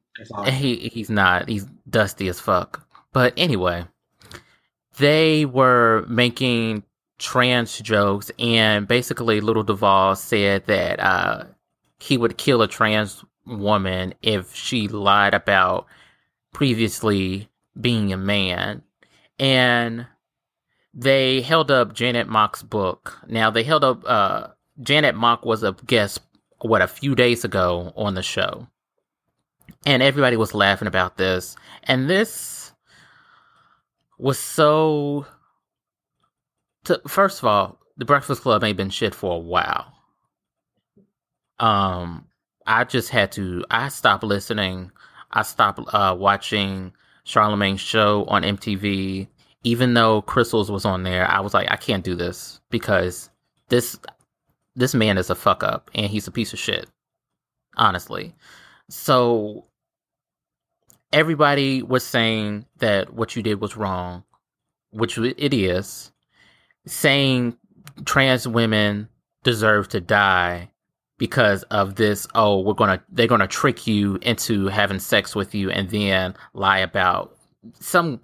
He 0.47 0.89
he's 0.89 1.11
not. 1.11 1.49
He's 1.49 1.67
dusty 1.89 2.29
as 2.29 2.41
fuck. 2.41 2.85
But 3.13 3.35
anyway, 3.37 3.87
they 4.99 5.45
were 5.45 6.05
making 6.09 6.85
trans 7.19 7.79
jokes, 7.79 8.31
and 8.39 8.87
basically, 8.87 9.41
Little 9.41 9.63
Duval 9.63 10.17
said 10.17 10.67
that 10.67 11.01
uh, 11.01 11.45
he 11.99 12.17
would 12.17 12.39
kill 12.39 12.63
a 12.63 12.69
trans 12.69 13.25
woman 13.47 14.15
if 14.23 14.55
she 14.55 14.89
lied 14.89 15.35
about 15.35 15.87
previously 16.53 17.49
being 17.81 18.13
a 18.13 18.17
man. 18.17 18.83
And 19.39 20.07
they 20.95 21.43
held 21.43 21.71
up 21.71 21.93
Janet 21.93 22.29
Mock's 22.29 22.63
book. 22.63 23.19
Now, 23.29 23.51
they 23.51 23.63
held 23.63 23.85
up, 23.85 24.03
uh, 24.07 24.49
Janet 24.81 25.15
Mock 25.15 25.45
was 25.45 25.63
a 25.63 25.73
guest, 25.87 26.21
what, 26.61 26.83
a 26.83 26.89
few 26.89 27.15
days 27.15 27.45
ago 27.45 27.93
on 27.97 28.15
the 28.15 28.23
show. 28.23 28.67
And 29.85 30.03
everybody 30.03 30.37
was 30.37 30.55
laughing 30.55 30.89
about 30.89 31.17
this. 31.17 31.55
And 31.85 32.09
this 32.09 32.66
was 34.19 34.39
so. 34.39 35.27
To, 36.85 37.01
first 37.09 37.41
of 37.41 37.47
all, 37.47 37.79
the 37.97 38.05
Breakfast 38.05 38.43
Club 38.43 38.62
ain't 38.62 38.77
been 38.77 38.91
shit 38.91 39.14
for 39.14 39.35
a 39.35 39.39
while. 39.39 39.93
Um, 41.59 42.27
I 42.67 42.85
just 42.85 43.11
had 43.11 43.33
to. 43.33 43.64
I 43.71 43.89
stopped 43.89 44.25
listening. 44.25 44.91
I 45.33 45.43
stopped 45.43 45.81
uh, 45.93 46.17
watching 46.19 46.93
Charlemagne's 47.25 47.81
show 47.81 48.25
on 48.27 48.43
MTV. 48.43 49.29
Even 49.64 49.95
though 49.95 50.23
Crystals 50.23 50.71
was 50.71 50.85
on 50.85 51.03
there, 51.03 51.29
I 51.29 51.41
was 51.41 51.53
like, 51.53 51.69
I 51.71 51.77
can't 51.77 52.05
do 52.05 52.14
this 52.14 52.61
because 52.71 53.31
this 53.69 53.99
this 54.77 54.95
man 54.95 55.19
is 55.19 55.31
a 55.31 55.35
fuck 55.35 55.64
up 55.64 55.91
and 55.95 56.07
he's 56.07 56.29
a 56.29 56.33
piece 56.33 56.53
of 56.53 56.59
shit. 56.59 56.89
Honestly. 57.77 58.35
So 58.89 59.64
everybody 61.13 61.83
was 61.83 62.05
saying 62.05 62.67
that 62.79 63.15
what 63.15 63.37
you 63.37 63.43
did 63.43 63.61
was 63.61 63.77
wrong, 63.77 64.25
which 64.91 65.19
it 65.19 65.55
is. 65.55 66.13
Saying 66.87 67.57
trans 68.05 68.47
women 68.47 69.09
deserve 69.43 69.89
to 69.89 70.01
die 70.01 70.71
because 71.19 71.63
of 71.65 71.95
this 71.95 72.27
oh 72.35 72.61
we're 72.61 72.75
gonna 72.75 73.03
they're 73.11 73.27
gonna 73.27 73.47
trick 73.47 73.87
you 73.87 74.19
into 74.23 74.67
having 74.67 74.99
sex 74.99 75.35
with 75.35 75.55
you 75.55 75.71
and 75.71 75.89
then 75.91 76.35
lie 76.53 76.79
about 76.79 77.37
some 77.81 78.21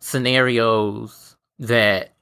scenarios 0.00 1.36
that 1.58 2.12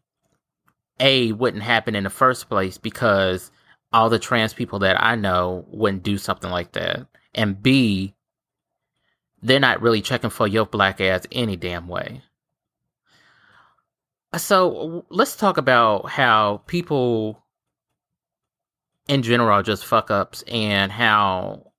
a 1.01 1.33
wouldn't 1.33 1.63
happen 1.63 1.95
in 1.95 2.05
the 2.05 2.11
first 2.11 2.49
place 2.49 2.79
because 2.79 3.51
all 3.93 4.09
the 4.09 4.19
trans 4.19 4.53
people 4.53 4.79
that 4.79 5.03
i 5.03 5.15
know 5.15 5.65
wouldn't 5.69 6.03
do 6.03 6.19
something 6.19 6.51
like 6.51 6.73
that 6.73 7.07
and 7.35 7.63
b 7.63 8.15
they're 9.43 9.61
not 9.61 9.83
really 9.83 10.03
checking 10.03 10.31
for 10.31 10.47
your 10.47 10.67
black 10.67 11.01
ass 11.01 11.27
any 11.33 11.57
damn 11.57 11.89
way 11.89 12.23
so 14.37 15.07
let's 15.09 15.37
talk 15.37 15.57
about 15.57 16.11
how 16.11 16.63
people 16.67 17.43
in 19.09 19.23
general 19.23 19.51
are 19.51 19.63
just 19.63 19.87
fuck 19.87 20.11
ups 20.11 20.45
and 20.47 20.93
how 20.93 21.73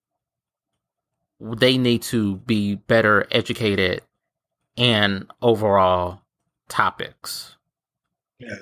they 1.39 1.77
need 1.77 2.01
to 2.01 2.37
be 2.37 2.75
better 2.75 3.27
educated 3.31 4.01
in 4.75 5.27
overall 5.41 6.21
topics. 6.67 7.55
Yeah. 8.39 8.55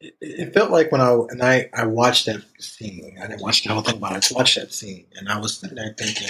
It, 0.00 0.14
it 0.20 0.54
felt 0.54 0.70
like 0.70 0.90
when 0.92 1.00
I 1.00 1.12
and 1.12 1.42
I, 1.42 1.68
I 1.74 1.86
watched 1.86 2.26
that 2.26 2.42
scene, 2.58 3.18
I 3.22 3.26
didn't 3.26 3.42
watch 3.42 3.64
the 3.64 3.72
whole 3.72 3.82
thing, 3.82 3.98
but 3.98 4.12
I 4.12 4.20
just 4.20 4.34
watched 4.34 4.56
that 4.56 4.72
scene 4.72 5.06
and 5.16 5.28
I 5.28 5.38
was 5.38 5.58
sitting 5.58 5.76
there 5.76 5.94
thinking, 5.96 6.28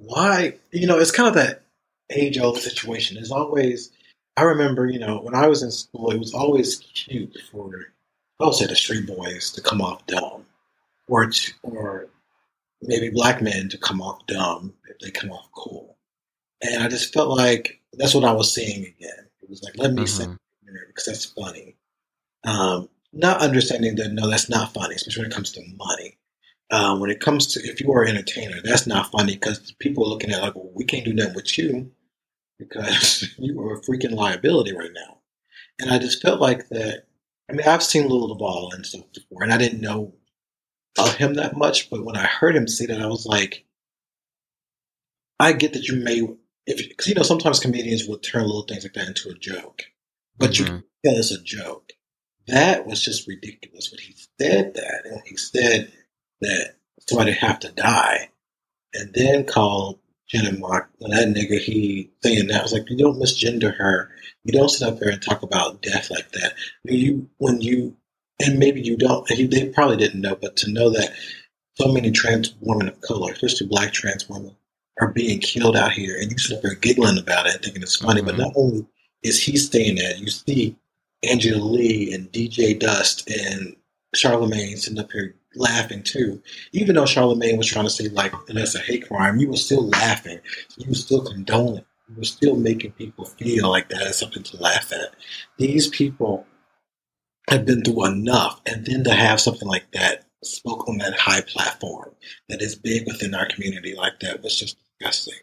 why 0.00 0.54
you 0.72 0.86
know, 0.86 0.98
it's 0.98 1.10
kind 1.10 1.28
of 1.28 1.34
that 1.34 1.62
age 2.10 2.38
old 2.38 2.58
situation. 2.58 3.16
There's 3.16 3.32
always 3.32 3.90
I 4.36 4.42
remember, 4.42 4.86
you 4.86 4.98
know, 4.98 5.20
when 5.20 5.34
I 5.34 5.48
was 5.48 5.62
in 5.62 5.70
school, 5.70 6.10
it 6.10 6.18
was 6.18 6.34
always 6.34 6.76
cute 6.94 7.36
for 7.50 7.92
I 8.40 8.44
would 8.44 8.54
say 8.54 8.66
the 8.66 8.76
street 8.76 9.06
boys 9.06 9.50
to 9.52 9.60
come 9.60 9.80
off 9.80 10.06
dumb, 10.06 10.44
or 11.08 11.26
to, 11.26 11.52
or 11.62 12.06
maybe 12.82 13.10
black 13.10 13.42
men 13.42 13.68
to 13.70 13.78
come 13.78 14.00
off 14.00 14.24
dumb 14.26 14.74
if 14.88 14.98
they 15.00 15.10
come 15.10 15.32
off 15.32 15.48
cool. 15.52 15.96
And 16.62 16.82
I 16.82 16.88
just 16.88 17.12
felt 17.12 17.36
like 17.36 17.80
that's 17.94 18.14
what 18.14 18.24
I 18.24 18.32
was 18.32 18.52
seeing 18.52 18.82
again. 18.82 19.26
It 19.42 19.50
was 19.50 19.62
like, 19.62 19.76
let 19.76 19.92
me 19.92 20.02
mm-hmm. 20.02 20.32
say 20.32 20.38
because 20.88 21.06
that's 21.06 21.24
funny. 21.24 21.76
Um, 22.44 22.88
not 23.12 23.40
understanding 23.40 23.96
that 23.96 24.12
no, 24.12 24.28
that's 24.28 24.50
not 24.50 24.74
funny, 24.74 24.94
especially 24.94 25.22
when 25.22 25.30
it 25.30 25.34
comes 25.34 25.52
to 25.52 25.62
money. 25.76 26.17
Um, 26.70 27.00
when 27.00 27.10
it 27.10 27.20
comes 27.20 27.46
to 27.48 27.60
if 27.60 27.80
you 27.80 27.90
are 27.92 28.02
an 28.02 28.10
entertainer, 28.10 28.60
that's 28.62 28.86
not 28.86 29.10
funny 29.10 29.34
because 29.34 29.72
people 29.78 30.04
are 30.04 30.08
looking 30.08 30.30
at 30.30 30.42
like, 30.42 30.54
well, 30.54 30.70
we 30.74 30.84
can't 30.84 31.04
do 31.04 31.14
nothing 31.14 31.34
with 31.34 31.56
you 31.56 31.90
because 32.58 33.26
you 33.38 33.58
are 33.62 33.76
a 33.76 33.80
freaking 33.80 34.12
liability 34.12 34.76
right 34.76 34.92
now. 34.92 35.18
And 35.80 35.90
I 35.90 35.98
just 35.98 36.20
felt 36.20 36.40
like 36.40 36.68
that 36.68 37.08
I 37.48 37.54
mean, 37.54 37.66
I've 37.66 37.82
seen 37.82 38.08
Lil 38.08 38.28
Duval 38.28 38.72
and 38.72 38.84
stuff 38.84 39.04
before, 39.14 39.42
and 39.42 39.52
I 39.52 39.58
didn't 39.58 39.80
know 39.80 40.14
of 40.98 41.14
him 41.14 41.34
that 41.34 41.56
much. 41.56 41.88
But 41.88 42.04
when 42.04 42.16
I 42.16 42.26
heard 42.26 42.54
him 42.54 42.68
say 42.68 42.86
that, 42.86 43.00
I 43.00 43.06
was 43.06 43.24
like, 43.24 43.64
I 45.40 45.52
get 45.52 45.72
that 45.72 45.88
you 45.88 45.96
may, 45.96 46.20
if 46.66 46.88
because 46.88 47.06
you 47.06 47.14
know 47.14 47.22
sometimes 47.22 47.60
comedians 47.60 48.06
will 48.06 48.18
turn 48.18 48.42
little 48.42 48.62
things 48.62 48.84
like 48.84 48.92
that 48.94 49.08
into 49.08 49.30
a 49.30 49.34
joke, 49.34 49.84
but 50.36 50.50
mm-hmm. 50.50 50.76
you 50.76 50.82
tell 51.04 51.18
it's 51.18 51.30
a 51.30 51.42
joke. 51.42 51.92
That 52.48 52.86
was 52.86 53.02
just 53.02 53.26
ridiculous. 53.26 53.90
When 53.90 54.00
he 54.00 54.14
said 54.40 54.74
that, 54.74 55.02
and 55.06 55.22
he 55.24 55.36
said 55.36 55.92
that 56.40 56.74
somebody 57.00 57.32
have 57.32 57.60
to 57.60 57.72
die, 57.72 58.30
and 58.94 59.12
then 59.14 59.44
called 59.44 59.98
Jenna 60.28 60.52
Mark, 60.52 60.90
that 61.00 61.28
nigga, 61.28 61.58
he 61.58 62.10
saying 62.22 62.48
that 62.48 62.60
I 62.60 62.62
was 62.62 62.72
like, 62.72 62.88
you 62.90 62.96
don't 62.96 63.20
misgender 63.20 63.74
her. 63.76 64.10
You 64.44 64.52
don't 64.52 64.68
sit 64.68 64.86
up 64.86 64.98
there 64.98 65.10
and 65.10 65.22
talk 65.22 65.42
about 65.42 65.82
death 65.82 66.10
like 66.10 66.30
that. 66.32 66.52
I 66.52 66.90
mean, 66.90 67.00
you 67.00 67.30
when 67.38 67.60
you 67.60 67.96
and 68.40 68.58
maybe 68.58 68.80
you 68.80 68.96
don't. 68.96 69.26
They 69.26 69.68
probably 69.70 69.96
didn't 69.96 70.20
know, 70.20 70.36
but 70.36 70.56
to 70.58 70.70
know 70.70 70.90
that 70.90 71.12
so 71.74 71.92
many 71.92 72.10
trans 72.10 72.54
women 72.60 72.88
of 72.88 73.00
color, 73.00 73.32
especially 73.32 73.66
black 73.68 73.92
trans 73.92 74.28
women, 74.28 74.54
are 75.00 75.12
being 75.12 75.40
killed 75.40 75.76
out 75.76 75.92
here, 75.92 76.16
and 76.20 76.30
you 76.30 76.38
sit 76.38 76.56
up 76.56 76.62
there 76.62 76.74
giggling 76.74 77.18
about 77.18 77.46
it 77.46 77.54
and 77.54 77.64
thinking 77.64 77.82
it's 77.82 77.96
funny. 77.96 78.20
Mm-hmm. 78.20 78.30
But 78.30 78.38
not 78.38 78.52
only 78.56 78.86
is 79.22 79.42
he 79.42 79.56
staying 79.56 79.96
that, 79.96 80.18
you 80.18 80.28
see 80.28 80.76
Angela 81.22 81.78
Yee 81.78 82.12
and 82.12 82.30
DJ 82.30 82.78
Dust 82.78 83.28
and 83.30 83.76
Charlemagne 84.14 84.76
sitting 84.76 84.98
up 84.98 85.10
here 85.12 85.34
laughing 85.58 86.02
too. 86.02 86.42
Even 86.72 86.94
though 86.94 87.06
Charlemagne 87.06 87.58
was 87.58 87.66
trying 87.66 87.84
to 87.84 87.90
say 87.90 88.08
like 88.08 88.32
that's 88.46 88.74
a 88.74 88.80
hate 88.80 89.08
crime, 89.08 89.38
you 89.38 89.48
were 89.48 89.56
still 89.56 89.88
laughing. 89.88 90.40
You 90.76 90.88
were 90.88 90.94
still 90.94 91.24
condoning. 91.24 91.84
You 92.08 92.16
were 92.16 92.24
still 92.24 92.56
making 92.56 92.92
people 92.92 93.26
feel 93.26 93.68
like 93.68 93.88
that 93.90 94.02
is 94.02 94.18
something 94.18 94.42
to 94.42 94.56
laugh 94.62 94.92
at. 94.92 95.14
These 95.58 95.88
people 95.88 96.46
have 97.50 97.66
been 97.66 97.82
through 97.82 98.06
enough, 98.06 98.60
and 98.66 98.86
then 98.86 99.04
to 99.04 99.12
have 99.12 99.40
something 99.40 99.68
like 99.68 99.90
that 99.92 100.24
spoke 100.44 100.88
on 100.88 100.98
that 100.98 101.18
high 101.18 101.40
platform 101.40 102.10
that 102.48 102.62
is 102.62 102.74
big 102.76 103.06
within 103.06 103.34
our 103.34 103.46
community 103.48 103.94
like 103.94 104.20
that 104.20 104.42
was 104.42 104.58
just 104.58 104.76
disgusting. 104.98 105.34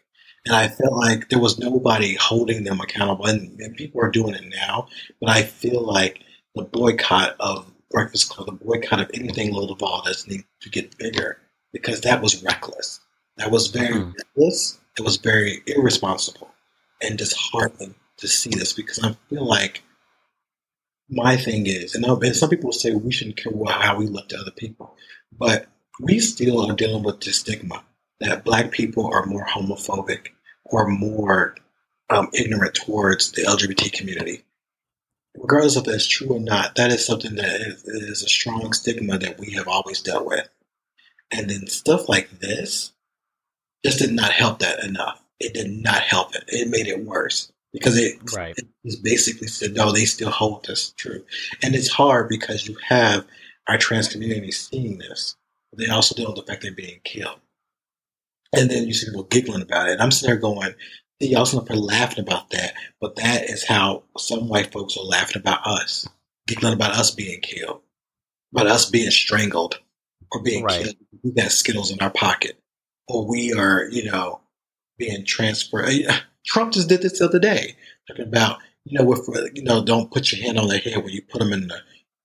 And 0.46 0.54
I 0.54 0.68
felt 0.68 0.94
like 0.94 1.28
there 1.28 1.40
was 1.40 1.58
nobody 1.58 2.14
holding 2.14 2.64
them 2.64 2.80
accountable, 2.80 3.26
and, 3.26 3.60
and 3.60 3.76
people 3.76 4.00
are 4.00 4.10
doing 4.10 4.34
it 4.34 4.44
now. 4.48 4.86
But 5.20 5.30
I 5.30 5.42
feel 5.42 5.82
like 5.82 6.20
the 6.54 6.62
boycott 6.62 7.36
of 7.40 7.70
Breakfast 7.90 8.30
Club, 8.30 8.46
the 8.46 8.64
boycott 8.64 9.00
of 9.00 9.10
anything 9.14 9.52
Lil 9.52 9.68
Duval 9.68 10.02
does 10.04 10.26
need 10.26 10.44
to 10.60 10.70
get 10.70 10.96
bigger 10.98 11.38
because 11.72 12.00
that 12.02 12.22
was 12.22 12.42
reckless. 12.42 13.00
That 13.36 13.50
was 13.50 13.68
very 13.68 13.94
mm. 13.94 14.14
reckless. 14.16 14.78
It 14.98 15.02
was 15.02 15.16
very 15.18 15.62
irresponsible 15.66 16.50
and 17.02 17.18
disheartening 17.18 17.94
to 18.18 18.28
see 18.28 18.50
this 18.50 18.72
because 18.72 19.02
I 19.02 19.14
feel 19.28 19.46
like 19.46 19.82
my 21.08 21.36
thing 21.36 21.66
is, 21.66 21.94
and, 21.94 22.04
and 22.04 22.36
some 22.36 22.50
people 22.50 22.72
say 22.72 22.92
we 22.92 23.12
shouldn't 23.12 23.36
care 23.36 23.52
how 23.68 23.96
we 23.96 24.06
look 24.06 24.28
to 24.30 24.38
other 24.38 24.50
people, 24.50 24.96
but 25.30 25.66
we 26.00 26.18
still 26.18 26.68
are 26.68 26.74
dealing 26.74 27.02
with 27.02 27.20
the 27.20 27.32
stigma 27.32 27.84
that 28.20 28.44
black 28.44 28.70
people 28.70 29.06
are 29.12 29.26
more 29.26 29.46
homophobic 29.46 30.28
or 30.64 30.88
more 30.88 31.54
um, 32.10 32.28
ignorant 32.32 32.74
towards 32.74 33.32
the 33.32 33.42
LGBT 33.42 33.92
community 33.92 34.44
regardless 35.38 35.76
if 35.76 35.84
that's 35.84 36.06
true 36.06 36.28
or 36.28 36.40
not, 36.40 36.74
that 36.76 36.90
is 36.90 37.06
something 37.06 37.34
that 37.36 37.60
is, 37.60 37.84
is, 37.84 38.22
a 38.22 38.28
strong 38.28 38.72
stigma 38.72 39.18
that 39.18 39.38
we 39.38 39.52
have 39.52 39.68
always 39.68 40.00
dealt 40.00 40.26
with. 40.26 40.48
And 41.30 41.50
then 41.50 41.66
stuff 41.66 42.08
like 42.08 42.40
this 42.40 42.92
just 43.84 43.98
did 43.98 44.12
not 44.12 44.32
help 44.32 44.60
that 44.60 44.84
enough. 44.84 45.22
It 45.38 45.54
did 45.54 45.70
not 45.70 46.02
help 46.02 46.34
it. 46.34 46.44
It 46.48 46.68
made 46.68 46.86
it 46.86 47.04
worse 47.04 47.52
because 47.72 47.98
it, 47.98 48.18
right. 48.34 48.54
it 48.56 49.02
basically 49.02 49.48
said, 49.48 49.74
no, 49.74 49.92
they 49.92 50.04
still 50.04 50.30
hold 50.30 50.64
this 50.64 50.92
true. 50.92 51.24
And 51.62 51.74
it's 51.74 51.90
hard 51.90 52.28
because 52.28 52.66
you 52.66 52.76
have 52.88 53.26
our 53.68 53.78
trans 53.78 54.08
community 54.08 54.52
seeing 54.52 54.98
this. 54.98 55.36
They 55.76 55.88
also 55.88 56.14
deal 56.14 56.28
with 56.28 56.36
the 56.36 56.50
fact 56.50 56.62
they're 56.62 56.72
being 56.72 57.00
killed. 57.04 57.40
And 58.52 58.70
then 58.70 58.86
you 58.86 58.94
see 58.94 59.06
people 59.06 59.24
giggling 59.24 59.62
about 59.62 59.88
it. 59.88 59.92
And 59.92 60.02
I'm 60.02 60.10
sitting 60.10 60.30
there 60.30 60.40
going, 60.40 60.74
y'all 61.20 61.58
up 61.58 61.68
here 61.68 61.76
laughing 61.76 62.20
about 62.20 62.50
that, 62.50 62.74
but 63.00 63.16
that 63.16 63.48
is 63.48 63.64
how 63.64 64.04
some 64.18 64.48
white 64.48 64.72
folks 64.72 64.96
are 64.96 65.04
laughing 65.04 65.40
about 65.40 65.66
us, 65.66 66.08
giggling 66.46 66.74
about 66.74 66.92
us 66.92 67.10
being 67.10 67.40
killed, 67.40 67.80
about 68.52 68.66
us 68.66 68.90
being 68.90 69.10
strangled 69.10 69.78
or 70.32 70.42
being 70.42 70.64
right. 70.64 70.82
killed. 70.82 70.96
We 71.22 71.32
got 71.32 71.52
Skittles 71.52 71.90
in 71.90 72.00
our 72.00 72.10
pocket, 72.10 72.58
or 73.08 73.26
we 73.26 73.52
are, 73.54 73.88
you 73.90 74.10
know, 74.10 74.40
being 74.98 75.24
transferred. 75.24 75.88
Eh, 75.88 76.18
Trump 76.44 76.72
just 76.72 76.88
did 76.88 77.02
this 77.02 77.18
the 77.18 77.24
other 77.24 77.38
day, 77.38 77.76
talking 78.08 78.26
about, 78.26 78.58
you 78.84 78.98
know, 78.98 79.12
if 79.12 79.20
you 79.54 79.62
know, 79.62 79.84
don't 79.84 80.12
put 80.12 80.30
your 80.30 80.44
hand 80.44 80.58
on 80.58 80.68
their 80.68 80.78
head 80.78 80.98
when 80.98 81.12
you 81.12 81.22
put 81.22 81.38
them 81.38 81.52
in 81.52 81.68
the 81.68 81.80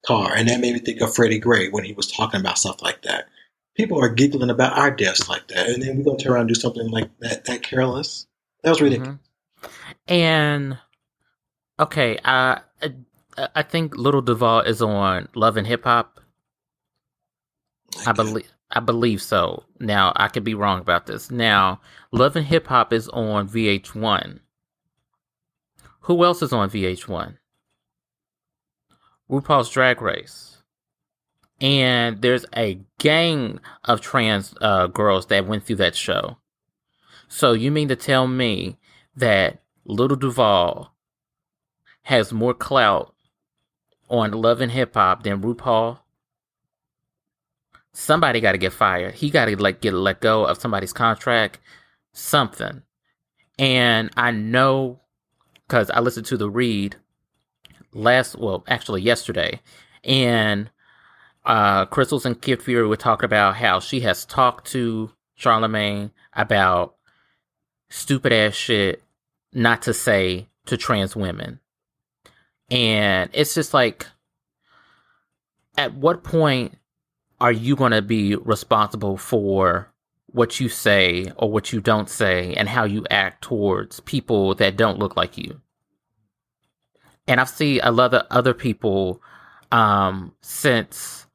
car, 0.05 0.33
and 0.35 0.49
that 0.49 0.59
made 0.59 0.73
me 0.73 0.79
think 0.79 1.01
of 1.01 1.15
Freddie 1.15 1.39
Gray 1.39 1.69
when 1.69 1.83
he 1.83 1.93
was 1.93 2.11
talking 2.11 2.39
about 2.39 2.57
stuff 2.57 2.81
like 2.81 3.03
that. 3.03 3.25
People 3.77 4.03
are 4.03 4.09
giggling 4.09 4.49
about 4.49 4.77
our 4.77 4.91
deaths 4.91 5.29
like 5.29 5.47
that, 5.47 5.69
and 5.69 5.81
then 5.81 5.97
we're 5.97 6.03
gonna 6.03 6.17
turn 6.17 6.33
around 6.33 6.41
and 6.41 6.49
do 6.49 6.55
something 6.55 6.89
like 6.89 7.09
that, 7.19 7.45
that 7.45 7.63
careless. 7.63 8.27
That 8.63 8.69
was 8.71 8.81
ridiculous. 8.81 9.17
Mm-hmm. 9.17 10.13
And 10.13 10.77
okay, 11.79 12.17
uh, 12.23 12.59
I 13.55 13.61
think 13.63 13.95
Little 13.95 14.21
Duval 14.21 14.61
is 14.61 14.81
on 14.81 15.27
Love 15.35 15.57
and 15.57 15.67
Hip 15.67 15.83
Hop. 15.83 16.19
I 18.05 18.11
believe 18.11 18.51
I 18.71 18.79
believe 18.79 19.21
so. 19.21 19.63
Now 19.79 20.13
I 20.15 20.27
could 20.27 20.43
be 20.43 20.53
wrong 20.53 20.79
about 20.79 21.05
this. 21.05 21.29
Now 21.31 21.81
Love 22.11 22.35
and 22.35 22.45
Hip 22.45 22.67
Hop 22.67 22.93
is 22.93 23.09
on 23.09 23.47
VH1. 23.47 24.39
Who 26.01 26.23
else 26.23 26.41
is 26.41 26.53
on 26.53 26.69
VH1? 26.69 27.37
RuPaul's 29.29 29.69
Drag 29.69 30.01
Race. 30.01 30.57
And 31.61 32.21
there's 32.21 32.45
a 32.55 32.79
gang 32.97 33.59
of 33.85 34.01
trans 34.01 34.55
uh, 34.61 34.87
girls 34.87 35.27
that 35.27 35.47
went 35.47 35.63
through 35.63 35.75
that 35.77 35.95
show. 35.95 36.37
So 37.31 37.53
you 37.53 37.71
mean 37.71 37.87
to 37.87 37.95
tell 37.95 38.27
me 38.27 38.77
that 39.15 39.61
Little 39.85 40.17
Duval 40.17 40.91
has 42.03 42.33
more 42.33 42.53
clout 42.53 43.15
on 44.09 44.31
Love 44.33 44.59
and 44.59 44.73
Hip 44.73 44.95
Hop 44.95 45.23
than 45.23 45.41
RuPaul? 45.41 45.99
Somebody 47.93 48.41
got 48.41 48.51
to 48.51 48.57
get 48.57 48.73
fired. 48.73 49.13
He 49.13 49.29
got 49.29 49.45
to 49.45 49.55
like 49.55 49.79
get 49.79 49.93
let 49.93 50.19
go 50.19 50.43
of 50.45 50.57
somebody's 50.57 50.91
contract, 50.91 51.59
something. 52.11 52.81
And 53.57 54.11
I 54.17 54.31
know 54.31 54.99
because 55.65 55.89
I 55.89 56.01
listened 56.01 56.25
to 56.27 56.37
the 56.37 56.49
read 56.49 56.97
last, 57.93 58.37
well, 58.37 58.65
actually 58.67 59.03
yesterday, 59.03 59.61
and 60.03 60.69
uh, 61.45 61.85
Crystals 61.85 62.25
and 62.25 62.41
Kid 62.41 62.61
Fury 62.61 62.85
were 62.85 62.97
talking 62.97 63.25
about 63.25 63.55
how 63.55 63.79
she 63.79 64.01
has 64.01 64.25
talked 64.25 64.69
to 64.71 65.11
Charlemagne 65.35 66.11
about 66.33 66.95
stupid 67.91 68.31
ass 68.31 68.55
shit 68.55 69.03
not 69.53 69.81
to 69.83 69.93
say 69.93 70.47
to 70.65 70.77
trans 70.77 71.15
women. 71.15 71.59
And 72.69 73.29
it's 73.33 73.53
just 73.53 73.73
like, 73.73 74.07
at 75.77 75.93
what 75.93 76.23
point 76.23 76.77
are 77.39 77.51
you 77.51 77.75
going 77.75 77.91
to 77.91 78.01
be 78.01 78.35
responsible 78.35 79.17
for 79.17 79.91
what 80.27 80.59
you 80.59 80.69
say 80.69 81.31
or 81.35 81.51
what 81.51 81.73
you 81.73 81.81
don't 81.81 82.09
say 82.09 82.53
and 82.53 82.69
how 82.69 82.85
you 82.85 83.05
act 83.11 83.43
towards 83.43 83.99
people 83.99 84.55
that 84.55 84.77
don't 84.77 84.99
look 84.99 85.17
like 85.17 85.37
you? 85.37 85.59
And 87.27 87.41
I've 87.41 87.49
seen 87.49 87.81
a 87.83 87.91
lot 87.91 88.13
of 88.13 88.25
other 88.29 88.53
people 88.53 89.21
um, 89.71 90.33
since 90.41 91.27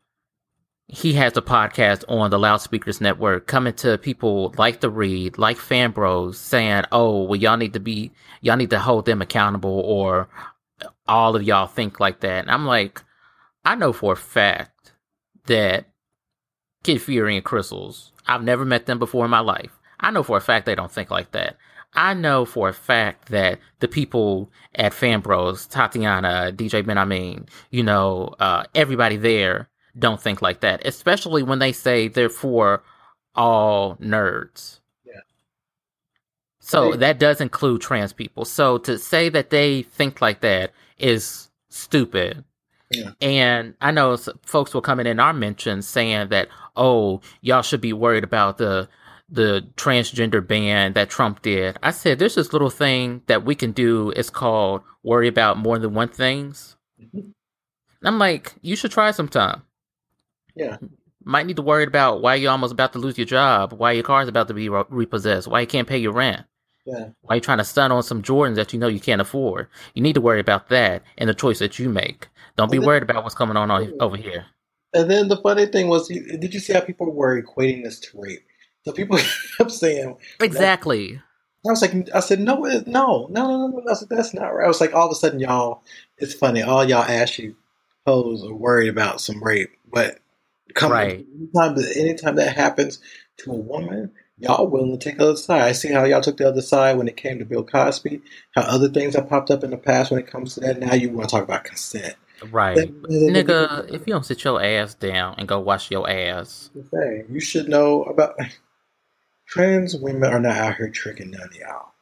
he 0.89 1.15
has 1.15 1.37
a 1.37 1.43
podcast 1.43 2.05
on 2.09 2.31
the 2.31 2.39
Loudspeakers 2.39 3.01
Network 3.01 3.47
coming 3.47 3.75
to 3.75 3.99
people 3.99 4.55
like 4.57 4.81
the 4.81 4.91
Read, 4.91 5.37
like 5.37 5.57
Fanbros, 5.57 6.37
saying, 6.37 6.85
"Oh, 6.93 7.23
well, 7.25 7.37
y'all 7.37 7.57
need 7.57 7.73
to 7.73 7.81
be, 7.81 8.13
y'all 8.41 8.57
need 8.57 8.71
to 8.71 8.79
hold 8.79 9.05
them 9.07 9.21
accountable, 9.21 9.81
or 9.81 10.29
all 11.09 11.35
of 11.35 11.43
y'all 11.43 11.67
think 11.67 11.99
like 11.99 12.21
that." 12.21 12.45
And 12.45 12.51
I'm 12.51 12.67
like, 12.67 13.03
I 13.65 13.75
know 13.75 13.93
for 13.93 14.13
a 14.13 14.17
fact 14.17 14.93
that 15.47 15.87
Kid 16.85 17.03
Fury 17.03 17.37
and 17.37 17.45
Crystals, 17.45 18.13
I've 18.27 18.45
never 18.45 18.65
met 18.65 18.87
them 18.87 19.01
before 19.01 19.25
in 19.25 19.31
my 19.31 19.41
life. 19.41 19.73
I 19.99 20.13
know 20.13 20.23
for 20.23 20.37
a 20.37 20.41
fact 20.41 20.67
they 20.67 20.75
don't 20.77 20.93
think 20.93 21.11
like 21.11 21.33
that. 21.33 21.57
I 21.95 22.15
know 22.15 22.45
for 22.45 22.69
a 22.69 22.75
fact 22.75 23.31
that 23.31 23.59
the 23.81 23.89
people 23.89 24.51
at 24.75 24.93
Fanbros, 24.93 25.69
Tatiana, 25.69 26.53
DJ 26.55 26.85
Ben 26.87 26.99
Amin, 26.99 27.47
you 27.71 27.83
know, 27.83 28.35
uh, 28.39 28.65
everybody 28.75 29.17
there 29.17 29.69
don't 29.99 30.21
think 30.21 30.43
like 30.43 30.61
that, 30.61 30.87
especially 30.87 31.43
when 31.43 31.59
they 31.59 31.73
say 31.73 32.09
they're 32.09 32.29
for 32.29 32.83
all 33.35 33.97
nerds. 33.97 34.81
Yeah. 35.05 35.21
So 36.61 36.93
they, 36.93 36.99
that 36.99 37.19
does 37.19 37.41
include 37.41 37.81
trans 37.81 38.13
people. 38.13 38.45
So 38.45 38.79
to 38.79 38.99
say 38.99 39.29
that 39.31 39.51
they 39.51 39.83
think 39.83 40.21
like 40.21 40.41
that 40.41 40.73
is 40.99 41.51
stupid. 41.69 42.45
Yeah. 42.91 43.13
And 43.21 43.75
I 43.81 43.91
know 43.91 44.17
folks 44.43 44.73
will 44.73 44.83
come 44.83 45.01
in 45.01 45.07
in 45.07 45.19
our 45.19 45.33
mentions 45.33 45.89
saying 45.89 46.29
that, 46.29 46.49
oh, 46.77 47.21
y'all 47.41 47.63
should 47.63 47.81
be 47.81 47.93
worried 47.93 48.25
about 48.25 48.59
the 48.59 48.89
the 49.29 49.67
transgender 49.75 50.47
ban 50.47 50.93
that 50.93 51.11
Trump 51.11 51.43
did. 51.43 51.77
I 51.83 51.91
said 51.91 52.21
there's 52.21 52.37
this 52.37 52.53
little 52.53 52.71
thing 52.71 53.23
that 53.27 53.45
we 53.45 53.57
can 53.57 53.73
do. 53.73 54.13
It's 54.15 54.31
called 54.31 54.83
worry 55.03 55.27
about 55.27 55.59
more 55.59 55.81
than 55.81 55.95
one 55.95 56.09
things. 56.09 56.77
Mm-hmm. 57.03 57.31
I'm 58.05 58.19
like, 58.21 58.55
you 58.63 58.77
should 58.77 58.93
try 58.93 59.11
sometime. 59.11 59.63
Yeah. 60.57 60.79
Might 61.25 61.47
need 61.47 61.57
to 61.57 61.63
worry 61.63 61.85
about 61.85 62.23
why 62.23 62.37
you're 62.37 62.51
almost 62.51 62.73
about 62.73 62.93
to 62.95 62.99
lose 62.99 63.19
your 63.19 63.27
job, 63.27 63.73
why 63.73 63.93
your 63.93 64.05
car's 64.05 64.29
about 64.29 64.49
to 64.49 64.55
be 64.55 64.69
re- 64.69 64.85
repossessed, 64.89 65.49
why 65.49 65.61
you 65.61 65.67
can't 65.67 65.89
pay 65.89 65.99
your 65.99 66.13
rent. 66.13 66.45
Yeah. 66.87 67.09
Why 67.23 67.37
you 67.37 67.41
trying 67.41 67.59
to 67.59 67.65
stun 67.65 67.91
on 67.91 68.05
some 68.05 68.23
Jordans 68.23 68.55
that 68.55 68.73
you 68.73 68.79
know 68.79 68.87
you 68.87 69.01
can't 69.01 69.21
afford? 69.21 69.67
You 69.95 70.03
need 70.03 70.15
to 70.15 70.21
worry 70.21 70.41
about 70.41 70.69
that 70.69 71.03
and 71.19 71.29
the 71.29 71.35
choice 71.35 71.59
that 71.59 71.79
you 71.79 71.89
make. 71.89 72.29
Don't 72.57 72.71
be 72.71 72.79
then, 72.79 72.87
worried 72.87 73.03
about 73.03 73.25
what's 73.25 73.35
coming 73.35 73.57
on 73.57 73.71
over 74.01 74.17
here. 74.17 74.47
And 74.95 75.11
then 75.11 75.29
the 75.29 75.37
funny 75.37 75.67
thing 75.67 75.89
was, 75.89 76.09
did 76.09 76.55
you 76.55 76.61
see 76.61 76.73
how 76.73 76.81
people 76.81 77.13
were 77.13 77.43
equating 77.43 77.83
this 77.83 77.99
to 78.01 78.09
rape? 78.15 78.47
So 78.85 78.93
people 78.93 79.19
kept 79.59 79.73
saying 79.73 80.17
exactly. 80.41 81.21
I 81.67 81.71
was 81.71 81.83
like, 81.83 82.09
I 82.15 82.21
said, 82.21 82.39
no, 82.39 82.61
no, 82.61 82.83
no, 82.87 83.27
no, 83.29 83.67
no. 83.67 83.83
I 83.91 83.95
said, 83.95 84.09
that's 84.09 84.33
not 84.33 84.55
right. 84.55 84.65
I 84.65 84.69
was 84.69 84.81
like, 84.81 84.95
all 84.95 85.07
of 85.07 85.13
a 85.13 85.17
sudden, 85.17 85.41
y'all, 85.41 85.83
it's 86.19 86.35
funny. 86.35 86.63
All 86.63 86.89
y'all 86.89 87.03
ashy 87.03 87.57
hoes 88.07 88.45
are 88.45 88.55
worried 88.55 88.89
about 88.89 89.21
some 89.21 89.43
rape, 89.43 89.71
but 89.93 90.21
come 90.75 90.93
right. 90.93 91.27
anytime, 91.35 91.77
anytime 91.97 92.37
that 92.37 92.57
happens 92.57 93.01
to 93.39 93.53
a 93.53 93.57
woman, 93.57 94.13
y'all 94.39 94.67
willing 94.67 94.99
to 94.99 95.05
take 95.05 95.19
the 95.19 95.25
other 95.25 95.37
side. 95.37 95.63
I 95.63 95.73
see 95.73 95.93
how 95.93 96.05
y'all 96.05 96.21
took 96.21 96.37
the 96.37 96.49
other 96.49 96.63
side 96.63 96.97
when 96.97 97.09
it 97.09 97.17
came 97.17 97.39
to 97.39 97.45
Bill 97.45 97.65
Cosby. 97.65 98.23
How 98.55 98.63
other 98.63 98.89
things 98.89 99.15
have 99.15 99.29
popped 99.29 99.51
up 99.51 99.65
in 99.65 99.71
the 99.71 99.77
past 99.77 100.11
when 100.11 100.21
it 100.21 100.27
comes 100.27 100.55
to 100.55 100.61
that. 100.61 100.79
Now 100.79 100.95
you 100.95 101.11
want 101.11 101.29
to 101.29 101.37
talk 101.37 101.45
about 101.45 101.65
consent. 101.65 102.15
Right. 102.51 102.77
Nigga, 102.77 103.91
if 103.93 104.07
you 104.07 104.13
don't 104.13 104.27
sit 104.27 104.45
your 104.45 104.63
ass 104.63 104.95
down 104.95 105.37
and 105.39 105.49
go 105.49 105.59
wash 105.59 105.91
your 105.91 106.09
ass. 106.09 106.71
You 107.31 107.41
should 107.41 107.69
know 107.69 108.03
about 108.05 108.37
trans 109.49 109.97
women 109.97 110.33
are 110.33 110.41
not 110.41 110.57
out 110.57 110.77
here 110.77 110.91
tricking 110.91 111.31
none 111.31 111.49
of 111.49 111.55
y'all. 111.55 111.93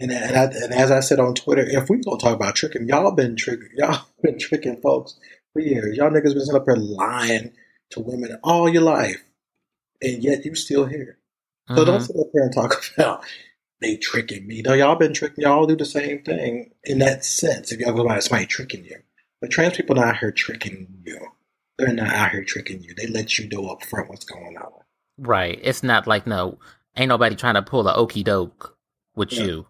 And, 0.00 0.10
and, 0.10 0.36
I, 0.36 0.44
and 0.44 0.74
as 0.74 0.90
I 0.90 1.00
said 1.00 1.20
on 1.20 1.34
Twitter, 1.34 1.64
if 1.64 1.88
we 1.88 2.00
gonna 2.00 2.18
talk 2.18 2.34
about 2.34 2.56
tricking, 2.56 2.88
y'all 2.88 3.12
been 3.12 3.36
tricking, 3.36 3.68
y'all 3.74 4.04
been 4.22 4.38
tricking 4.38 4.80
folks 4.80 5.18
for 5.52 5.60
years. 5.60 5.96
Y'all 5.96 6.10
niggas 6.10 6.34
been 6.34 6.40
sitting 6.40 6.56
up 6.56 6.66
here 6.66 6.76
lying 6.76 7.52
to 7.92 8.00
women 8.00 8.38
all 8.42 8.68
your 8.68 8.82
life, 8.82 9.22
and 10.00 10.22
yet 10.22 10.44
you 10.44 10.54
still 10.54 10.86
here. 10.86 11.18
So 11.68 11.76
mm-hmm. 11.76 11.84
don't 11.84 12.00
sit 12.00 12.16
up 12.16 12.26
here 12.32 12.42
and 12.42 12.52
talk 12.52 12.84
about 12.96 13.24
they 13.80 13.96
tricking 13.96 14.46
me. 14.46 14.62
No, 14.62 14.74
y'all 14.74 14.96
been 14.96 15.12
tricking. 15.12 15.42
Y'all 15.42 15.66
do 15.66 15.76
the 15.76 15.84
same 15.84 16.22
thing 16.22 16.72
in 16.84 16.98
that 16.98 17.24
sense. 17.24 17.72
If 17.72 17.80
y'all 17.80 17.94
go 17.94 18.06
by 18.06 18.20
somebody 18.20 18.46
tricking 18.46 18.84
you, 18.84 18.96
but 19.40 19.50
trans 19.50 19.76
people 19.76 19.96
not 19.96 20.08
out 20.08 20.18
here 20.18 20.30
tricking 20.30 20.86
you. 21.04 21.18
They're 21.78 21.92
not 21.92 22.14
out 22.14 22.30
here 22.30 22.44
tricking 22.44 22.82
you. 22.82 22.94
They 22.94 23.08
let 23.08 23.38
you 23.38 23.48
know 23.48 23.68
up 23.68 23.84
front 23.84 24.08
what's 24.08 24.24
going 24.24 24.56
on. 24.56 24.72
Right. 25.18 25.58
It's 25.62 25.82
not 25.82 26.06
like 26.06 26.26
no, 26.26 26.58
ain't 26.96 27.08
nobody 27.08 27.34
trying 27.34 27.54
to 27.54 27.62
pull 27.62 27.88
a 27.88 27.94
okey 27.94 28.22
doke 28.22 28.76
with 29.14 29.32
yeah. 29.32 29.44
you. 29.44 29.66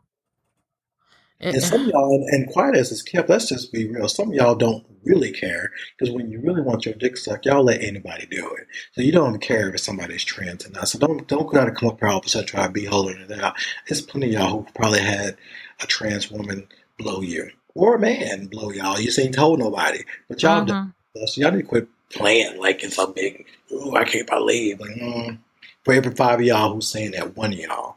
And 1.42 1.62
some 1.62 1.88
y'all, 1.88 2.14
and, 2.14 2.24
and 2.30 2.52
quiet 2.52 2.76
as 2.76 2.92
it's 2.92 3.02
kept, 3.02 3.28
let's 3.28 3.48
just 3.48 3.72
be 3.72 3.88
real. 3.88 4.08
Some 4.08 4.32
y'all 4.32 4.54
don't 4.54 4.86
really 5.04 5.32
care 5.32 5.72
because 5.98 6.14
when 6.14 6.30
you 6.30 6.40
really 6.40 6.62
want 6.62 6.86
your 6.86 6.94
dick 6.94 7.16
sucked, 7.16 7.46
y'all 7.46 7.64
let 7.64 7.82
anybody 7.82 8.26
do 8.26 8.48
it. 8.54 8.66
So 8.92 9.02
you 9.02 9.10
don't 9.10 9.40
care 9.40 9.68
if 9.74 9.80
somebody's 9.80 10.22
trans 10.22 10.66
or 10.66 10.70
not. 10.70 10.88
So 10.88 10.98
don't 10.98 11.26
don't 11.26 11.50
try 11.50 11.64
to 11.64 11.72
come 11.72 11.88
up 11.88 11.98
here 11.98 12.08
all 12.08 12.18
of 12.18 12.26
a 12.26 12.28
sudden 12.28 12.46
try 12.46 12.66
to 12.66 12.72
be 12.72 12.84
holding 12.84 13.20
it 13.20 13.32
out. 13.32 13.56
There's 13.88 14.00
plenty 14.00 14.28
of 14.28 14.32
y'all 14.32 14.50
who 14.50 14.66
probably 14.74 15.00
had 15.00 15.36
a 15.82 15.86
trans 15.86 16.30
woman 16.30 16.68
blow 16.96 17.20
you 17.20 17.50
or 17.74 17.96
a 17.96 17.98
man 17.98 18.46
blow 18.46 18.70
y'all. 18.70 19.00
You 19.00 19.10
ain't 19.18 19.34
told 19.34 19.58
nobody, 19.58 20.04
but 20.28 20.42
y'all 20.42 20.70
uh-huh. 20.70 20.86
do. 21.14 21.26
So 21.26 21.40
y'all 21.40 21.50
need 21.50 21.62
to 21.62 21.66
quit 21.66 21.88
playing 22.10 22.60
like 22.60 22.84
it's 22.84 22.98
a 22.98 23.06
big. 23.06 23.46
Ooh, 23.72 23.96
I 23.96 24.04
can't 24.04 24.28
believe. 24.28 24.80
Like, 24.80 24.90
mm, 24.90 25.38
for 25.84 25.94
every 25.94 26.14
five 26.14 26.40
of 26.40 26.46
y'all 26.46 26.74
who's 26.74 26.88
saying 26.88 27.12
that, 27.12 27.36
one 27.36 27.52
of 27.52 27.58
y'all. 27.58 27.96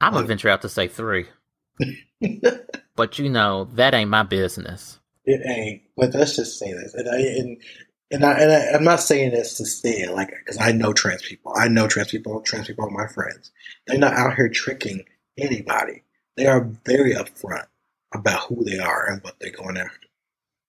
I'm 0.00 0.12
gonna 0.12 0.26
venture 0.26 0.48
out 0.48 0.62
to 0.62 0.68
say 0.68 0.88
three. 0.88 1.26
But 2.96 3.18
you 3.18 3.28
know 3.28 3.64
that 3.74 3.94
ain't 3.94 4.10
my 4.10 4.22
business. 4.22 4.98
It 5.24 5.40
ain't. 5.44 5.82
But 5.96 6.14
let's 6.14 6.36
just 6.36 6.58
say 6.58 6.72
this, 6.72 6.94
and 6.94 7.08
I 7.08 7.18
and 7.18 7.62
and, 8.10 8.24
I, 8.24 8.32
and 8.34 8.52
I, 8.52 8.76
am 8.76 8.84
not 8.84 9.00
saying 9.00 9.32
this 9.32 9.56
to 9.56 9.66
say 9.66 10.08
like 10.08 10.30
because 10.30 10.58
I 10.60 10.72
know 10.72 10.92
trans 10.92 11.22
people. 11.22 11.52
I 11.56 11.68
know 11.68 11.88
trans 11.88 12.10
people. 12.10 12.40
Trans 12.40 12.68
people 12.68 12.86
are 12.86 12.90
my 12.90 13.08
friends. 13.12 13.50
They're 13.86 13.98
not 13.98 14.14
out 14.14 14.36
here 14.36 14.48
tricking 14.48 15.04
anybody. 15.36 16.04
They 16.36 16.46
are 16.46 16.70
very 16.84 17.14
upfront 17.14 17.66
about 18.14 18.44
who 18.44 18.64
they 18.64 18.78
are 18.78 19.10
and 19.10 19.22
what 19.22 19.36
they're 19.40 19.50
going 19.50 19.76
after. 19.76 20.06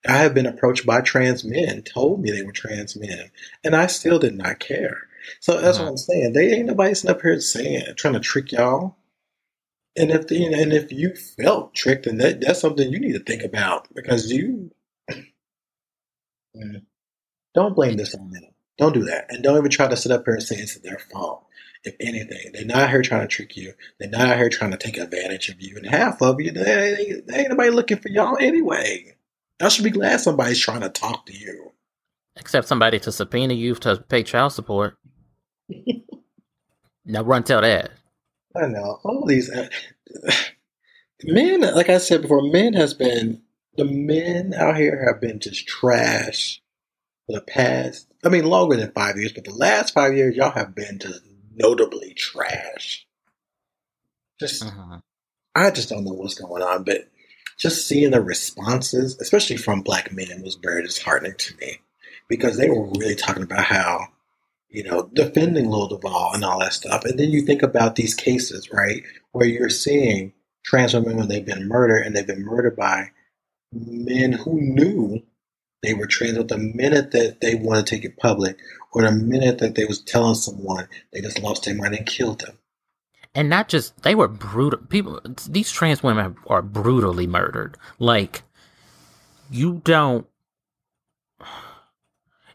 I 0.08 0.18
have 0.18 0.34
been 0.34 0.46
approached 0.46 0.86
by 0.86 1.02
trans 1.02 1.44
men, 1.44 1.84
told 1.84 2.22
me 2.22 2.32
they 2.32 2.44
were 2.44 2.52
trans 2.52 2.96
men, 2.96 3.30
and 3.64 3.76
I 3.76 3.88
still 3.88 4.20
did 4.20 4.36
not 4.36 4.60
care. 4.60 5.08
So 5.40 5.60
that's 5.60 5.78
uh-huh. 5.78 5.86
what 5.86 5.92
I'm 5.92 5.98
saying. 5.98 6.34
They 6.34 6.54
ain't 6.54 6.68
nobody 6.68 6.94
sitting 6.94 7.12
up 7.12 7.22
here 7.22 7.40
saying 7.40 7.84
trying 7.96 8.14
to 8.14 8.20
trick 8.20 8.52
y'all. 8.52 8.97
And 9.98 10.12
if 10.12 10.28
the, 10.28 10.46
and 10.46 10.72
if 10.72 10.92
you 10.92 11.16
felt 11.16 11.74
tricked, 11.74 12.06
then 12.06 12.18
that, 12.18 12.42
that's 12.42 12.62
something 12.62 12.92
you 12.92 13.00
need 13.00 13.14
to 13.14 13.20
think 13.20 13.44
about 13.44 13.88
because 13.96 14.32
you 14.32 14.70
mm. 16.56 16.84
don't 17.56 17.76
blame 17.76 17.98
this 17.98 18.14
on 18.14 18.30
them. 18.30 18.44
Don't 18.78 18.94
do 18.94 19.06
that, 19.06 19.26
and 19.30 19.44
don't 19.44 19.58
even 19.58 19.72
try 19.72 19.88
to 19.88 19.98
sit 19.98 20.12
up 20.12 20.24
here 20.26 20.36
and 20.36 20.44
say 20.44 20.56
it's 20.58 20.78
their 20.80 21.00
fault. 21.12 21.46
If 21.84 21.96
anything, 22.00 22.52
they're 22.54 22.66
not 22.66 22.90
here 22.90 23.02
trying 23.02 23.22
to 23.22 23.28
trick 23.28 23.58
you. 23.58 23.74
They're 24.00 24.10
not 24.10 24.38
here 24.38 24.50
trying 24.50 24.72
to 24.72 24.78
take 24.78 24.98
advantage 24.98 25.50
of 25.50 25.60
you. 25.62 25.78
And 25.78 25.86
half 25.86 26.22
of 26.22 26.40
you, 26.40 26.52
they, 26.52 27.22
they 27.26 27.38
ain't 27.40 27.50
nobody 27.50 27.70
looking 27.70 27.98
for 27.98 28.10
y'all 28.10 28.38
anyway. 28.40 29.16
I 29.60 29.70
should 29.70 29.84
be 29.84 29.90
glad 29.90 30.20
somebody's 30.20 30.60
trying 30.60 30.82
to 30.82 30.90
talk 30.90 31.26
to 31.28 31.34
you. 31.36 31.72
Except 32.36 32.68
somebody 32.68 33.00
to 33.00 33.12
subpoena 33.12 33.54
you 33.54 33.74
to 33.76 34.04
pay 34.10 34.22
child 34.22 34.54
support. 34.54 34.98
now 37.06 37.24
run 37.24 37.44
tell 37.44 37.62
that. 37.62 37.92
I 38.58 38.68
know 38.68 39.00
all 39.04 39.26
these 39.26 39.50
men. 41.24 41.62
Like 41.62 41.90
I 41.90 41.98
said 41.98 42.22
before, 42.22 42.42
men 42.42 42.74
has 42.74 42.94
been 42.94 43.42
the 43.78 43.86
men 43.86 44.54
out 44.54 44.76
here 44.76 45.06
have 45.08 45.22
been 45.22 45.40
just 45.40 45.68
trash 45.68 46.62
for 47.26 47.34
the 47.34 47.42
past. 47.42 48.08
I 48.26 48.30
mean, 48.30 48.46
longer 48.46 48.76
than 48.76 48.92
five 48.92 49.18
years, 49.18 49.32
but 49.32 49.46
the 49.46 49.54
last 49.54 49.94
five 49.94 50.16
years, 50.16 50.36
y'all 50.36 50.52
have 50.52 50.76
been 50.76 51.00
just 51.00 51.22
notably 51.56 52.14
trash. 52.16 53.06
Just, 54.40 54.64
uh-huh. 54.64 55.00
I 55.56 55.72
just 55.72 55.90
don't 55.90 56.04
know 56.04 56.14
what's 56.14 56.36
going 56.36 56.64
on, 56.64 56.84
but 56.84 57.10
just 57.58 57.88
seeing 57.88 58.12
the 58.12 58.22
responses, 58.22 59.18
especially 59.20 59.58
from 59.58 59.82
black 59.82 60.12
men, 60.12 60.42
was 60.44 60.56
very 60.56 60.84
disheartening 60.84 61.36
to 61.38 61.56
me 61.58 61.80
because 62.28 62.58
they 62.58 62.70
were 62.70 62.86
really 62.86 63.16
talking 63.16 63.44
about 63.44 63.64
how, 63.66 64.08
you 64.70 64.84
know, 64.84 65.10
defending 65.14 65.70
Lil 65.70 65.88
Duval 65.88 66.32
and 66.34 66.44
all 66.44 66.60
that 66.60 66.74
stuff. 66.74 67.06
And 67.06 67.20
then 67.20 67.32
you 67.32 67.42
think 67.42 67.64
about 67.64 67.96
these 67.96 68.14
cases, 68.14 68.72
right, 68.72 69.04
where 69.32 69.48
you're 69.48 69.70
seeing 69.70 70.34
trans 70.66 70.94
women 70.94 71.18
when 71.18 71.28
they've 71.28 71.46
been 71.46 71.68
murdered 71.68 72.06
and 72.06 72.16
they've 72.16 72.28
been 72.28 72.46
murdered 72.46 72.76
by 72.76 73.12
men 73.74 74.34
who 74.34 74.60
knew 74.60 75.24
they 75.84 75.94
were 75.94 76.08
trans. 76.08 76.38
But 76.38 76.50
the 76.50 76.58
minute 76.58 77.12
that 77.12 77.42
they 77.42 77.56
want 77.56 77.86
to 77.86 77.96
take 77.96 78.04
it 78.04 78.18
public, 78.18 78.58
or 78.92 79.04
the 79.04 79.12
minute 79.12 79.60
that 79.60 79.76
they 79.76 79.86
was 79.86 80.02
telling 80.02 80.36
someone, 80.36 80.88
they 81.14 81.22
just 81.22 81.42
lost 81.42 81.66
their 81.66 81.76
mind 81.76 81.96
and 81.96 82.06
killed 82.06 82.42
them. 82.42 82.58
And 83.36 83.50
not 83.50 83.70
just 83.70 84.02
they 84.02 84.16
were 84.16 84.28
brutal. 84.28 84.80
People, 84.80 85.22
these 85.48 85.72
trans 85.72 86.02
women 86.02 86.36
are 86.48 86.62
brutally 86.62 87.28
murdered. 87.28 87.78
Like 88.00 88.44
you 89.52 89.82
don't. 89.84 90.28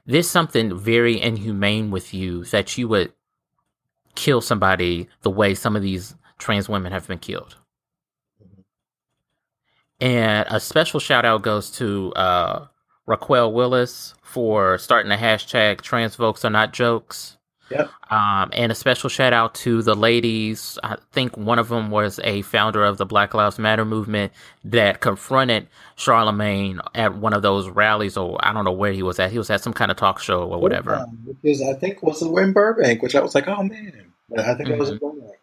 There's 0.04 0.28
something 0.28 0.76
very 0.76 1.20
inhumane 1.20 1.90
with 1.90 2.12
you 2.12 2.44
that 2.46 2.76
you 2.76 2.88
would 2.88 3.12
kill 4.14 4.40
somebody 4.40 5.08
the 5.22 5.30
way 5.30 5.54
some 5.54 5.76
of 5.76 5.82
these 5.82 6.14
trans 6.38 6.68
women 6.68 6.92
have 6.92 7.06
been 7.06 7.18
killed. 7.18 7.56
And 10.00 10.46
a 10.50 10.58
special 10.58 10.98
shout 10.98 11.24
out 11.24 11.42
goes 11.42 11.70
to 11.72 12.12
uh, 12.14 12.66
Raquel 13.06 13.52
Willis 13.52 14.14
for 14.22 14.76
starting 14.78 15.10
the 15.10 15.16
hashtag 15.16 15.80
trans 15.80 16.16
folks 16.16 16.44
are 16.44 16.50
not 16.50 16.72
jokes. 16.72 17.36
Yep. 17.72 17.90
Um, 18.10 18.50
and 18.52 18.70
a 18.70 18.74
special 18.74 19.08
shout 19.08 19.32
out 19.32 19.54
to 19.56 19.82
the 19.82 19.94
ladies. 19.94 20.78
I 20.82 20.96
think 21.12 21.36
one 21.36 21.58
of 21.58 21.68
them 21.68 21.90
was 21.90 22.20
a 22.22 22.42
founder 22.42 22.84
of 22.84 22.98
the 22.98 23.06
Black 23.06 23.34
Lives 23.34 23.58
Matter 23.58 23.84
movement 23.84 24.32
that 24.64 25.00
confronted 25.00 25.68
Charlemagne 25.96 26.80
at 26.94 27.14
one 27.16 27.32
of 27.32 27.42
those 27.42 27.68
rallies, 27.68 28.16
or 28.16 28.38
I 28.44 28.52
don't 28.52 28.64
know 28.64 28.72
where 28.72 28.92
he 28.92 29.02
was 29.02 29.18
at. 29.18 29.32
He 29.32 29.38
was 29.38 29.50
at 29.50 29.62
some 29.62 29.72
kind 29.72 29.90
of 29.90 29.96
talk 29.96 30.20
show 30.20 30.42
or 30.42 30.60
whatever. 30.60 31.06
Yeah, 31.06 31.32
because 31.42 31.62
I 31.62 31.74
think 31.74 32.02
was 32.02 32.22
in 32.22 32.52
Burbank, 32.52 33.02
which 33.02 33.14
I 33.14 33.20
was 33.20 33.34
like, 33.34 33.48
oh 33.48 33.62
man, 33.62 34.12
I 34.36 34.54
think 34.54 34.60
mm-hmm. 34.60 34.72
it 34.72 34.78
was 34.78 34.90
in 34.90 34.98
mm-hmm. 34.98 35.18
Burbank. 35.18 35.38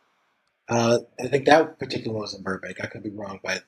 Uh, 0.70 1.00
I 1.20 1.28
think 1.28 1.46
that 1.46 1.80
particular 1.80 2.14
one 2.14 2.22
was 2.22 2.36
in 2.36 2.44
Burbank. 2.44 2.78
I 2.82 2.86
could 2.86 3.02
be 3.02 3.10
wrong, 3.10 3.40
but 3.44 3.64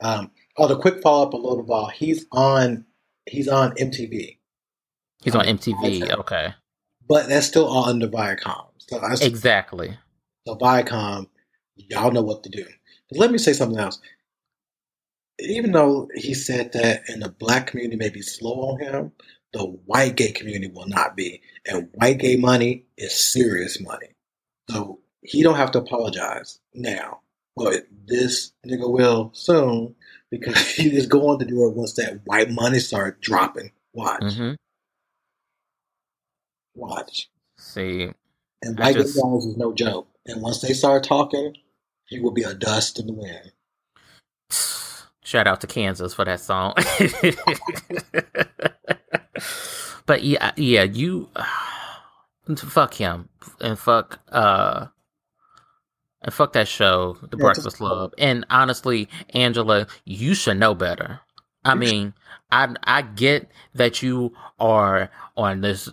um, 0.00 0.30
oh, 0.56 0.68
the 0.68 0.78
quick 0.78 1.02
follow 1.02 1.26
up 1.26 1.32
a 1.32 1.36
little 1.36 1.64
ball. 1.64 1.88
He's 1.88 2.26
on. 2.30 2.84
He's 3.28 3.48
on 3.48 3.72
MTV. 3.72 4.36
He's 5.22 5.34
on 5.34 5.44
MTV. 5.44 6.12
Okay, 6.18 6.54
but 7.08 7.28
that's 7.28 7.46
still 7.46 7.66
all 7.66 7.84
under 7.86 8.08
Viacom. 8.08 8.66
So 8.78 8.98
I, 8.98 9.14
exactly. 9.20 9.96
So 10.46 10.56
Viacom, 10.56 11.28
y'all 11.76 12.12
know 12.12 12.22
what 12.22 12.42
to 12.44 12.50
do. 12.50 12.64
But 13.08 13.18
let 13.18 13.30
me 13.30 13.38
say 13.38 13.52
something 13.52 13.78
else. 13.78 14.00
Even 15.38 15.72
though 15.72 16.08
he 16.14 16.34
said 16.34 16.72
that, 16.72 17.02
in 17.08 17.20
the 17.20 17.28
black 17.28 17.66
community 17.68 17.96
may 17.96 18.08
be 18.08 18.22
slow 18.22 18.70
on 18.70 18.80
him, 18.80 19.12
the 19.52 19.64
white 19.64 20.16
gay 20.16 20.32
community 20.32 20.72
will 20.72 20.86
not 20.86 21.16
be. 21.16 21.42
And 21.66 21.88
white 21.94 22.18
gay 22.18 22.36
money 22.36 22.86
is 22.96 23.14
serious 23.14 23.80
money. 23.80 24.08
So 24.70 25.00
he 25.22 25.42
don't 25.42 25.56
have 25.56 25.72
to 25.72 25.78
apologize 25.78 26.58
now. 26.74 27.20
But 27.56 27.86
this 28.06 28.52
nigga 28.66 28.90
will 28.90 29.30
soon 29.34 29.94
because 30.30 30.58
he 30.74 30.94
is 30.94 31.06
going 31.06 31.38
to 31.38 31.44
do 31.44 31.66
it 31.66 31.74
once 31.74 31.94
that 31.94 32.20
white 32.24 32.50
money 32.50 32.78
start 32.78 33.20
dropping. 33.20 33.72
Watch. 33.92 34.22
Mm-hmm. 34.22 34.54
Watch. 36.76 37.30
See. 37.58 38.12
And 38.62 38.78
white 38.78 38.94
just... 38.94 39.16
guys 39.16 39.44
is 39.44 39.56
no 39.56 39.72
joke. 39.72 40.08
And 40.26 40.42
once 40.42 40.60
they 40.60 40.72
start 40.72 41.04
talking, 41.04 41.54
he 42.06 42.20
will 42.20 42.32
be 42.32 42.42
a 42.42 42.54
dust 42.54 42.98
in 42.98 43.06
the 43.06 43.12
wind. 43.12 43.52
Shout 45.24 45.46
out 45.46 45.60
to 45.62 45.66
Kansas 45.66 46.14
for 46.14 46.24
that 46.24 46.40
song. 46.40 46.74
but 50.06 50.22
yeah, 50.22 50.52
yeah, 50.56 50.84
you 50.84 51.28
fuck 52.56 52.94
him 52.94 53.28
and 53.60 53.78
fuck 53.78 54.20
uh 54.30 54.86
and 56.22 56.32
fuck 56.34 56.52
that 56.54 56.68
show, 56.68 57.16
The 57.20 57.36
yeah, 57.36 57.42
Breakfast 57.42 57.76
Club. 57.76 58.12
And 58.18 58.44
honestly, 58.50 59.08
Angela, 59.30 59.86
you 60.04 60.34
should 60.34 60.58
know 60.58 60.74
better. 60.74 61.20
I 61.64 61.74
mean, 61.74 62.14
I 62.50 62.74
I 62.84 63.02
get 63.02 63.50
that 63.74 64.02
you 64.02 64.32
are 64.58 65.10
on 65.36 65.60
this 65.60 65.88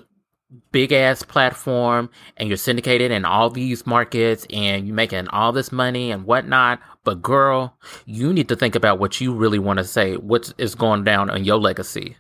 big 0.72 0.92
ass 0.92 1.24
platform 1.24 2.10
and 2.38 2.50
you're 2.50 2.58
syndicated 2.58 3.12
in 3.12 3.26
all 3.26 3.50
these 3.50 3.86
markets 3.86 4.46
and 4.50 4.88
you're 4.88 4.96
making 4.96 5.28
all 5.30 5.52
this 5.52 5.72
money 5.72 6.12
and 6.12 6.26
whatnot. 6.26 6.80
But 7.04 7.22
girl, 7.22 7.78
you 8.06 8.34
need 8.34 8.50
to 8.50 8.56
think 8.56 8.76
about 8.76 9.00
what 9.00 9.20
you 9.22 9.34
really 9.34 9.60
want 9.60 9.80
to 9.80 9.86
say. 9.86 10.16
What 10.16 10.54
is 10.58 10.76
going 10.76 11.04
down 11.04 11.30
on 11.30 11.44
your 11.44 11.58
legacy? 11.58 12.18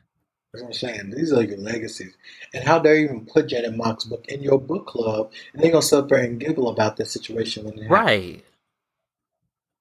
That's 0.53 0.63
what 0.63 0.67
I'm 0.69 0.73
saying. 0.73 1.13
These 1.15 1.34
are 1.34 1.43
your 1.43 1.57
legacies. 1.57 2.13
And 2.53 2.63
how 2.63 2.79
dare 2.79 2.95
you 2.95 3.05
even 3.05 3.25
put 3.25 3.47
Janet 3.47 3.75
Mock's 3.75 4.05
book 4.05 4.25
in 4.27 4.43
your 4.43 4.59
book 4.59 4.88
club 4.88 5.31
and 5.53 5.63
they're 5.63 5.71
gonna 5.71 5.81
sit 5.81 6.07
there 6.09 6.19
and 6.19 6.39
giggle 6.39 6.69
about 6.69 6.97
this 6.97 7.11
situation 7.11 7.65
when 7.65 7.75
they 7.75 7.88
Right. 7.88 8.43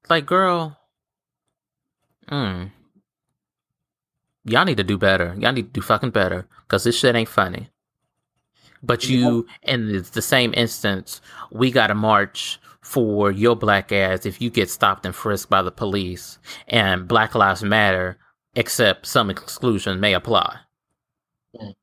Like 0.09 0.27
girl. 0.27 0.79
Hmm. 2.29 2.65
Y'all 4.45 4.65
need 4.65 4.79
to 4.79 4.85
do 4.85 4.99
better. 4.99 5.37
Y'all 5.39 5.53
need 5.53 5.75
to 5.75 5.81
do 5.81 5.83
fucking 5.83 6.11
better. 6.11 6.47
Cause 6.69 6.85
this 6.85 6.99
shit 6.99 7.15
ain't 7.15 7.29
funny. 7.29 7.69
But 8.83 9.09
you, 9.09 9.47
yeah. 9.63 9.75
in 9.75 10.05
the 10.13 10.23
same 10.23 10.53
instance, 10.57 11.21
we 11.51 11.71
got 11.71 11.89
to 11.89 11.95
march 11.95 12.59
for 12.81 13.31
your 13.31 13.55
black 13.55 13.93
ass 13.93 14.27
if 14.27 14.41
you 14.41 14.51
get 14.51 14.69
stopped 14.69 15.07
and 15.07 15.15
frisked 15.15 15.49
by 15.49 15.63
the 15.63 15.71
police. 15.71 16.39
And 16.67 17.07
Black 17.07 17.35
Lives 17.35 17.63
Matter 17.63 18.19
except 18.55 19.07
some 19.07 19.31
exclusion 19.31 20.01
may 20.01 20.15
apply. 20.15 20.59
Mm. 21.57 21.75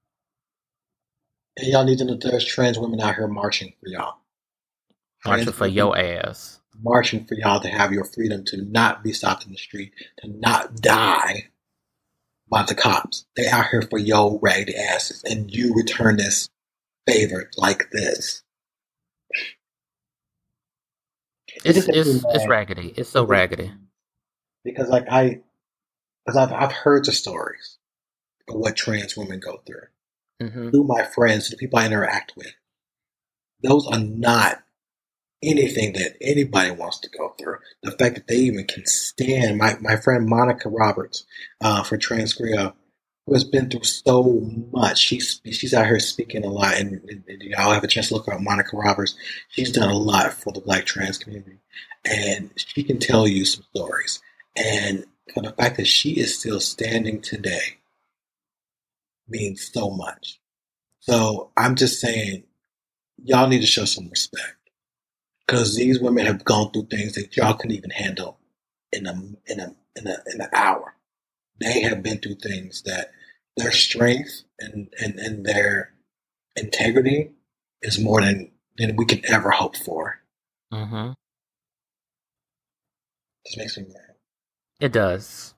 And 1.57 1.67
y'all 1.67 1.83
need 1.83 1.97
to 1.99 2.05
know 2.05 2.17
there's 2.19 2.45
trans 2.45 2.79
women 2.79 3.01
out 3.01 3.15
here 3.15 3.27
marching 3.27 3.73
for 3.79 3.89
y'all. 3.89 4.17
Marching 5.25 5.45
trans 5.45 5.57
for 5.57 5.67
your 5.67 5.97
ass. 5.97 6.61
Marching 6.81 7.25
for 7.25 7.35
y'all 7.35 7.59
to 7.59 7.67
have 7.67 7.91
your 7.91 8.05
freedom 8.05 8.43
to 8.45 8.61
not 8.63 9.03
be 9.03 9.11
stopped 9.11 9.45
in 9.45 9.51
the 9.51 9.57
street, 9.57 9.91
to 10.19 10.29
not 10.29 10.75
die 10.75 11.49
by 12.49 12.63
the 12.63 12.75
cops. 12.75 13.25
They 13.35 13.47
out 13.47 13.67
here 13.69 13.81
for 13.81 13.99
your 13.99 14.39
raggedy 14.41 14.75
asses, 14.75 15.23
and 15.23 15.53
you 15.53 15.73
return 15.73 16.17
this 16.17 16.49
favor 17.11 17.49
like 17.57 17.89
this. 17.91 18.43
It's 21.65 21.87
it's, 21.87 22.23
it's 22.25 22.47
raggedy. 22.47 22.93
It's 22.95 23.09
so 23.09 23.25
raggedy. 23.25 23.71
Because 24.63 24.89
like 24.89 25.05
I 25.09 25.41
because 26.25 26.37
I've 26.37 26.53
I've 26.53 26.71
heard 26.71 27.05
the 27.05 27.11
stories 27.11 27.77
of 28.47 28.55
what 28.55 28.75
trans 28.75 29.17
women 29.17 29.39
go 29.39 29.61
through 29.65 29.87
mm-hmm. 30.41 30.69
through 30.69 30.83
my 30.83 31.03
friends, 31.03 31.49
the 31.49 31.57
people 31.57 31.79
I 31.79 31.85
interact 31.85 32.33
with. 32.35 32.53
Those 33.61 33.87
are 33.87 33.99
not 33.99 34.59
anything 35.43 35.93
that 35.93 36.15
anybody 36.21 36.71
wants 36.71 36.99
to 36.99 37.09
go 37.09 37.35
through. 37.39 37.57
The 37.83 37.91
fact 37.91 38.15
that 38.15 38.27
they 38.27 38.37
even 38.37 38.65
can 38.65 38.85
stand 38.85 39.57
my 39.57 39.75
my 39.81 39.97
friend 39.97 40.27
Monica 40.27 40.69
Roberts 40.69 41.25
uh, 41.61 41.83
for 41.83 41.97
TransGriot, 41.97 42.73
who 43.29 43.35
has 43.35 43.43
been 43.43 43.69
through 43.69 43.83
so 43.83 44.23
much. 44.71 44.97
She's 44.97 45.39
she's 45.51 45.73
out 45.73 45.85
here 45.85 45.99
speaking 45.99 46.43
a 46.43 46.49
lot, 46.49 46.75
and, 46.77 46.93
and, 47.09 47.23
and 47.27 47.55
I'll 47.57 47.71
have 47.71 47.83
a 47.83 47.87
chance 47.87 48.07
to 48.07 48.15
look 48.15 48.27
at 48.27 48.41
Monica 48.41 48.75
Roberts. 48.75 49.15
She's 49.49 49.71
done 49.71 49.89
a 49.89 49.97
lot 49.97 50.33
for 50.33 50.51
the 50.51 50.61
Black 50.61 50.85
trans 50.85 51.19
community, 51.19 51.59
and 52.03 52.49
she 52.55 52.83
can 52.83 52.97
tell 52.97 53.27
you 53.27 53.45
some 53.45 53.63
stories. 53.75 54.19
And 54.55 55.05
for 55.33 55.43
the 55.43 55.51
fact 55.51 55.77
that 55.77 55.85
she 55.85 56.19
is 56.19 56.39
still 56.39 56.59
standing 56.59 57.21
today 57.21 57.77
means 59.27 59.71
so 59.71 59.91
much. 59.91 60.39
So 60.99 61.51
I'm 61.55 61.75
just 61.75 62.01
saying, 62.01 62.43
y'all 63.23 63.47
need 63.47 63.61
to 63.61 63.67
show 63.67 63.85
some 63.85 64.09
respect 64.09 64.55
because 65.45 65.75
these 65.75 65.99
women 65.99 66.25
have 66.25 66.43
gone 66.43 66.71
through 66.71 66.87
things 66.87 67.13
that 67.13 67.37
y'all 67.37 67.53
couldn't 67.53 67.77
even 67.77 67.91
handle 67.91 68.39
in 68.91 69.05
a 69.05 69.13
in 69.45 69.59
a 69.59 69.75
in 69.95 70.07
a 70.07 70.17
in 70.33 70.41
an 70.41 70.49
hour. 70.51 70.95
They 71.61 71.81
have 71.81 72.01
been 72.01 72.17
through 72.17 72.35
things 72.35 72.81
that 72.83 73.11
their 73.57 73.71
strength 73.71 74.43
and 74.59 74.89
and, 74.99 75.15
and 75.19 75.45
their 75.45 75.93
integrity 76.55 77.31
is 77.81 77.99
more 77.99 78.21
than 78.21 78.51
than 78.77 78.95
we 78.95 79.05
can 79.05 79.21
ever 79.25 79.51
hope 79.51 79.75
for. 79.75 80.19
Mm-hmm. 80.73 81.11
This 83.45 83.57
makes 83.57 83.77
me 83.77 83.85
mad. 83.87 84.15
It 84.79 84.91
does. 84.91 85.53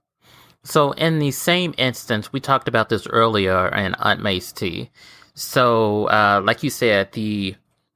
So, 0.63 0.91
in 0.91 1.19
the 1.19 1.31
same 1.31 1.73
instance, 1.77 2.31
we 2.31 2.39
talked 2.39 2.67
about 2.67 2.89
this 2.89 3.07
earlier 3.07 3.67
in 3.69 3.95
Aunt 3.95 4.21
May's 4.21 4.51
Tea. 4.51 4.91
So, 5.33 6.05
uh, 6.05 6.41
like 6.43 6.61
you 6.61 6.69
said, 6.69 7.11
the 7.13 7.55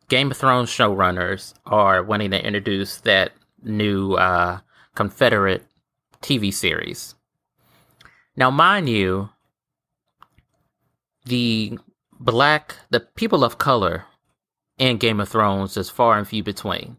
Game 0.09 0.31
of 0.31 0.37
Thrones 0.37 0.69
showrunners 0.69 1.53
are 1.65 2.03
wanting 2.03 2.31
to 2.31 2.43
introduce 2.43 2.97
that 2.97 3.33
new 3.63 4.13
uh, 4.13 4.59
Confederate 4.95 5.65
TV 6.21 6.53
series. 6.53 7.15
Now, 8.35 8.49
mind 8.49 8.89
you, 8.89 9.29
the 11.25 11.77
black, 12.19 12.75
the 12.89 12.99
people 12.99 13.43
of 13.43 13.57
color 13.57 14.05
in 14.77 14.97
Game 14.97 15.19
of 15.19 15.29
Thrones 15.29 15.77
is 15.77 15.89
far 15.89 16.17
and 16.17 16.27
few 16.27 16.43
between. 16.43 16.97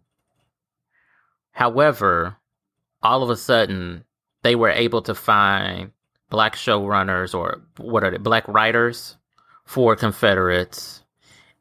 However, 1.52 2.36
all 3.02 3.22
of 3.22 3.30
a 3.30 3.36
sudden, 3.36 4.04
they 4.42 4.54
were 4.54 4.70
able 4.70 5.02
to 5.02 5.14
find 5.14 5.92
black 6.30 6.54
showrunners 6.54 7.34
or 7.34 7.62
what 7.78 8.04
are 8.04 8.10
they, 8.10 8.18
black 8.18 8.46
writers 8.48 9.16
for 9.64 9.96
Confederates. 9.96 11.02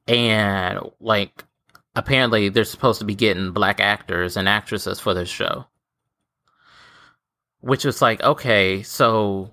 And 0.08 0.80
like, 1.00 1.44
apparently 1.96 2.50
they're 2.50 2.64
supposed 2.64 3.00
to 3.00 3.06
be 3.06 3.16
getting 3.16 3.52
black 3.52 3.80
actors 3.80 4.38
and 4.38 4.50
actresses 4.50 5.00
for 5.00 5.14
this 5.14 5.30
show. 5.30 5.66
Which 7.62 7.86
was 7.86 8.02
like, 8.02 8.22
okay, 8.22 8.84
so 8.84 9.52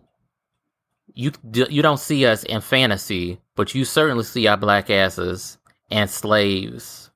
you 1.15 1.33
you 1.53 1.83
don't 1.83 2.01
see 2.01 2.27
us 2.27 2.43
in 2.45 2.61
fantasy, 2.61 3.41
but 3.55 3.75
you 3.75 3.85
certainly 3.85 4.25
see 4.25 4.47
our 4.47 4.57
black 4.57 4.91
asses 4.91 5.59
and 5.91 6.09
slaves, 6.09 7.11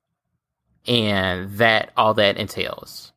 and 0.85 1.51
that 1.53 1.91
all 1.97 2.13
that 2.13 2.37
entails. 2.37 3.11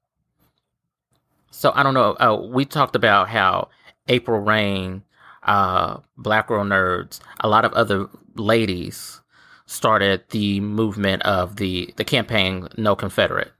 So 1.51 1.73
I 1.75 1.83
don't 1.83 1.95
know. 1.95 2.17
Uh, 2.19 2.41
we 2.51 2.65
talked 2.65 2.97
about 2.97 3.29
how 3.29 3.69
April 4.09 4.41
Reign, 4.41 5.03
uh, 5.43 5.99
Black 6.17 6.49
Girl 6.49 6.65
Nerds, 6.65 7.21
a 7.41 7.49
lot 7.49 7.65
of 7.65 7.73
other 7.75 8.09
ladies 8.35 9.21
started 9.67 10.25
the 10.31 10.61
movement 10.61 11.23
of 11.23 11.57
the 11.57 11.93
the 11.97 12.05
campaign 12.05 12.69
No 12.77 12.97
Confederate. 12.97 13.53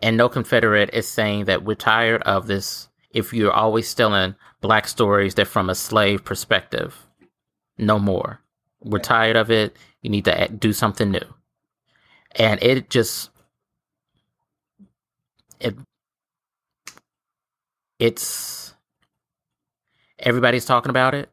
And 0.00 0.16
No 0.16 0.28
Confederate 0.28 0.90
is 0.92 1.08
saying 1.08 1.44
that 1.46 1.64
we're 1.64 1.74
tired 1.74 2.22
of 2.22 2.46
this. 2.46 2.88
If 3.10 3.34
you're 3.34 3.52
always 3.52 3.88
stealing 3.88 4.36
black 4.62 4.88
stories 4.88 5.34
that 5.34 5.46
from 5.46 5.68
a 5.68 5.74
slave 5.74 6.24
perspective, 6.24 7.06
no 7.76 7.98
more. 7.98 8.40
We're 8.80 8.98
tired 8.98 9.36
of 9.36 9.50
it. 9.50 9.76
You 10.00 10.08
need 10.08 10.24
to 10.24 10.48
do 10.48 10.72
something 10.72 11.10
new. 11.10 11.34
And 12.34 12.62
it 12.62 12.88
just 12.88 13.30
it 15.60 15.76
it's 17.98 18.74
everybody's 20.18 20.64
talking 20.64 20.90
about 20.90 21.14
it. 21.14 21.30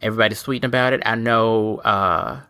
Everybody's 0.00 0.42
tweeting 0.42 0.64
about 0.64 0.92
it. 0.92 1.02
I 1.06 1.14
know 1.14 1.78
uh, 1.78 2.40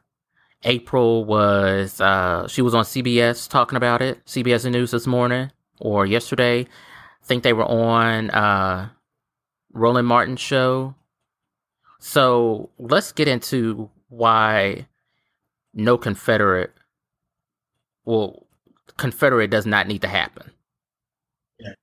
April 0.65 1.25
was 1.25 2.01
uh, 2.01 2.49
she 2.49 2.61
was 2.61 2.75
on 2.75 2.85
CBS 2.85 3.49
talking 3.49 3.77
about 3.77 4.03
it. 4.03 4.25
CBS 4.27 4.71
News 4.71 4.91
this 4.91 5.07
morning 5.07 5.53
or 5.79 6.05
yesterday. 6.05 6.63
I 6.63 7.25
think 7.25 7.45
they 7.45 7.53
were 7.53 7.65
on 7.65 8.31
uh, 8.31 8.89
Roland 9.77 10.09
Martin 10.09 10.37
show. 10.37 10.95
So 12.01 12.71
let's 12.79 13.13
get 13.13 13.29
into 13.29 13.91
why 14.09 14.87
no 15.75 15.99
Confederate, 15.99 16.73
well, 18.05 18.47
Confederate 18.97 19.51
does 19.51 19.67
not 19.67 19.87
need 19.87 20.03
to 20.03 20.09
happen. 20.09 20.51
Yeah. 21.61 21.75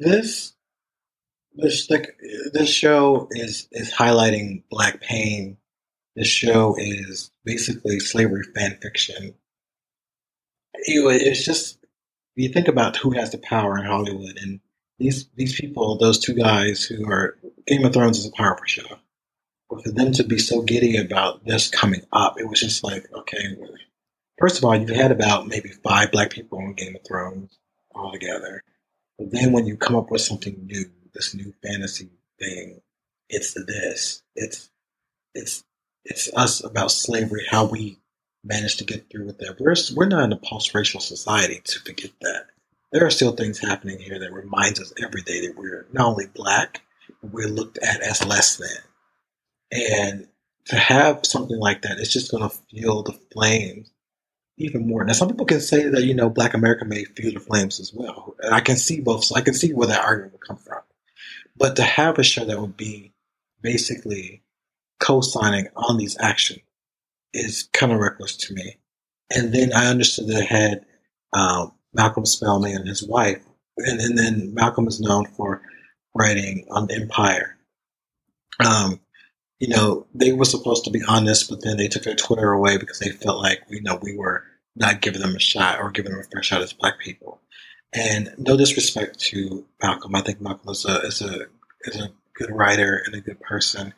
This 0.00 0.54
this 1.54 1.88
this 2.52 2.68
show 2.68 3.28
is 3.30 3.68
is 3.72 3.92
highlighting 3.92 4.64
black 4.70 5.00
pain. 5.00 5.56
This 6.14 6.28
show 6.28 6.76
is 6.78 7.30
basically 7.44 8.00
slavery 8.00 8.42
fan 8.54 8.78
fiction. 8.82 9.34
It's 10.74 11.44
just 11.44 11.78
you 12.34 12.48
think 12.52 12.68
about 12.68 12.96
who 12.96 13.12
has 13.12 13.30
the 13.30 13.38
power 13.38 13.78
in 13.78 13.84
Hollywood, 13.84 14.36
and 14.36 14.60
these 14.98 15.28
these 15.36 15.58
people, 15.58 15.96
those 15.98 16.18
two 16.18 16.34
guys 16.34 16.84
who 16.84 17.10
are 17.10 17.36
Game 17.66 17.84
of 17.84 17.92
Thrones 17.92 18.18
is 18.18 18.26
a 18.26 18.32
powerful 18.32 18.66
show. 18.66 18.98
But 19.68 19.82
for 19.82 19.90
them 19.90 20.12
to 20.12 20.24
be 20.24 20.38
so 20.38 20.62
giddy 20.62 20.96
about 20.96 21.44
this 21.44 21.68
coming 21.68 22.02
up, 22.12 22.38
it 22.38 22.48
was 22.48 22.60
just 22.60 22.84
like, 22.84 23.06
okay, 23.12 23.56
first 24.38 24.58
of 24.58 24.64
all, 24.64 24.76
you've 24.76 24.90
had 24.90 25.10
about 25.10 25.48
maybe 25.48 25.70
five 25.70 26.12
black 26.12 26.30
people 26.30 26.58
on 26.58 26.74
Game 26.74 26.94
of 26.94 27.02
Thrones 27.06 27.58
all 27.94 28.12
together. 28.12 28.62
But 29.18 29.32
then 29.32 29.52
when 29.52 29.66
you 29.66 29.76
come 29.76 29.96
up 29.96 30.10
with 30.10 30.20
something 30.20 30.66
new, 30.66 30.84
this 31.14 31.34
new 31.34 31.52
fantasy 31.62 32.10
thing, 32.38 32.80
it's 33.28 33.54
this. 33.54 34.22
It's 34.34 34.70
it's 35.34 35.64
it's 36.04 36.30
us 36.36 36.62
about 36.62 36.92
slavery, 36.92 37.44
how 37.50 37.64
we 37.64 37.98
managed 38.44 38.78
to 38.78 38.84
get 38.84 39.10
through 39.10 39.26
with 39.26 39.38
that. 39.38 39.58
We're 39.58 39.74
we're 39.96 40.06
not 40.06 40.24
in 40.24 40.32
a 40.32 40.36
post 40.36 40.74
racial 40.74 41.00
society 41.00 41.60
to 41.64 41.80
forget 41.80 42.12
that 42.20 42.46
there 42.96 43.06
are 43.06 43.10
still 43.10 43.32
things 43.32 43.58
happening 43.58 43.98
here 43.98 44.18
that 44.18 44.32
reminds 44.32 44.80
us 44.80 44.90
every 45.02 45.20
day 45.20 45.46
that 45.46 45.54
we're 45.54 45.86
not 45.92 46.06
only 46.06 46.28
black, 46.34 46.80
but 47.20 47.30
we're 47.30 47.46
looked 47.46 47.76
at 47.78 48.00
as 48.00 48.24
less 48.24 48.56
than. 48.56 48.68
And 49.70 50.28
to 50.68 50.76
have 50.76 51.26
something 51.26 51.58
like 51.58 51.82
that, 51.82 51.98
it's 51.98 52.10
just 52.10 52.30
going 52.30 52.48
to 52.48 52.56
fuel 52.70 53.02
the 53.02 53.12
flames 53.34 53.90
even 54.56 54.88
more. 54.88 55.04
Now, 55.04 55.12
some 55.12 55.28
people 55.28 55.44
can 55.44 55.60
say 55.60 55.86
that, 55.90 56.04
you 56.04 56.14
know, 56.14 56.30
Black 56.30 56.54
America 56.54 56.86
may 56.86 57.04
fuel 57.04 57.34
the 57.34 57.40
flames 57.40 57.80
as 57.80 57.92
well. 57.92 58.34
And 58.40 58.54
I 58.54 58.60
can 58.60 58.76
see 58.76 59.02
both, 59.02 59.24
so 59.24 59.36
I 59.36 59.42
can 59.42 59.52
see 59.52 59.74
where 59.74 59.88
that 59.88 60.02
argument 60.02 60.32
would 60.32 60.48
come 60.48 60.56
from. 60.56 60.80
But 61.54 61.76
to 61.76 61.82
have 61.82 62.18
a 62.18 62.22
show 62.22 62.46
that 62.46 62.58
would 62.58 62.78
be 62.78 63.12
basically 63.60 64.42
co 65.00 65.20
signing 65.20 65.68
on 65.76 65.98
these 65.98 66.16
actions 66.18 66.60
is 67.34 67.68
kind 67.74 67.92
of 67.92 67.98
reckless 67.98 68.38
to 68.38 68.54
me. 68.54 68.78
And 69.30 69.52
then 69.52 69.74
I 69.74 69.88
understood 69.88 70.28
that 70.28 70.44
it 70.44 70.46
had 70.46 70.86
um, 71.34 71.72
Malcolm 71.96 72.26
Spellman 72.26 72.76
and 72.76 72.88
his 72.88 73.02
wife. 73.02 73.42
And, 73.78 74.00
and 74.00 74.18
then 74.18 74.54
Malcolm 74.54 74.86
is 74.86 75.00
known 75.00 75.26
for 75.26 75.62
writing 76.14 76.66
on 76.70 76.90
Empire. 76.90 77.56
Um, 78.64 79.00
you 79.58 79.68
know, 79.68 80.06
they 80.14 80.32
were 80.32 80.44
supposed 80.44 80.84
to 80.84 80.90
be 80.90 81.02
honest, 81.08 81.48
but 81.48 81.62
then 81.62 81.78
they 81.78 81.88
took 81.88 82.02
their 82.02 82.14
Twitter 82.14 82.52
away 82.52 82.76
because 82.76 82.98
they 82.98 83.10
felt 83.10 83.42
like, 83.42 83.62
you 83.68 83.82
know, 83.82 83.98
we 84.00 84.16
were 84.16 84.44
not 84.76 85.00
giving 85.00 85.22
them 85.22 85.34
a 85.34 85.40
shot 85.40 85.80
or 85.80 85.90
giving 85.90 86.12
them 86.12 86.20
a 86.20 86.24
fair 86.24 86.42
shot 86.42 86.60
as 86.60 86.74
black 86.74 86.98
people. 86.98 87.40
And 87.94 88.34
no 88.36 88.56
disrespect 88.56 89.18
to 89.20 89.64
Malcolm. 89.82 90.14
I 90.14 90.20
think 90.20 90.40
Malcolm 90.40 90.70
is 90.70 90.84
a, 90.84 91.00
is 91.00 91.22
a, 91.22 91.46
is 91.84 91.96
a 91.96 92.10
good 92.34 92.50
writer 92.50 93.02
and 93.06 93.14
a 93.14 93.20
good 93.20 93.40
person. 93.40 93.94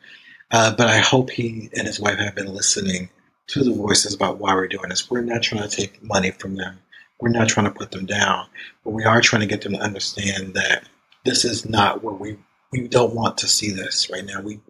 Uh, 0.50 0.74
but 0.76 0.86
I 0.86 0.98
hope 0.98 1.30
he 1.30 1.68
and 1.76 1.86
his 1.86 2.00
wife 2.00 2.18
have 2.18 2.36
been 2.36 2.54
listening 2.54 3.10
to 3.48 3.64
the 3.64 3.72
voices 3.72 4.14
about 4.14 4.38
why 4.38 4.54
we're 4.54 4.68
doing 4.68 4.90
this. 4.90 5.10
We're 5.10 5.22
not 5.22 5.42
trying 5.42 5.68
to 5.68 5.76
take 5.76 6.02
money 6.02 6.30
from 6.30 6.54
them 6.54 6.78
we're 7.20 7.30
not 7.30 7.48
trying 7.48 7.66
to 7.66 7.78
put 7.78 7.90
them 7.90 8.06
down, 8.06 8.46
but 8.84 8.90
we 8.90 9.04
are 9.04 9.20
trying 9.20 9.40
to 9.40 9.46
get 9.46 9.62
them 9.62 9.72
to 9.72 9.80
understand 9.80 10.54
that 10.54 10.88
this 11.24 11.44
is 11.44 11.68
not 11.68 12.02
what 12.02 12.20
we 12.20 12.38
we 12.72 12.86
don't 12.86 13.14
want 13.14 13.38
to 13.38 13.48
see 13.48 13.70
this 13.70 14.10
right 14.10 14.24
now. 14.24 14.40
We 14.40 14.60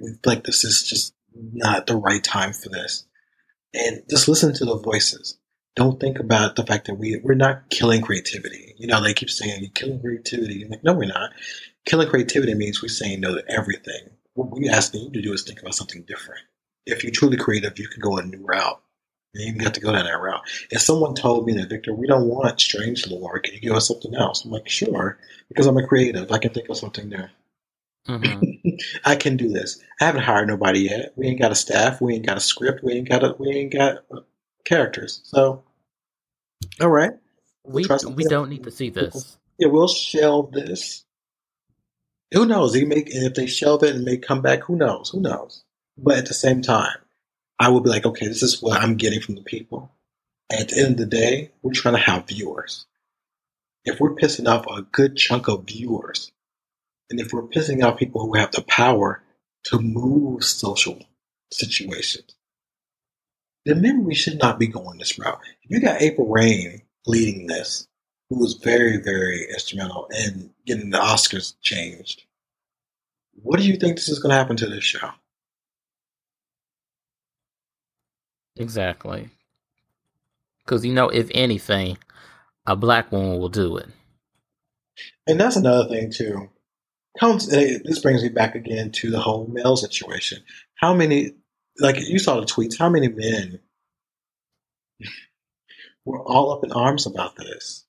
we 0.00 0.12
like 0.24 0.44
this 0.44 0.64
is 0.64 0.82
just 0.82 1.14
not 1.32 1.86
the 1.86 1.96
right 1.96 2.22
time 2.22 2.52
for 2.52 2.68
this. 2.68 3.04
And 3.74 4.02
just 4.08 4.28
listen 4.28 4.52
to 4.54 4.64
the 4.64 4.76
voices. 4.76 5.38
Don't 5.76 6.00
think 6.00 6.18
about 6.18 6.56
the 6.56 6.66
fact 6.66 6.86
that 6.86 6.94
we 6.94 7.20
we're 7.22 7.34
not 7.34 7.70
killing 7.70 8.02
creativity. 8.02 8.74
You 8.78 8.86
know, 8.86 9.02
they 9.02 9.14
keep 9.14 9.30
saying 9.30 9.60
you're 9.60 9.70
killing 9.70 10.00
creativity. 10.00 10.66
Like, 10.68 10.82
no, 10.84 10.94
we're 10.94 11.06
not. 11.06 11.30
Killing 11.86 12.08
creativity 12.08 12.54
means 12.54 12.82
we're 12.82 12.88
saying 12.88 13.20
no 13.20 13.34
to 13.34 13.44
everything. 13.48 14.10
What 14.34 14.50
we're 14.50 14.72
asking 14.72 15.02
you 15.02 15.10
to 15.12 15.22
do 15.22 15.32
is 15.32 15.42
think 15.42 15.60
about 15.60 15.74
something 15.74 16.02
different. 16.02 16.42
If 16.86 17.04
you're 17.04 17.12
truly 17.12 17.36
creative, 17.36 17.78
you 17.78 17.88
can 17.88 18.00
go 18.00 18.18
a 18.18 18.22
new 18.22 18.44
route. 18.44 18.80
You 19.34 19.48
even 19.48 19.60
have 19.60 19.74
to 19.74 19.80
go 19.80 19.92
down 19.92 20.06
that 20.06 20.20
route. 20.20 20.42
If 20.70 20.80
someone 20.80 21.14
told 21.14 21.46
me 21.46 21.52
that, 21.54 21.68
Victor, 21.68 21.94
we 21.94 22.06
don't 22.06 22.26
want 22.26 22.60
strange 22.60 23.06
lore, 23.06 23.38
can 23.38 23.54
you 23.54 23.60
give 23.60 23.74
us 23.74 23.86
something 23.86 24.14
else? 24.14 24.44
I'm 24.44 24.50
like, 24.50 24.68
sure, 24.68 25.18
because 25.48 25.66
I'm 25.66 25.76
a 25.76 25.86
creative. 25.86 26.32
I 26.32 26.38
can 26.38 26.52
think 26.52 26.68
of 26.68 26.76
something 26.76 27.08
new. 27.08 27.24
Mm-hmm. 28.08 28.70
I 29.04 29.14
can 29.14 29.36
do 29.36 29.48
this. 29.48 29.80
I 30.00 30.06
haven't 30.06 30.22
hired 30.22 30.48
nobody 30.48 30.80
yet. 30.80 31.12
We 31.16 31.28
ain't 31.28 31.40
got 31.40 31.52
a 31.52 31.56
staff. 31.56 32.00
We 32.00 32.14
ain't 32.14 32.26
got 32.26 32.38
a 32.38 32.40
script. 32.40 32.82
We 32.82 32.94
ain't 32.94 33.08
got 33.08 33.22
a, 33.22 33.36
we 33.38 33.50
ain't 33.50 33.72
got 33.72 33.98
uh, 34.10 34.20
characters. 34.64 35.20
So, 35.24 35.62
all 36.80 36.88
right. 36.88 37.12
we 37.64 37.86
we 38.14 38.24
don't 38.24 38.50
need 38.50 38.64
to 38.64 38.70
see 38.70 38.90
this. 38.90 39.38
Yeah, 39.58 39.68
we'll 39.68 39.88
shelve 39.88 40.52
this. 40.52 41.04
Who 42.32 42.46
knows? 42.46 42.72
They 42.72 42.84
make 42.84 43.08
if 43.10 43.34
they 43.34 43.46
shelve 43.46 43.82
it 43.84 43.94
and 43.94 44.04
may 44.04 44.16
come 44.16 44.42
back. 44.42 44.64
Who 44.64 44.76
knows? 44.76 45.10
Who 45.10 45.20
knows? 45.20 45.62
But 45.98 46.18
at 46.18 46.26
the 46.26 46.34
same 46.34 46.62
time, 46.62 46.96
I 47.60 47.68
will 47.68 47.82
be 47.82 47.90
like, 47.90 48.06
okay, 48.06 48.26
this 48.26 48.42
is 48.42 48.62
what 48.62 48.80
I'm 48.80 48.96
getting 48.96 49.20
from 49.20 49.34
the 49.34 49.42
people. 49.42 49.92
At 50.50 50.70
the 50.70 50.80
end 50.80 50.92
of 50.92 50.96
the 50.96 51.06
day, 51.06 51.52
we're 51.62 51.74
trying 51.74 51.94
to 51.94 52.00
have 52.00 52.26
viewers. 52.26 52.86
If 53.84 54.00
we're 54.00 54.16
pissing 54.16 54.48
off 54.48 54.66
a 54.66 54.82
good 54.82 55.16
chunk 55.16 55.46
of 55.46 55.64
viewers, 55.66 56.32
and 57.10 57.20
if 57.20 57.34
we're 57.34 57.42
pissing 57.42 57.84
off 57.84 57.98
people 57.98 58.22
who 58.22 58.34
have 58.38 58.50
the 58.52 58.62
power 58.62 59.22
to 59.64 59.78
move 59.78 60.42
social 60.42 60.98
situations, 61.52 62.34
then 63.66 63.82
maybe 63.82 63.98
we 63.98 64.14
should 64.14 64.38
not 64.38 64.58
be 64.58 64.66
going 64.66 64.98
this 64.98 65.18
route. 65.18 65.40
If 65.62 65.70
you 65.70 65.80
got 65.80 66.00
April 66.00 66.28
Reign 66.28 66.80
leading 67.06 67.46
this, 67.46 67.86
who 68.30 68.38
was 68.38 68.54
very, 68.54 68.96
very 68.96 69.46
instrumental 69.50 70.08
in 70.18 70.50
getting 70.66 70.90
the 70.90 70.98
Oscars 70.98 71.54
changed, 71.60 72.24
what 73.34 73.58
do 73.60 73.66
you 73.66 73.76
think 73.76 73.96
this 73.96 74.08
is 74.08 74.18
going 74.18 74.30
to 74.30 74.36
happen 74.36 74.56
to 74.56 74.66
this 74.66 74.84
show? 74.84 75.10
Exactly. 78.56 79.30
Because, 80.64 80.84
you 80.84 80.92
know, 80.92 81.08
if 81.08 81.30
anything, 81.34 81.98
a 82.66 82.76
black 82.76 83.10
woman 83.10 83.38
will 83.38 83.48
do 83.48 83.76
it. 83.76 83.88
And 85.26 85.40
that's 85.40 85.56
another 85.56 85.88
thing, 85.88 86.12
too. 86.12 86.50
Comes, 87.18 87.48
this 87.48 87.98
brings 88.00 88.22
me 88.22 88.28
back 88.28 88.54
again 88.54 88.92
to 88.92 89.10
the 89.10 89.18
whole 89.18 89.46
male 89.46 89.76
situation. 89.76 90.42
How 90.76 90.94
many, 90.94 91.32
like 91.78 91.96
you 91.98 92.18
saw 92.18 92.38
the 92.38 92.46
tweets, 92.46 92.78
how 92.78 92.88
many 92.88 93.08
men 93.08 93.60
were 96.04 96.22
all 96.22 96.52
up 96.52 96.62
in 96.64 96.72
arms 96.72 97.06
about 97.06 97.36
this? 97.36 97.84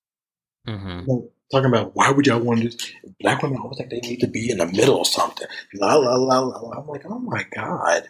Mm-hmm. 0.68 1.00
You 1.02 1.06
know, 1.08 1.30
talking 1.52 1.70
about 1.70 1.96
why 1.96 2.12
would 2.12 2.26
y'all 2.26 2.40
want 2.40 2.62
this? 2.62 2.94
Black 3.20 3.44
women 3.44 3.60
always 3.60 3.78
think 3.78 3.92
they 3.92 4.00
need 4.00 4.22
to 4.22 4.28
be 4.28 4.50
in 4.50 4.58
the 4.58 4.66
middle 4.66 4.98
or 4.98 5.06
something. 5.06 5.48
La, 5.76 5.96
la, 5.96 6.16
la, 6.16 6.40
la. 6.40 6.72
I'm 6.72 6.88
like, 6.88 7.04
oh 7.06 7.20
my 7.20 7.46
God. 7.54 8.10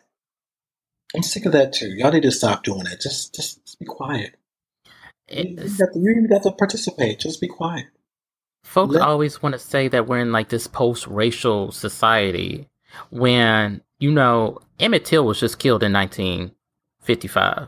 I'm 1.16 1.24
sick 1.24 1.45
of 1.45 1.51
that 1.51 1.74
too. 1.74 1.89
Y'all 1.89 2.12
need 2.12 2.24
to 2.24 2.32
stop 2.32 2.64
doing 2.64 2.88
it. 2.88 3.01
Just, 3.01 3.36
just, 3.36 3.66
just 3.66 3.80
be 3.80 3.86
quiet. 3.86 4.36
You, 5.30 5.43
you, 5.43 5.78
got 5.78 5.93
to, 5.93 5.99
you 5.99 6.28
got 6.28 6.43
to 6.43 6.51
participate. 6.51 7.20
Just 7.20 7.41
be 7.41 7.47
quiet. 7.47 7.86
Folks 8.64 8.93
Let- 8.93 9.03
always 9.03 9.41
want 9.41 9.53
to 9.53 9.59
say 9.59 9.88
that 9.88 10.07
we're 10.07 10.20
in 10.20 10.32
like 10.32 10.49
this 10.49 10.68
post-racial 10.68 11.72
society 11.72 12.68
when 13.09 13.82
you 13.99 14.12
know 14.12 14.59
Emmett 14.80 15.05
Till 15.05 15.26
was 15.26 15.39
just 15.39 15.59
killed 15.59 15.84
in 15.84 15.93
1955. 15.93 17.68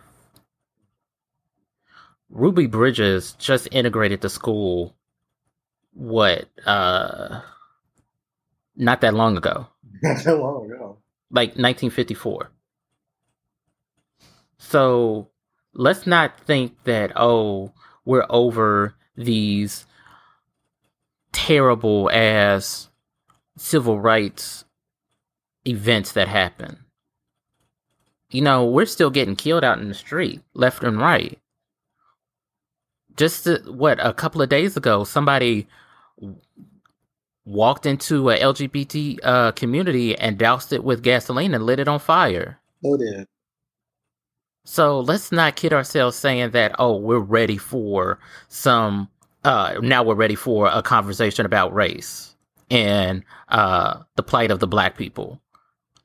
Ruby 2.29 2.65
Bridges 2.67 3.33
just 3.33 3.67
integrated 3.71 4.21
the 4.21 4.29
school 4.29 4.95
what 5.93 6.47
uh 6.65 7.41
not 8.75 9.01
that 9.01 9.13
long 9.13 9.37
ago. 9.37 9.67
Not 10.01 10.23
that 10.23 10.37
long 10.37 10.65
ago. 10.65 10.97
Like 11.29 11.49
1954. 11.49 12.49
So 14.70 15.30
let's 15.74 16.07
not 16.07 16.39
think 16.39 16.84
that 16.86 17.11
oh 17.16 17.74
we're 18.05 18.26
over 18.30 18.95
these 19.16 19.86
terrible 21.32 22.09
as 22.11 22.89
civil 23.57 23.99
rights 23.99 24.66
events 25.66 26.14
that 26.14 26.28
happen. 26.28 26.80
You 28.30 28.41
know, 28.41 28.66
we're 28.66 28.86
still 28.86 29.11
getting 29.11 29.36
killed 29.36 29.64
out 29.64 29.80
in 29.80 29.89
the 29.89 29.93
street, 29.93 30.41
left 30.53 30.84
and 30.84 30.99
right. 30.99 31.38
Just 33.16 33.43
to, 33.43 33.61
what 33.68 34.03
a 34.03 34.11
couple 34.11 34.41
of 34.41 34.49
days 34.49 34.76
ago, 34.76 35.03
somebody 35.03 35.68
walked 37.45 37.86
into 37.86 38.32
a 38.32 38.39
LGBT 38.39 39.20
uh, 39.22 39.51
community 39.51 40.18
and 40.18 40.38
doused 40.38 40.74
it 40.74 40.84
with 40.84 41.03
gasoline 41.03 41.53
and 41.53 41.66
lit 41.66 41.80
it 41.80 41.88
on 41.88 41.99
fire. 41.99 42.59
Oh, 42.84 42.97
did. 42.97 43.28
So 44.66 45.01
let's 45.01 45.32
not 45.32 45.55
kid 45.55 45.74
ourselves 45.74 46.16
saying 46.16 46.51
that, 46.51 46.76
oh, 46.80 46.95
we're 46.95 47.20
ready 47.20 47.57
for 47.57 48.20
some, 48.47 49.09
uh, 49.43 49.76
now 49.82 50.03
we're 50.03 50.16
ready 50.16 50.36
for 50.36 50.68
a 50.68 50.82
conversation 50.82 51.45
about 51.45 51.74
race 51.74 52.36
and 52.72 53.24
uh, 53.49 53.99
the 54.16 54.24
plight 54.24 54.51
of 54.51 54.59
the 54.59 54.68
black 54.68 54.97
people. 54.97 55.41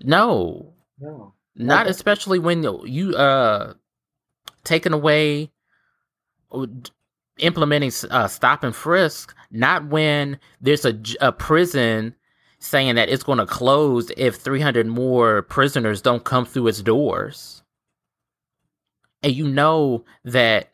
No. 0.02 0.72
No. 0.98 1.34
Not 1.54 1.86
okay. 1.86 1.90
especially 1.90 2.38
when 2.38 2.62
you, 2.84 3.14
uh, 3.14 3.74
taking 4.64 4.92
away, 4.92 5.50
implementing 7.38 7.92
uh, 8.10 8.26
stop 8.26 8.64
and 8.64 8.74
frisk, 8.74 9.34
not 9.52 9.86
when 9.86 10.38
there's 10.60 10.84
a, 10.84 11.00
a 11.20 11.30
prison 11.32 12.14
saying 12.58 12.96
that 12.96 13.08
it's 13.08 13.22
going 13.22 13.38
to 13.38 13.46
close 13.46 14.10
if 14.16 14.34
300 14.34 14.86
more 14.86 15.42
prisoners 15.42 16.02
don't 16.02 16.24
come 16.24 16.44
through 16.44 16.66
its 16.66 16.82
doors 16.82 17.57
and 19.22 19.34
you 19.34 19.48
know 19.48 20.04
that 20.24 20.72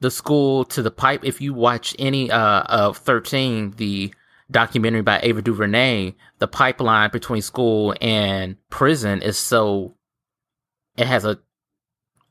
the 0.00 0.10
school 0.10 0.64
to 0.66 0.82
the 0.82 0.90
pipe 0.90 1.24
if 1.24 1.40
you 1.40 1.54
watch 1.54 1.94
any 1.98 2.30
uh, 2.30 2.62
of 2.62 2.98
13 2.98 3.72
the 3.72 4.12
documentary 4.50 5.00
by 5.00 5.18
ava 5.22 5.40
duvernay 5.40 6.14
the 6.38 6.48
pipeline 6.48 7.10
between 7.10 7.40
school 7.40 7.94
and 8.00 8.56
prison 8.68 9.22
is 9.22 9.38
so 9.38 9.94
it 10.96 11.06
has 11.06 11.24
a 11.24 11.38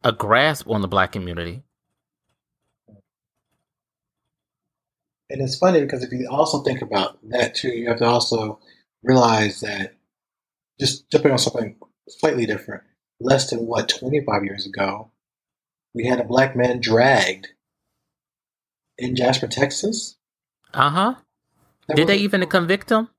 a 0.04 0.12
grasp 0.12 0.70
on 0.70 0.82
the 0.82 0.88
black 0.88 1.12
community. 1.14 1.64
And 5.30 5.42
it's 5.42 5.58
funny 5.58 5.80
because 5.80 6.04
if 6.04 6.12
you 6.12 6.28
also 6.30 6.62
think 6.62 6.82
about 6.82 7.18
that 7.30 7.56
too 7.56 7.70
you 7.70 7.88
have 7.90 7.98
to 7.98 8.06
also 8.06 8.60
realize 9.02 9.62
that 9.62 9.96
just 10.80 11.10
jumping 11.10 11.32
on 11.32 11.40
something 11.40 11.76
slightly 12.08 12.46
different 12.46 12.84
less 13.24 13.50
than 13.50 13.66
what 13.66 13.90
25 13.90 14.44
years 14.44 14.66
ago, 14.66 15.12
we 15.94 16.06
had 16.06 16.20
a 16.20 16.26
black 16.26 16.56
man 16.56 16.80
dragged 16.80 17.48
in 18.98 19.16
Jasper, 19.16 19.48
Texas. 19.48 20.18
Uh 20.74 20.90
huh. 20.90 21.16
Did 21.96 22.08
they 22.08 22.18
even 22.18 22.46
convict 22.48 22.92
him? 22.92 23.10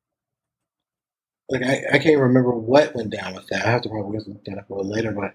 Like 1.48 1.62
I, 1.62 1.84
I 1.94 1.98
can't 1.98 2.20
remember 2.20 2.52
what 2.52 2.94
went 2.94 3.10
down 3.10 3.34
with 3.34 3.46
that. 3.48 3.66
I 3.66 3.70
have 3.70 3.82
to 3.82 3.88
probably 3.88 4.18
look 4.26 4.44
that 4.44 4.58
up 4.58 4.70
a 4.70 4.74
little 4.74 4.90
later, 4.90 5.12
but 5.12 5.34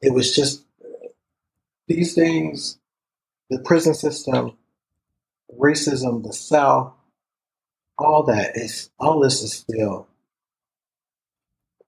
it 0.00 0.12
was 0.12 0.34
just 0.34 0.64
these 1.86 2.14
things, 2.14 2.78
the 3.50 3.60
prison 3.60 3.94
system, 3.94 4.56
racism, 5.58 6.22
the 6.22 6.32
South, 6.32 6.94
all 7.98 8.22
that 8.24 8.56
is 8.56 8.90
all 8.98 9.20
this 9.20 9.42
is 9.42 9.52
still 9.52 10.08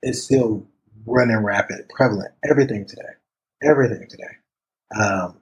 is 0.02 0.24
still 0.24 0.66
running 1.06 1.38
rapid, 1.44 1.88
prevalent, 1.90 2.32
everything 2.48 2.86
today, 2.86 3.02
everything 3.62 4.06
today. 4.08 4.24
Um, 4.98 5.38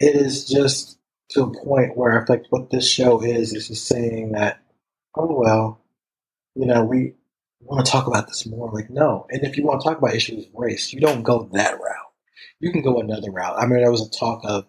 it 0.00 0.16
is 0.16 0.46
just 0.46 0.98
to 1.30 1.44
a 1.44 1.64
point 1.64 1.96
where 1.96 2.20
I 2.20 2.24
think 2.24 2.44
what 2.50 2.70
this 2.70 2.88
show 2.88 3.22
is 3.22 3.52
is 3.54 3.68
just 3.68 3.86
saying 3.86 4.32
that, 4.32 4.60
oh 5.16 5.34
well, 5.38 5.80
you 6.54 6.66
know, 6.66 6.84
we 6.84 7.14
want 7.60 7.84
to 7.84 7.92
talk 7.92 8.06
about 8.06 8.28
this 8.28 8.46
more. 8.46 8.70
Like, 8.72 8.90
no. 8.90 9.26
And 9.30 9.44
if 9.44 9.56
you 9.56 9.64
want 9.64 9.80
to 9.80 9.88
talk 9.88 9.98
about 9.98 10.14
issues 10.14 10.46
of 10.46 10.52
race, 10.54 10.92
you 10.92 11.00
don't 11.00 11.22
go 11.22 11.48
that 11.52 11.80
route. 11.80 12.12
You 12.60 12.72
can 12.72 12.82
go 12.82 13.00
another 13.00 13.30
route. 13.30 13.56
I 13.58 13.66
mean, 13.66 13.80
there 13.80 13.90
was 13.90 14.06
a 14.06 14.18
talk 14.18 14.42
of 14.44 14.66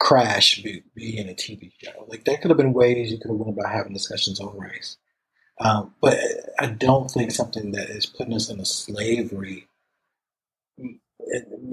Crash 0.00 0.62
being 0.94 1.28
a 1.28 1.34
TV 1.34 1.72
show. 1.78 2.06
Like, 2.08 2.24
there 2.24 2.38
could 2.38 2.50
have 2.50 2.58
been 2.58 2.72
ways 2.72 3.10
you 3.10 3.18
could 3.18 3.30
have 3.30 3.38
went 3.38 3.56
about 3.58 3.72
having 3.72 3.92
discussions 3.92 4.40
on 4.40 4.58
race. 4.58 4.96
Um, 5.60 5.94
but 6.00 6.18
I 6.58 6.66
don't 6.66 7.10
think 7.10 7.30
something 7.30 7.72
that 7.72 7.90
is 7.90 8.06
putting 8.06 8.34
us 8.34 8.48
in 8.48 8.58
a 8.58 8.64
slavery, 8.64 9.68
you 10.78 10.98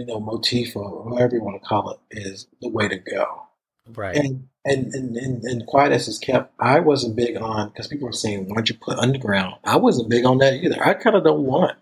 know, 0.06 0.20
motif 0.20 0.76
or 0.76 1.10
whatever 1.10 1.36
you 1.36 1.44
want 1.44 1.62
to 1.62 1.68
call 1.68 1.92
it 1.92 2.00
is 2.12 2.48
the 2.62 2.70
way 2.70 2.88
to 2.88 2.98
go. 2.98 3.44
Right. 3.88 4.16
And 4.16 4.50
and 4.66 4.94
and, 4.94 5.16
and, 5.18 5.44
and 5.44 5.66
quiet 5.66 5.92
as 5.92 6.08
is 6.08 6.20
kept, 6.20 6.54
I 6.60 6.80
wasn't 6.80 7.16
big 7.16 7.38
on 7.38 7.70
because 7.70 7.88
people 7.88 8.08
were 8.08 8.14
saying, 8.14 8.48
"Why 8.48 8.56
don't 8.56 8.70
you 8.70 8.76
put 8.76 9.00
underground?" 9.00 9.56
I 9.64 9.78
wasn't 9.78 10.10
big 10.10 10.26
on 10.26 10.38
that 10.40 10.54
either. 10.54 10.84
I 10.84 10.94
kind 10.94 11.16
of 11.16 11.24
don't 11.24 11.46
want 11.46 11.76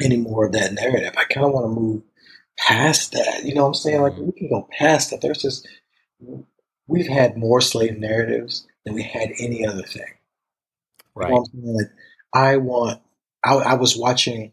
any 0.00 0.16
more 0.16 0.46
of 0.46 0.52
that 0.52 0.72
narrative. 0.72 1.14
I 1.16 1.24
kind 1.24 1.46
of 1.46 1.52
want 1.52 1.66
to 1.66 1.80
move 1.80 2.02
past 2.58 3.12
that. 3.12 3.44
You 3.44 3.54
know 3.54 3.62
what 3.62 3.68
I'm 3.68 3.74
saying? 3.74 4.02
Like 4.02 4.12
mm-hmm. 4.12 4.26
we 4.26 4.32
can 4.32 4.48
go 4.48 4.68
past 4.78 5.10
that. 5.10 5.20
There's 5.20 5.42
just 5.42 5.66
we've 6.86 7.08
had 7.08 7.36
more 7.36 7.60
slave 7.60 7.98
narratives 7.98 8.66
than 8.84 8.94
we 8.94 9.02
had 9.02 9.30
any 9.40 9.66
other 9.66 9.82
thing. 9.82 10.14
Right. 11.14 11.30
You 11.30 11.48
know 11.54 11.80
I 12.32 12.56
want. 12.56 13.00
I, 13.44 13.54
I 13.54 13.74
was 13.74 13.96
watching. 13.96 14.52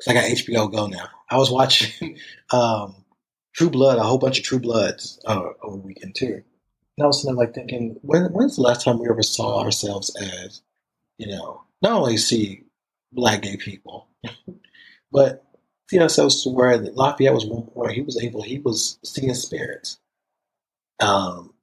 Cause 0.00 0.08
I 0.08 0.14
got 0.14 0.24
HBO 0.24 0.70
Go 0.72 0.86
now. 0.86 1.08
I 1.30 1.36
was 1.36 1.50
watching 1.50 2.18
um, 2.50 2.96
True 3.54 3.70
Blood, 3.70 3.98
a 3.98 4.02
whole 4.02 4.18
bunch 4.18 4.38
of 4.38 4.44
True 4.44 4.58
Bloods 4.60 5.20
uh, 5.24 5.50
over 5.62 5.76
the 5.76 5.82
weekend 5.82 6.14
too. 6.14 6.42
And 6.98 7.04
I 7.04 7.06
was 7.06 7.22
sitting 7.22 7.36
like 7.36 7.54
thinking, 7.54 7.98
when, 8.02 8.24
when's 8.32 8.56
the 8.56 8.62
last 8.62 8.84
time 8.84 8.98
we 8.98 9.08
ever 9.08 9.22
saw 9.22 9.62
ourselves 9.62 10.14
as, 10.16 10.60
you 11.18 11.28
know, 11.28 11.62
not 11.80 11.92
only 11.92 12.16
see 12.16 12.64
black 13.12 13.42
gay 13.42 13.56
people, 13.56 14.08
but 15.12 15.44
see 15.88 16.00
ourselves 16.00 16.42
to 16.42 16.50
where 16.50 16.76
Lafayette 16.78 17.34
was 17.34 17.46
one 17.46 17.62
point 17.62 17.92
he 17.92 18.02
was 18.02 18.22
able, 18.22 18.42
he 18.42 18.58
was 18.58 18.98
seeing 19.04 19.34
spirits. 19.34 19.98
Um, 21.00 21.54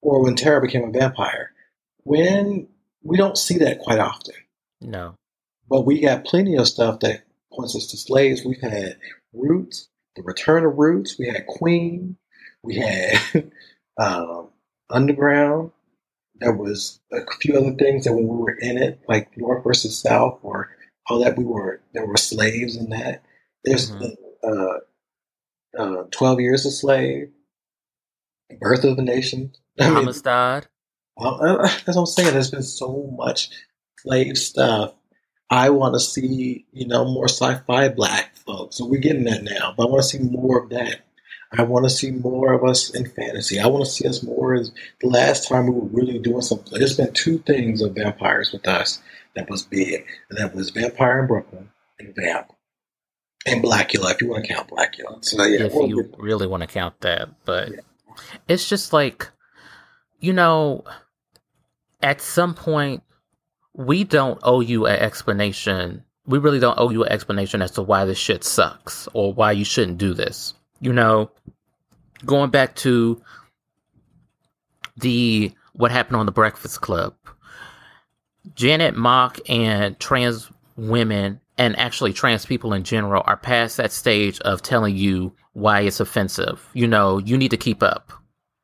or 0.00 0.22
when 0.22 0.36
Tara 0.36 0.60
became 0.60 0.84
a 0.84 0.90
vampire. 0.90 1.52
When 2.04 2.68
we 3.02 3.16
don't 3.16 3.38
see 3.38 3.58
that 3.58 3.80
quite 3.80 3.98
often. 3.98 4.34
No. 4.80 5.14
But 5.68 5.82
we 5.82 6.00
got 6.00 6.24
plenty 6.24 6.56
of 6.56 6.68
stuff 6.68 7.00
that 7.00 7.22
points 7.52 7.76
us 7.76 7.86
to 7.88 7.96
slaves. 7.96 8.44
We've 8.44 8.60
had 8.60 8.96
Roots, 9.32 9.88
the 10.16 10.22
return 10.22 10.64
of 10.64 10.76
Roots. 10.76 11.18
We 11.18 11.28
had 11.28 11.46
Queen. 11.46 12.16
We 12.62 12.76
had 12.76 13.50
um, 14.00 14.48
Underground. 14.90 15.72
There 16.40 16.54
was 16.54 17.00
a 17.12 17.18
few 17.40 17.56
other 17.56 17.74
things 17.74 18.04
that 18.04 18.14
when 18.14 18.28
we 18.28 18.36
were 18.36 18.56
in 18.58 18.78
it, 18.78 19.00
like 19.08 19.36
North 19.36 19.64
versus 19.64 19.98
South, 19.98 20.38
or 20.42 20.70
all 21.08 21.18
that, 21.24 21.36
we 21.36 21.44
were 21.44 21.80
there 21.92 22.06
were 22.06 22.16
slaves 22.16 22.76
in 22.76 22.90
that. 22.90 23.24
There's 23.64 23.90
mm-hmm. 23.90 24.08
uh, 24.44 25.82
uh, 25.82 26.04
Twelve 26.12 26.40
Years 26.40 26.64
a 26.64 26.70
Slave, 26.70 27.30
Birth 28.60 28.84
of 28.84 28.98
a 28.98 29.02
Nation, 29.02 29.52
Amistad. 29.80 30.68
Um, 31.18 31.38
That's 31.62 31.88
uh, 31.88 31.92
what 31.92 31.98
I'm 31.98 32.06
saying. 32.06 32.32
There's 32.32 32.50
been 32.50 32.62
so 32.62 33.10
much 33.16 33.50
slave 33.98 34.38
stuff. 34.38 34.94
I 35.50 35.70
want 35.70 35.94
to 35.94 36.00
see, 36.00 36.66
you 36.72 36.86
know, 36.86 37.04
more 37.04 37.28
sci-fi 37.28 37.88
black 37.88 38.36
folks. 38.36 38.76
So 38.76 38.86
we're 38.86 39.00
getting 39.00 39.24
that 39.24 39.42
now, 39.42 39.74
but 39.76 39.86
I 39.86 39.90
want 39.90 40.02
to 40.02 40.08
see 40.08 40.18
more 40.18 40.62
of 40.62 40.70
that. 40.70 41.00
I 41.50 41.62
want 41.62 41.86
to 41.86 41.90
see 41.90 42.10
more 42.10 42.52
of 42.52 42.62
us 42.62 42.90
in 42.90 43.08
fantasy. 43.08 43.58
I 43.58 43.66
want 43.66 43.86
to 43.86 43.90
see 43.90 44.06
us 44.06 44.22
more 44.22 44.54
as 44.54 44.70
the 45.00 45.08
last 45.08 45.48
time 45.48 45.66
we 45.66 45.72
were 45.72 45.86
really 45.86 46.18
doing 46.18 46.42
something. 46.42 46.78
There's 46.78 46.98
been 46.98 47.14
two 47.14 47.38
things 47.38 47.80
of 47.80 47.94
vampires 47.94 48.52
with 48.52 48.68
us 48.68 49.00
that 49.34 49.48
was 49.48 49.62
big, 49.62 50.04
and 50.28 50.38
that 50.38 50.54
was 50.54 50.70
Vampire 50.70 51.20
in 51.20 51.26
Brooklyn 51.26 51.70
and 51.98 52.14
Vamp 52.14 52.52
and 53.46 53.64
Blacula, 53.64 54.12
if 54.12 54.20
you 54.20 54.28
want 54.28 54.44
to 54.44 54.52
count 54.52 54.68
Blacula. 54.68 55.24
So 55.24 55.42
yeah, 55.44 55.64
if 55.64 55.72
you 55.72 56.12
really 56.18 56.46
want 56.46 56.62
to 56.62 56.66
count 56.66 57.00
that, 57.00 57.30
but 57.46 57.70
yeah. 57.70 57.78
it's 58.48 58.68
just 58.68 58.92
like, 58.92 59.30
you 60.20 60.34
know, 60.34 60.84
at 62.02 62.20
some 62.20 62.54
point, 62.54 63.02
we 63.74 64.04
don't 64.04 64.40
owe 64.42 64.60
you 64.60 64.86
an 64.86 64.98
explanation. 64.98 66.04
We 66.26 66.38
really 66.38 66.58
don't 66.58 66.78
owe 66.78 66.90
you 66.90 67.04
an 67.04 67.12
explanation 67.12 67.62
as 67.62 67.72
to 67.72 67.82
why 67.82 68.04
this 68.04 68.18
shit 68.18 68.44
sucks 68.44 69.08
or 69.12 69.32
why 69.32 69.52
you 69.52 69.64
shouldn't 69.64 69.98
do 69.98 70.14
this. 70.14 70.54
You 70.80 70.92
know, 70.92 71.30
going 72.24 72.50
back 72.50 72.74
to 72.76 73.20
the 74.96 75.52
what 75.72 75.90
happened 75.90 76.16
on 76.16 76.26
the 76.26 76.32
Breakfast 76.32 76.80
Club. 76.80 77.14
Janet 78.54 78.96
Mock 78.96 79.38
and 79.48 79.98
trans 80.00 80.50
women 80.76 81.40
and 81.56 81.78
actually 81.78 82.12
trans 82.12 82.46
people 82.46 82.72
in 82.72 82.84
general 82.84 83.22
are 83.26 83.36
past 83.36 83.76
that 83.76 83.92
stage 83.92 84.40
of 84.40 84.62
telling 84.62 84.96
you 84.96 85.32
why 85.52 85.80
it's 85.80 86.00
offensive. 86.00 86.68
You 86.72 86.86
know, 86.86 87.18
you 87.18 87.36
need 87.36 87.50
to 87.50 87.56
keep 87.56 87.82
up. 87.82 88.12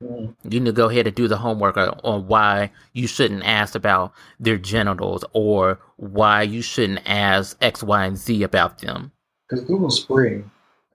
You 0.00 0.34
need 0.44 0.64
to 0.66 0.72
go 0.72 0.88
ahead 0.88 1.06
and 1.06 1.16
do 1.16 1.28
the 1.28 1.36
homework 1.36 1.76
on 1.76 2.26
why 2.26 2.70
you 2.92 3.06
shouldn't 3.06 3.44
ask 3.44 3.74
about 3.74 4.12
their 4.38 4.58
genitals 4.58 5.24
or 5.32 5.78
why 5.96 6.42
you 6.42 6.62
shouldn't 6.62 7.00
ask 7.06 7.56
X, 7.60 7.82
Y, 7.82 8.04
and 8.04 8.16
Z 8.16 8.42
about 8.42 8.78
them. 8.78 9.12
Because 9.48 9.64
Google's 9.64 10.04
free. 10.04 10.44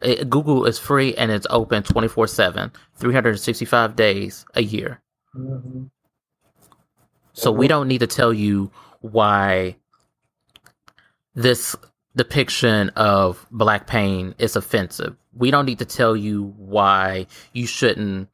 It, 0.01 0.29
Google 0.29 0.65
is 0.65 0.79
free 0.79 1.15
and 1.15 1.31
it's 1.31 1.47
open 1.49 1.83
24 1.83 2.27
7, 2.27 2.71
365 2.95 3.95
days 3.95 4.45
a 4.55 4.63
year. 4.63 5.01
Mm-hmm. 5.35 5.85
So 7.33 7.51
we 7.51 7.67
don't 7.67 7.87
need 7.87 7.99
to 7.99 8.07
tell 8.07 8.33
you 8.33 8.71
why 9.01 9.75
this 11.35 11.75
depiction 12.15 12.89
of 12.89 13.45
black 13.51 13.87
pain 13.87 14.35
is 14.37 14.55
offensive. 14.55 15.15
We 15.33 15.51
don't 15.51 15.65
need 15.65 15.79
to 15.79 15.85
tell 15.85 16.15
you 16.15 16.53
why 16.57 17.27
you 17.53 17.65
shouldn't 17.65 18.29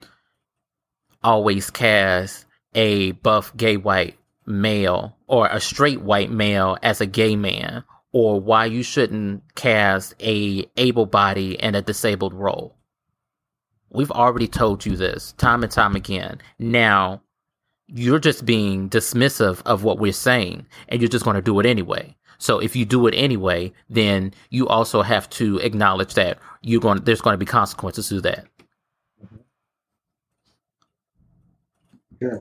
always 1.26 1.72
cast 1.72 2.46
a 2.76 3.12
buff 3.14 3.56
gay 3.58 3.78
white 3.78 4.16
male 4.46 5.18
or 5.26 5.48
a 5.48 5.60
straight 5.60 6.02
white 6.02 6.30
male 6.30 6.78
as 6.84 7.02
a 7.02 7.08
gay 7.08 7.36
man 7.36 7.84
or 8.12 8.40
why 8.40 8.66
you 8.66 8.84
shouldn't 8.84 9.44
cast 9.56 10.14
a 10.22 10.70
able 10.78 11.08
body 11.08 11.60
and 11.60 11.76
a 11.76 11.82
disabled 11.82 12.34
role. 12.34 12.76
We've 13.90 14.12
already 14.12 14.48
told 14.48 14.86
you 14.86 14.96
this 14.96 15.32
time 15.34 15.64
and 15.64 15.72
time 15.72 15.96
again. 15.96 16.42
Now, 16.60 17.24
you're 17.88 18.20
just 18.20 18.46
being 18.46 18.90
dismissive 18.90 19.62
of 19.66 19.84
what 19.84 19.98
we're 19.98 20.14
saying 20.14 20.68
and 20.90 21.02
you're 21.02 21.10
just 21.10 21.26
going 21.26 21.36
to 21.36 21.42
do 21.42 21.60
it 21.60 21.66
anyway. 21.66 22.16
So 22.38 22.60
if 22.60 22.76
you 22.76 22.86
do 22.86 23.08
it 23.08 23.16
anyway, 23.16 23.74
then 23.90 24.34
you 24.52 24.68
also 24.68 25.02
have 25.02 25.28
to 25.32 25.58
acknowledge 25.60 26.14
that 26.14 26.38
you're 26.62 26.82
going 26.82 27.04
there's 27.04 27.22
going 27.22 27.34
to 27.34 27.40
be 27.40 27.46
consequences 27.46 28.10
to 28.10 28.22
that. 28.22 28.46
Yeah. 32.22 32.38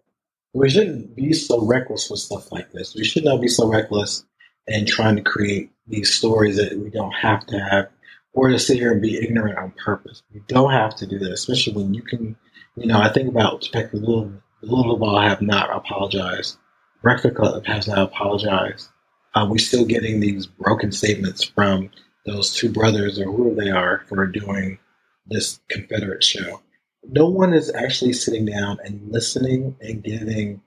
We 0.52 0.70
shouldn't 0.70 1.16
be 1.16 1.32
so 1.32 1.64
reckless 1.66 2.08
with 2.08 2.20
stuff 2.20 2.52
like 2.52 2.70
this. 2.72 2.94
We 2.94 3.04
should 3.04 3.24
not 3.24 3.40
be 3.40 3.48
so 3.48 3.68
reckless 3.68 4.24
in 4.66 4.86
trying 4.86 5.16
to 5.16 5.22
create 5.22 5.70
these 5.86 6.12
stories 6.12 6.56
that 6.56 6.78
we 6.78 6.90
don't 6.90 7.12
have 7.12 7.44
to 7.46 7.58
have 7.58 7.88
or 8.32 8.48
to 8.48 8.58
sit 8.58 8.78
here 8.78 8.92
and 8.92 9.02
be 9.02 9.18
ignorant 9.18 9.58
on 9.58 9.72
purpose. 9.72 10.22
We 10.32 10.40
don't 10.46 10.70
have 10.70 10.94
to 10.96 11.06
do 11.06 11.18
that, 11.18 11.32
especially 11.32 11.74
when 11.74 11.94
you 11.94 12.02
can, 12.02 12.36
you 12.76 12.86
know, 12.86 13.00
I 13.00 13.12
think 13.12 13.28
about 13.28 13.64
Spectre 13.64 13.96
Little, 13.96 14.32
Lil 14.62 14.82
Duval 14.84 15.20
have 15.20 15.42
not 15.42 15.74
apologized. 15.74 16.56
Breakfast 17.02 17.34
Club 17.36 17.66
has 17.66 17.86
not 17.86 17.98
apologized. 17.98 18.88
Uh, 19.34 19.46
we're 19.48 19.58
still 19.58 19.84
getting 19.84 20.20
these 20.20 20.46
broken 20.46 20.90
statements 20.92 21.44
from 21.44 21.90
those 22.26 22.54
two 22.54 22.72
brothers 22.72 23.18
or 23.18 23.24
who 23.24 23.54
they 23.54 23.70
are 23.70 24.04
for 24.08 24.26
doing 24.26 24.78
this 25.26 25.60
Confederate 25.68 26.24
show 26.24 26.60
no 27.08 27.28
one 27.28 27.54
is 27.54 27.72
actually 27.74 28.12
sitting 28.12 28.46
down 28.46 28.78
and 28.84 29.10
listening 29.10 29.76
and 29.80 30.02
giving 30.02 30.62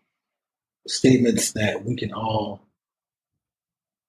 statements 0.87 1.51
that 1.53 1.83
we 1.83 1.95
can 1.95 2.13
all 2.13 2.61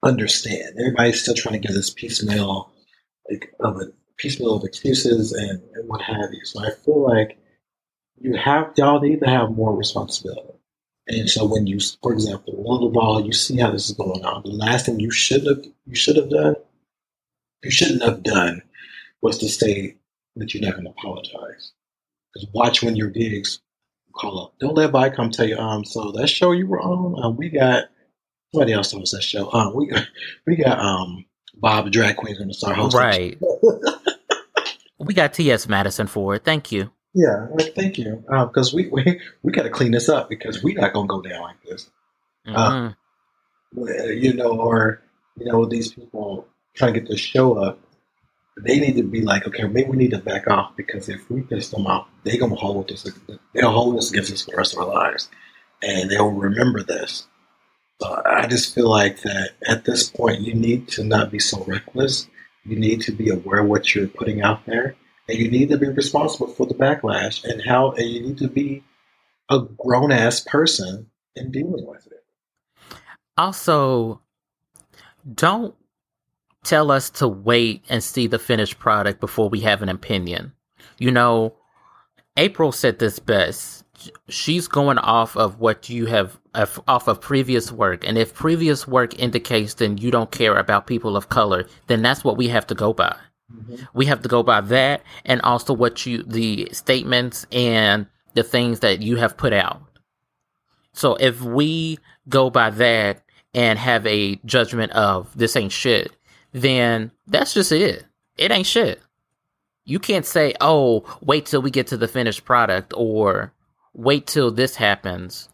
understand. 0.03 0.75
Everybody's 0.79 1.21
still 1.21 1.35
trying 1.35 1.59
to 1.59 1.67
give 1.67 1.75
this 1.75 1.89
piecemeal 1.89 2.71
like 3.29 3.53
of 3.59 3.77
a 3.77 3.85
piecemeal 4.17 4.55
of 4.55 4.63
excuses 4.63 5.33
and, 5.33 5.61
and 5.73 5.87
what 5.87 6.01
have 6.01 6.33
you. 6.33 6.45
So 6.45 6.63
I 6.63 6.71
feel 6.71 7.01
like 7.05 7.37
you 8.17 8.35
have 8.35 8.73
y'all 8.77 9.01
need 9.01 9.19
to 9.21 9.29
have 9.29 9.51
more 9.51 9.75
responsibility. 9.75 10.53
And 11.07 11.29
so 11.29 11.45
when 11.45 11.65
you, 11.65 11.79
for 12.03 12.13
example, 12.13 12.53
Lil 12.57 12.91
Duval, 12.91 13.25
you 13.25 13.33
see 13.33 13.57
how 13.57 13.71
this 13.71 13.89
is 13.89 13.95
going 13.95 14.23
on. 14.23 14.43
The 14.43 14.49
last 14.49 14.85
thing 14.85 14.99
you 14.99 15.11
should 15.11 15.45
have 15.47 15.65
you 15.85 15.95
should 15.95 16.17
have 16.17 16.29
done, 16.29 16.55
you 17.63 17.71
shouldn't 17.71 18.03
have 18.03 18.23
done, 18.23 18.61
was 19.21 19.37
to 19.39 19.49
say 19.49 19.95
that 20.35 20.53
you're 20.53 20.63
not 20.63 20.73
going 20.73 20.85
to 20.85 20.91
apologize. 20.91 21.71
Because 22.33 22.49
watch 22.53 22.83
when 22.83 22.95
your 22.95 23.09
gigs 23.09 23.59
call 24.13 24.45
up. 24.45 24.53
Don't 24.59 24.75
let 24.75 24.91
Viacom 24.91 25.31
tell 25.31 25.47
you, 25.47 25.57
um, 25.57 25.85
so 25.85 26.11
that 26.11 26.27
show 26.27 26.51
you 26.51 26.67
were 26.67 26.81
on, 26.81 27.23
um, 27.23 27.37
we 27.37 27.49
got 27.49 27.85
somebody 28.51 28.73
else 28.73 28.93
was 28.93 29.11
that 29.11 29.23
show. 29.23 29.51
Um, 29.51 29.73
we 29.75 29.87
got 29.87 30.07
we 30.47 30.55
got 30.55 30.79
um 30.79 31.25
Bob 31.55 31.91
drag 31.91 32.15
queen's 32.15 32.37
going 32.37 32.49
to 32.49 32.53
start 32.53 32.77
hosting. 32.77 32.99
Right. 32.99 33.39
we 34.97 35.13
got 35.13 35.33
T.S. 35.33 35.67
Madison 35.67 36.07
for 36.07 36.35
it. 36.35 36.43
Thank 36.43 36.71
you. 36.71 36.91
Yeah, 37.13 37.47
like, 37.51 37.73
thank 37.75 37.97
you. 37.97 38.23
Because 38.27 38.73
um, 38.73 38.75
we 38.77 38.87
we, 38.87 39.21
we 39.43 39.51
got 39.51 39.63
to 39.63 39.69
clean 39.69 39.91
this 39.91 40.09
up 40.09 40.29
because 40.29 40.63
we're 40.63 40.79
not 40.79 40.93
going 40.93 41.07
to 41.07 41.11
go 41.11 41.21
down 41.21 41.41
like 41.41 41.63
this. 41.63 41.89
Uh, 42.47 42.71
mm-hmm. 42.71 43.83
Uh, 43.83 44.03
you 44.11 44.33
know, 44.33 44.51
or 44.59 45.01
you 45.37 45.45
know, 45.45 45.65
these 45.65 45.91
people 45.91 46.47
trying 46.75 46.93
to 46.93 46.99
get 46.99 47.09
this 47.09 47.19
show 47.19 47.57
up 47.57 47.79
they 48.63 48.79
need 48.79 48.95
to 48.97 49.03
be 49.03 49.21
like, 49.21 49.47
okay, 49.47 49.63
maybe 49.63 49.89
we 49.89 49.97
need 49.97 50.11
to 50.11 50.17
back 50.17 50.47
off 50.47 50.75
because 50.75 51.09
if 51.09 51.29
we 51.29 51.41
piss 51.41 51.69
them 51.69 51.87
off, 51.87 52.07
they're 52.23 52.39
gonna 52.39 52.55
hold 52.55 52.89
this. 52.89 53.07
They'll 53.53 53.71
hold 53.71 53.97
this 53.97 54.11
against 54.11 54.31
us 54.31 54.43
for 54.43 54.51
the 54.51 54.57
rest 54.57 54.73
of 54.73 54.79
our 54.79 54.87
lives, 54.87 55.29
and 55.81 56.09
they'll 56.09 56.31
remember 56.31 56.83
this. 56.83 57.27
So 58.01 58.21
I 58.25 58.47
just 58.47 58.73
feel 58.73 58.89
like 58.89 59.21
that 59.23 59.51
at 59.67 59.85
this 59.85 60.09
point, 60.09 60.41
you 60.41 60.53
need 60.53 60.87
to 60.89 61.03
not 61.03 61.31
be 61.31 61.39
so 61.39 61.63
reckless. 61.65 62.27
You 62.65 62.77
need 62.77 63.01
to 63.01 63.11
be 63.11 63.29
aware 63.29 63.59
of 63.59 63.67
what 63.67 63.93
you're 63.93 64.07
putting 64.07 64.41
out 64.41 64.65
there, 64.65 64.95
and 65.27 65.37
you 65.37 65.49
need 65.49 65.69
to 65.69 65.77
be 65.77 65.89
responsible 65.89 66.47
for 66.47 66.65
the 66.65 66.73
backlash 66.73 67.43
and 67.43 67.61
how. 67.61 67.91
And 67.91 68.09
you 68.09 68.21
need 68.21 68.37
to 68.39 68.47
be 68.47 68.83
a 69.49 69.59
grown 69.59 70.11
ass 70.11 70.41
person 70.41 71.09
in 71.35 71.51
dealing 71.51 71.85
with 71.85 72.07
it. 72.07 72.23
Also, 73.37 74.21
don't 75.33 75.75
tell 76.63 76.91
us 76.91 77.09
to 77.09 77.27
wait 77.27 77.83
and 77.89 78.03
see 78.03 78.27
the 78.27 78.39
finished 78.39 78.79
product 78.79 79.19
before 79.19 79.49
we 79.49 79.61
have 79.61 79.81
an 79.81 79.89
opinion. 79.89 80.53
You 80.97 81.11
know, 81.11 81.55
April 82.37 82.71
said 82.71 82.99
this 82.99 83.19
best. 83.19 83.83
She's 84.29 84.67
going 84.67 84.97
off 84.97 85.35
of 85.35 85.59
what 85.59 85.89
you 85.89 86.05
have 86.05 86.39
off 86.87 87.07
of 87.07 87.21
previous 87.21 87.71
work, 87.71 88.07
and 88.07 88.17
if 88.17 88.33
previous 88.33 88.87
work 88.87 89.17
indicates 89.19 89.73
then 89.75 89.97
you 89.97 90.09
don't 90.09 90.31
care 90.31 90.57
about 90.57 90.87
people 90.87 91.17
of 91.17 91.29
color, 91.29 91.65
then 91.87 92.01
that's 92.01 92.23
what 92.23 92.37
we 92.37 92.47
have 92.47 92.65
to 92.67 92.75
go 92.75 92.93
by. 92.93 93.15
Mm-hmm. 93.53 93.75
We 93.93 94.05
have 94.05 94.21
to 94.21 94.29
go 94.29 94.41
by 94.41 94.61
that, 94.61 95.03
and 95.25 95.41
also 95.41 95.73
what 95.73 96.05
you 96.05 96.23
the 96.23 96.69
statements 96.71 97.45
and 97.51 98.07
the 98.35 98.43
things 98.43 98.79
that 98.79 99.01
you 99.01 99.17
have 99.17 99.35
put 99.35 99.51
out. 99.51 99.81
So 100.93 101.15
if 101.15 101.41
we 101.41 101.99
go 102.29 102.49
by 102.49 102.69
that 102.69 103.23
and 103.53 103.77
have 103.77 104.05
a 104.05 104.35
judgment 104.45 104.91
of 104.93 105.35
this 105.37 105.55
ain't 105.55 105.71
shit, 105.71 106.15
then 106.51 107.11
that's 107.27 107.53
just 107.53 107.71
it. 107.71 108.05
It 108.37 108.51
ain't 108.51 108.67
shit. 108.67 109.01
You 109.85 109.99
can't 109.99 110.25
say, 110.25 110.53
oh, 110.61 111.03
wait 111.21 111.45
till 111.45 111.61
we 111.61 111.71
get 111.71 111.87
to 111.87 111.97
the 111.97 112.07
finished 112.07 112.45
product 112.45 112.93
or 112.95 113.53
wait 113.93 114.27
till 114.27 114.51
this 114.51 114.75
happens. 114.75 115.49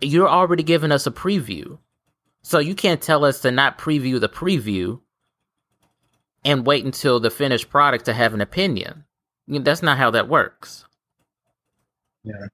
You're 0.00 0.28
already 0.28 0.62
giving 0.62 0.92
us 0.92 1.06
a 1.06 1.10
preview. 1.10 1.78
So 2.42 2.58
you 2.58 2.74
can't 2.74 3.00
tell 3.00 3.24
us 3.24 3.40
to 3.40 3.50
not 3.50 3.78
preview 3.78 4.20
the 4.20 4.28
preview 4.28 5.00
and 6.44 6.66
wait 6.66 6.84
until 6.84 7.20
the 7.20 7.30
finished 7.30 7.70
product 7.70 8.04
to 8.04 8.12
have 8.12 8.34
an 8.34 8.40
opinion. 8.40 9.04
that's 9.48 9.82
not 9.82 9.96
how 9.96 10.10
that 10.10 10.28
works. 10.28 10.84
Yeah. 12.22 12.48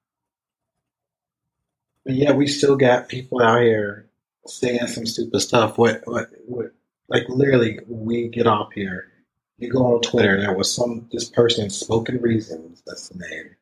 But 2.05 2.15
yeah, 2.15 2.31
we 2.31 2.47
still 2.47 2.75
got 2.77 3.09
people 3.09 3.41
out 3.41 3.61
here 3.61 4.09
saying 4.47 4.87
some 4.87 5.05
stupid 5.05 5.39
stuff. 5.39 5.77
What 5.77 6.01
what 6.05 6.29
what 6.45 6.71
like 7.11 7.27
literally, 7.27 7.79
we 7.87 8.29
get 8.29 8.47
off 8.47 8.71
here, 8.73 9.11
you 9.57 9.69
go 9.69 9.85
on 9.85 10.01
Twitter, 10.01 10.39
there 10.39 10.55
was 10.55 10.73
some 10.73 11.09
this 11.11 11.29
person, 11.29 11.69
Spoken 11.69 12.21
Reasons, 12.21 12.81
that's 12.87 13.09
the 13.09 13.19
name, 13.19 13.55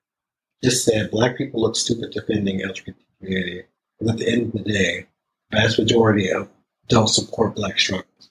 just 0.64 0.86
said 0.86 1.10
black 1.10 1.36
people 1.36 1.62
look 1.62 1.76
stupid 1.76 2.12
defending 2.12 2.60
LGBT 2.60 2.96
community. 3.20 3.64
But 4.00 4.12
at 4.12 4.18
the 4.18 4.32
end 4.32 4.44
of 4.44 4.64
the 4.64 4.72
day, 4.72 5.08
vast 5.52 5.80
majority 5.80 6.30
of 6.32 6.48
don't 6.90 7.08
support 7.08 7.56
black 7.56 7.80
struggles. 7.80 8.30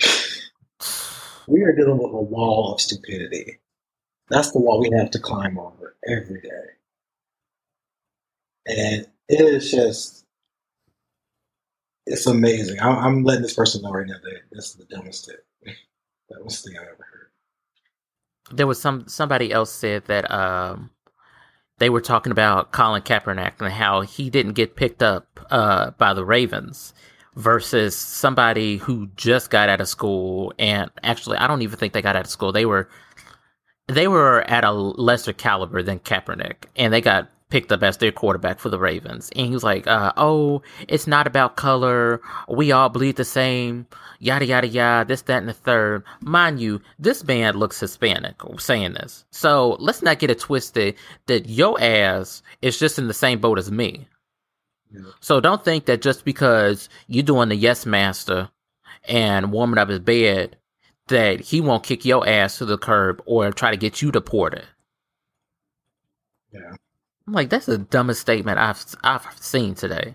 we 1.46 1.62
are 1.62 1.72
dealing 1.72 1.98
with 1.98 2.12
a 2.12 2.20
wall 2.20 2.74
of 2.74 2.80
stupidity. 2.80 3.60
That's 4.28 4.50
the 4.50 4.58
wall 4.58 4.80
we 4.80 4.90
have 4.98 5.12
to 5.12 5.20
climb 5.20 5.58
over 5.58 5.94
every 6.06 6.40
day. 6.40 6.48
And 8.66 9.06
it 9.28 9.40
is 9.40 9.70
just 9.70 10.23
it's 12.06 12.26
amazing. 12.26 12.80
I'm, 12.80 12.98
I'm, 12.98 13.24
letting 13.24 13.42
this 13.42 13.54
person 13.54 13.82
know 13.82 13.90
right 13.90 14.06
now 14.06 14.16
that 14.22 14.40
this 14.52 14.70
is 14.70 14.74
the 14.74 14.84
dumbest 14.84 15.26
tip. 15.26 15.44
the 15.64 16.50
thing 16.50 16.76
I 16.78 16.82
ever 16.82 16.96
heard. 16.98 17.30
There 18.56 18.66
was 18.66 18.80
some 18.80 19.08
somebody 19.08 19.52
else 19.52 19.72
said 19.72 20.04
that 20.06 20.30
um, 20.30 20.90
they 21.78 21.90
were 21.90 22.00
talking 22.00 22.30
about 22.30 22.72
Colin 22.72 23.02
Kaepernick 23.02 23.60
and 23.60 23.72
how 23.72 24.02
he 24.02 24.30
didn't 24.30 24.52
get 24.52 24.76
picked 24.76 25.02
up 25.02 25.40
uh, 25.50 25.92
by 25.92 26.12
the 26.14 26.24
Ravens 26.24 26.92
versus 27.36 27.96
somebody 27.96 28.76
who 28.76 29.08
just 29.16 29.50
got 29.50 29.68
out 29.68 29.80
of 29.80 29.88
school 29.88 30.52
and 30.58 30.90
actually 31.02 31.36
I 31.36 31.46
don't 31.46 31.62
even 31.62 31.78
think 31.78 31.92
they 31.92 32.02
got 32.02 32.16
out 32.16 32.26
of 32.26 32.30
school. 32.30 32.52
They 32.52 32.66
were 32.66 32.88
they 33.88 34.08
were 34.08 34.42
at 34.42 34.64
a 34.64 34.72
lesser 34.72 35.32
caliber 35.32 35.82
than 35.82 35.98
Kaepernick 35.98 36.66
and 36.76 36.92
they 36.92 37.00
got 37.00 37.30
picked 37.50 37.70
up 37.70 37.82
as 37.82 37.98
their 37.98 38.12
quarterback 38.12 38.58
for 38.58 38.68
the 38.68 38.78
Ravens. 38.78 39.30
And 39.36 39.46
he 39.46 39.52
was 39.52 39.62
like, 39.62 39.86
uh, 39.86 40.12
oh, 40.16 40.62
it's 40.88 41.06
not 41.06 41.26
about 41.26 41.56
color. 41.56 42.20
We 42.48 42.72
all 42.72 42.88
bleed 42.88 43.16
the 43.16 43.24
same. 43.24 43.86
Yada, 44.18 44.46
yada, 44.46 44.66
yada. 44.66 45.06
This, 45.06 45.22
that, 45.22 45.38
and 45.38 45.48
the 45.48 45.52
third. 45.52 46.02
Mind 46.20 46.60
you, 46.60 46.80
this 46.98 47.24
man 47.24 47.56
looks 47.56 47.78
Hispanic 47.78 48.36
saying 48.58 48.94
this. 48.94 49.24
So 49.30 49.76
let's 49.78 50.02
not 50.02 50.18
get 50.18 50.30
it 50.30 50.40
twisted 50.40 50.96
that 51.26 51.48
your 51.48 51.80
ass 51.80 52.42
is 52.62 52.78
just 52.78 52.98
in 52.98 53.08
the 53.08 53.14
same 53.14 53.40
boat 53.40 53.58
as 53.58 53.70
me. 53.70 54.08
Yeah. 54.90 55.02
So 55.20 55.40
don't 55.40 55.64
think 55.64 55.86
that 55.86 56.02
just 56.02 56.24
because 56.24 56.88
you're 57.06 57.22
doing 57.22 57.50
the 57.50 57.56
yes 57.56 57.84
master 57.84 58.50
and 59.06 59.52
warming 59.52 59.78
up 59.78 59.88
his 59.88 60.00
bed 60.00 60.56
that 61.08 61.40
he 61.40 61.60
won't 61.60 61.84
kick 61.84 62.04
your 62.04 62.26
ass 62.26 62.58
to 62.58 62.64
the 62.64 62.78
curb 62.78 63.22
or 63.26 63.52
try 63.52 63.70
to 63.70 63.76
get 63.76 64.00
you 64.00 64.10
deported. 64.10 64.64
Yeah. 66.52 66.76
I'm 67.26 67.32
like, 67.32 67.48
that's 67.48 67.66
the 67.66 67.78
dumbest 67.78 68.20
statement 68.20 68.58
I've 68.58 68.84
I've 69.02 69.26
seen 69.40 69.74
today. 69.74 70.14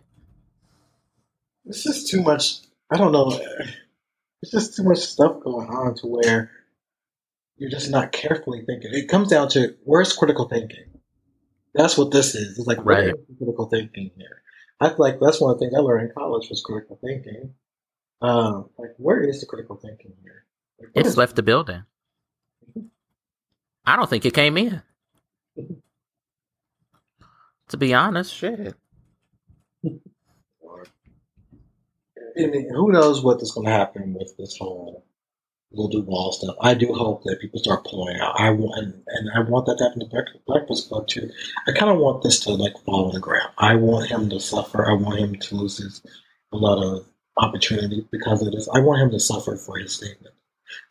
It's 1.65 1.83
just 1.83 2.09
too 2.09 2.21
much. 2.21 2.59
I 2.91 2.97
don't 2.97 3.11
know. 3.11 3.39
It's 4.41 4.51
just 4.51 4.75
too 4.75 4.83
much 4.83 4.99
stuff 4.99 5.41
going 5.43 5.67
on 5.67 5.95
to 5.95 6.07
where 6.07 6.51
you're 7.57 7.69
just 7.69 7.91
not 7.91 8.11
carefully 8.11 8.63
thinking. 8.65 8.91
It 8.93 9.09
comes 9.09 9.27
down 9.27 9.49
to 9.49 9.75
where's 9.83 10.13
critical 10.13 10.47
thinking. 10.47 10.85
That's 11.73 11.97
what 11.97 12.11
this 12.11 12.35
is. 12.35 12.57
It's 12.57 12.67
like 12.67 12.83
right. 12.83 13.13
critical 13.37 13.67
thinking 13.67 14.11
here. 14.15 14.41
I 14.79 14.87
feel 14.87 14.97
like 14.99 15.19
that's 15.19 15.41
one 15.41 15.51
of 15.51 15.59
the 15.59 15.65
things 15.65 15.73
I 15.75 15.81
learned 15.81 16.09
in 16.09 16.15
college 16.15 16.49
was 16.49 16.63
critical 16.63 16.97
thinking. 17.03 17.53
Um, 18.21 18.69
like 18.77 18.91
where 18.97 19.21
is 19.21 19.41
the 19.41 19.45
critical 19.45 19.75
thinking 19.75 20.13
here? 20.23 20.45
Like, 20.79 20.91
it's 20.95 21.17
left 21.17 21.35
the 21.35 21.43
building. 21.43 21.83
I 23.85 23.95
don't 23.95 24.09
think 24.09 24.25
it 24.25 24.33
came 24.33 24.57
in. 24.57 24.81
To 27.69 27.77
be 27.77 27.93
honest, 27.93 28.35
shit. 28.35 28.75
Mean, 32.35 32.69
who 32.73 32.91
knows 32.91 33.21
what 33.23 33.41
is 33.41 33.51
going 33.51 33.67
to 33.67 33.73
happen 33.73 34.13
with 34.13 34.35
this 34.37 34.57
whole 34.57 35.05
Lil 35.71 35.89
Duval 35.89 36.31
stuff. 36.31 36.55
I 36.61 36.73
do 36.73 36.93
hope 36.93 37.23
that 37.23 37.39
people 37.41 37.59
start 37.59 37.85
pulling 37.85 38.19
out. 38.19 38.39
I 38.39 38.49
want, 38.51 38.79
and, 38.79 38.93
and 39.07 39.29
I 39.35 39.47
want 39.47 39.67
that 39.67 39.77
to 39.77 39.83
happen 39.83 39.99
to 39.99 40.25
Breakfast 40.47 40.89
Club 40.89 41.07
too. 41.07 41.29
I 41.67 41.73
kind 41.73 41.91
of 41.91 41.99
want 41.99 42.23
this 42.23 42.39
to 42.41 42.51
like 42.51 42.73
fall 42.85 43.05
on 43.07 43.13
the 43.13 43.19
ground. 43.19 43.49
I 43.57 43.75
want 43.75 44.09
him 44.09 44.29
to 44.29 44.39
suffer. 44.39 44.89
I 44.89 44.93
want 44.93 45.19
him 45.19 45.35
to 45.35 45.55
lose 45.55 45.77
his, 45.77 46.01
a 46.51 46.57
lot 46.57 46.81
of 46.83 47.05
opportunity 47.37 48.07
because 48.11 48.41
of 48.41 48.51
this. 48.51 48.67
I 48.73 48.79
want 48.79 49.01
him 49.01 49.11
to 49.11 49.19
suffer 49.19 49.55
for 49.55 49.77
his 49.77 49.93
statement. 49.93 50.33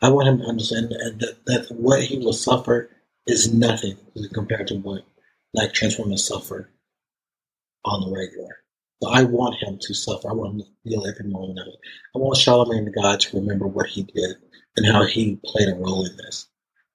I 0.01 0.09
want 0.09 0.29
him 0.29 0.37
to 0.39 0.45
understand 0.45 0.89
that, 0.89 1.35
that 1.45 1.67
what 1.71 2.03
he 2.03 2.19
will 2.19 2.33
suffer 2.33 2.89
is 3.27 3.53
nothing 3.53 3.97
compared 4.33 4.67
to 4.67 4.75
what 4.75 5.03
Black 5.53 5.73
trans 5.73 5.97
women 5.97 6.17
suffer 6.17 6.71
on 7.85 8.01
the 8.01 8.15
regular. 8.15 8.57
So 9.01 9.09
I 9.09 9.23
want 9.23 9.55
him 9.61 9.77
to 9.81 9.93
suffer. 9.93 10.29
I 10.29 10.33
want 10.33 10.55
him 10.55 10.59
to 10.61 10.89
feel 10.89 11.07
every 11.07 11.29
moment 11.29 11.59
of 11.59 11.67
it. 11.67 11.79
I 12.15 12.19
want 12.19 12.37
Charlemagne 12.37 12.85
the 12.85 12.91
God 12.91 13.19
to 13.21 13.37
remember 13.39 13.67
what 13.67 13.87
he 13.87 14.03
did 14.03 14.35
and 14.77 14.85
how 14.85 15.05
he 15.05 15.39
played 15.45 15.69
a 15.69 15.75
role 15.75 16.05
in 16.05 16.15
this. 16.17 16.47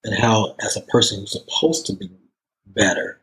And 0.05 0.15
how, 0.15 0.55
as 0.61 0.77
a 0.77 0.83
person 0.83 1.21
who's 1.21 1.33
supposed 1.33 1.87
to 1.87 1.95
be 1.95 2.11
better, 2.67 3.21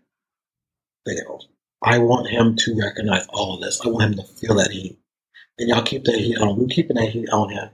failed. 1.06 1.46
I 1.84 2.00
want 2.00 2.30
him 2.30 2.56
to 2.58 2.80
recognize 2.80 3.26
all 3.30 3.56
of 3.56 3.62
this. 3.62 3.82
I 3.86 3.90
want 3.90 4.06
him 4.06 4.16
to 4.16 4.24
feel 4.24 4.56
that 4.56 4.72
heat. 4.72 5.00
And 5.60 5.70
y'all 5.70 5.84
keep 5.84 6.04
that 6.06 6.16
heat 6.16 6.38
on. 6.40 6.58
We're 6.58 6.68
keeping 6.68 6.96
that 6.98 7.10
heat 7.10 7.30
on 7.30 7.50
him. 7.50 7.70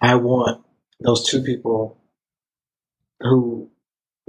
I 0.00 0.14
want 0.16 0.64
those 1.00 1.28
two 1.28 1.42
people 1.42 2.00
who 3.20 3.70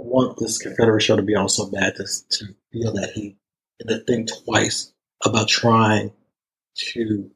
want 0.04 0.38
this 0.40 0.58
Confederate 0.58 1.02
show 1.02 1.16
to 1.16 1.22
be 1.22 1.36
on 1.36 1.50
so 1.50 1.70
bad 1.70 1.96
to, 1.96 2.06
to 2.30 2.46
feel 2.72 2.94
that 2.94 3.12
he 3.12 3.38
to 3.88 4.00
think 4.06 4.30
twice 4.46 4.94
about 5.26 5.48
trying 5.48 6.12
to 6.76 7.32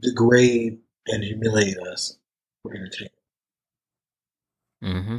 degrade 0.00 0.78
and 1.06 1.24
humiliate 1.24 1.78
us 1.78 2.18
for 2.62 2.74
entertainment. 2.74 3.12
Mm-hmm. 4.82 5.16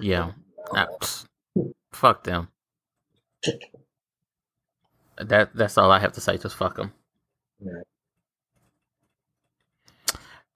Yeah. 0.00 0.32
Nah, 0.72 0.86
fuck 1.92 2.24
them. 2.24 2.48
that 5.18 5.54
that's 5.54 5.78
all 5.78 5.90
I 5.90 6.00
have 6.00 6.12
to 6.12 6.20
say. 6.20 6.36
Just 6.36 6.56
fuck 6.56 6.76
them. 6.76 6.92
Yeah. 7.60 7.82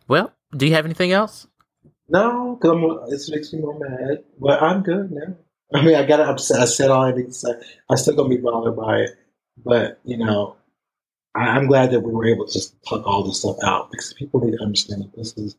Well, 0.09 0.33
do 0.57 0.67
you 0.67 0.73
have 0.75 0.85
anything 0.85 1.13
else? 1.13 1.47
No, 2.11 2.59
because 2.61 3.29
it 3.29 3.35
makes 3.35 3.53
me 3.53 3.61
more 3.61 3.79
mad. 3.79 4.25
But 4.39 4.61
I'm 4.63 4.83
good 4.83 5.13
now. 5.13 5.37
I 5.73 5.83
mean, 5.83 5.95
I 5.95 6.05
got 6.05 6.21
upset. 6.21 6.61
I 6.61 6.65
said 6.65 6.91
all 6.91 7.05
I 7.05 7.13
need 7.13 7.27
to 7.27 7.33
say. 7.33 7.53
I'm 7.89 7.97
still 7.97 8.17
gonna 8.17 8.29
be 8.29 8.37
bothered 8.37 8.77
by 8.77 8.99
it, 9.03 9.11
but 9.65 10.01
you 10.05 10.19
know, 10.19 10.57
I, 11.37 11.57
am 11.57 11.69
glad 11.69 11.93
that 11.93 12.01
we 12.01 12.13
were 12.13 12.27
able 12.27 12.47
to 12.47 12.53
just 12.53 12.75
talk 12.89 13.07
all 13.07 13.23
this 13.23 13.39
stuff 13.39 13.57
out 13.63 13.93
because 13.93 14.13
people 14.15 14.45
need 14.45 14.57
to 14.57 14.63
understand 14.63 15.03
that 15.03 15.17
this 15.17 15.37
is 15.37 15.57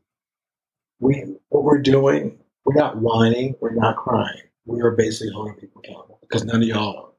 we 0.99 1.35
what 1.49 1.63
we're 1.63 1.81
doing. 1.81 2.37
We're 2.65 2.75
not 2.75 2.97
whining. 2.97 3.55
We're 3.61 3.73
not 3.73 3.95
crying. 3.95 4.41
We 4.65 4.81
are 4.81 4.91
basically 4.91 5.31
holding 5.33 5.55
people 5.55 5.81
accountable 5.83 6.19
because 6.21 6.43
none 6.43 6.61
of 6.61 6.67
y'all 6.67 6.97
are. 6.97 7.11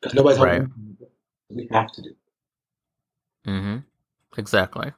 Because 0.00 0.14
nobody's 0.14 0.40
right. 0.40 0.62
holding. 0.62 0.96
We 1.50 1.68
have 1.70 1.92
to 1.92 2.02
do. 2.02 2.14
Mm-hmm. 3.46 3.76
Exactly. 4.38 4.92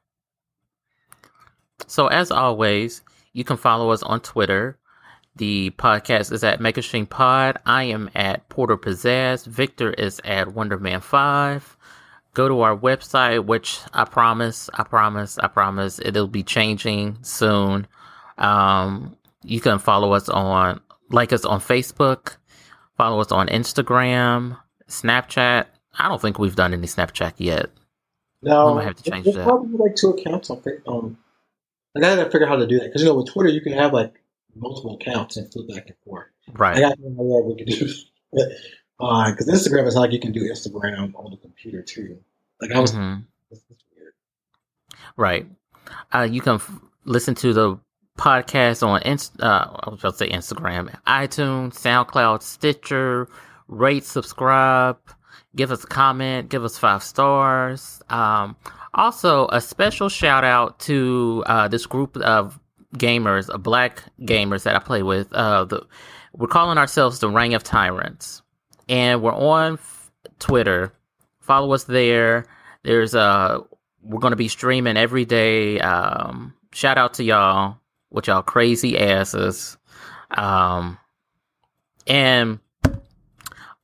So 1.89 2.07
as 2.07 2.31
always, 2.31 3.03
you 3.37 3.45
can 3.45 3.59
follow 3.59 3.91
us 3.91 4.03
on 4.03 4.21
Twitter. 4.21 4.79
The 5.37 5.69
podcast 5.77 6.33
is 6.33 6.43
at 6.43 6.59
Megastream 6.59 7.07
Pod. 7.07 7.59
I 7.67 7.83
am 7.83 8.09
at 8.15 8.49
Porter 8.49 8.79
Pizzazz. 8.79 9.47
Victor 9.47 9.93
is 9.93 10.23
at 10.25 10.49
Wonderman5. 10.49 11.63
Go 12.33 12.49
to 12.49 12.63
our 12.63 12.75
website, 12.75 13.45
which 13.45 13.79
I 13.93 14.07
promise, 14.07 14.71
I 14.73 14.85
promise, 14.85 15.37
I 15.37 15.49
promise 15.49 16.01
it'll 16.03 16.29
be 16.29 16.43
changing 16.43 17.19
soon. 17.21 17.87
Um, 18.39 19.15
you 19.43 19.61
can 19.61 19.81
follow 19.81 20.15
us 20.15 20.31
on, 20.31 20.81
like 21.11 21.35
us 21.35 21.45
on 21.45 21.61
Facebook, 21.61 22.39
follow 22.97 23.21
us 23.21 23.33
on 23.33 23.49
Instagram, 23.49 24.59
Snapchat. 24.89 25.67
I 25.99 26.09
don't 26.09 26.23
think 26.23 26.39
we've 26.39 26.57
done 26.57 26.73
any 26.73 26.87
Snapchat 26.87 27.35
yet. 27.37 27.67
No, 28.41 28.77
we 28.77 28.85
have 28.85 28.97
to 28.97 29.11
change 29.11 29.27
that. 29.27 29.45
Probably 29.45 29.77
like 29.77 29.95
two 29.95 30.11
accounts 30.11 30.49
on 30.49 30.63
um, 30.87 31.19
I 31.97 32.01
gotta 32.01 32.31
figure 32.31 32.45
out 32.45 32.51
how 32.51 32.57
to 32.57 32.67
do 32.67 32.79
that 32.79 32.87
because 32.87 33.03
you 33.03 33.09
know 33.09 33.15
with 33.15 33.29
Twitter 33.29 33.51
you 33.51 33.61
can 33.61 33.73
have 33.73 33.93
like 33.93 34.15
multiple 34.55 34.97
accounts 34.97 35.37
and 35.37 35.51
flip 35.53 35.69
back 35.69 35.87
and 35.87 35.97
forth. 36.05 36.27
Right. 36.53 36.77
I 36.77 36.81
gotta 36.81 36.97
figure 36.97 37.37
out 37.37 37.45
we 37.45 37.57
can 37.57 37.67
do 37.67 37.79
because 39.01 39.49
uh, 39.49 39.53
Instagram 39.53 39.87
is 39.87 39.95
like 39.95 40.13
you 40.13 40.21
can 40.21 40.33
do 40.33 40.43
Instagram 40.51 41.15
on 41.15 41.31
the 41.31 41.37
computer 41.37 41.83
too. 41.83 42.19
Like 42.61 42.73
I 42.73 42.81
was. 42.81 42.93
Mm-hmm. 42.93 43.23
Right. 45.17 45.47
Uh, 46.13 46.29
you 46.31 46.41
can 46.41 46.57
f- 46.57 46.71
listen 47.05 47.35
to 47.37 47.53
the 47.53 47.79
podcast 48.19 48.87
on 48.87 49.03
Inst- 49.03 49.41
uh, 49.41 49.69
I 49.81 49.91
was 49.91 50.01
about 50.01 50.13
to 50.13 50.19
say 50.19 50.29
Instagram, 50.31 50.95
iTunes, 51.07 51.75
SoundCloud, 51.75 52.43
Stitcher. 52.43 53.29
Rate, 53.69 54.05
subscribe, 54.05 54.99
give 55.57 55.73
us 55.73 55.83
a 55.83 55.87
comment, 55.89 56.49
give 56.49 56.65
us 56.65 56.79
five 56.79 57.03
stars. 57.03 58.01
Um, 58.09 58.57
also, 58.97 59.47
a 59.49 59.61
special 59.61 60.09
shout 60.09 60.43
out 60.43 60.81
to 60.81 61.45
uh, 61.47 61.69
this 61.69 61.85
group 61.87 62.17
of 62.17 62.59
gamers, 62.97 63.53
uh, 63.53 63.59
black 63.59 64.03
gamers 64.23 64.63
that 64.63 64.75
I 64.75 64.79
play 64.79 65.03
with. 65.03 65.33
Uh, 65.33 65.67
the, 65.67 65.87
we're 66.33 66.49
calling 66.49 66.79
ourselves 66.79 67.19
the 67.21 67.29
Ring 67.29 67.55
of 67.55 67.63
Tyrants, 67.63 68.43
and 68.89 69.23
we're 69.23 69.35
on 69.35 69.75
f- 69.75 70.11
Twitter. 70.39 70.93
Follow 71.41 71.73
us 71.73 71.85
there. 71.85 72.47
There's 72.85 73.15
a 73.15 73.21
uh, 73.21 73.61
we're 74.03 74.21
going 74.21 74.33
to 74.33 74.37
be 74.37 74.49
streaming 74.49 74.97
every 74.97 75.25
day. 75.25 75.79
Um, 75.81 76.55
shout 76.73 76.97
out 76.97 77.15
to 77.15 77.25
y'all 77.25 77.79
with 78.11 78.29
y'all 78.29 78.43
crazy 78.43 78.99
asses. 78.99 79.77
Um, 80.31 80.97
and 82.07 82.61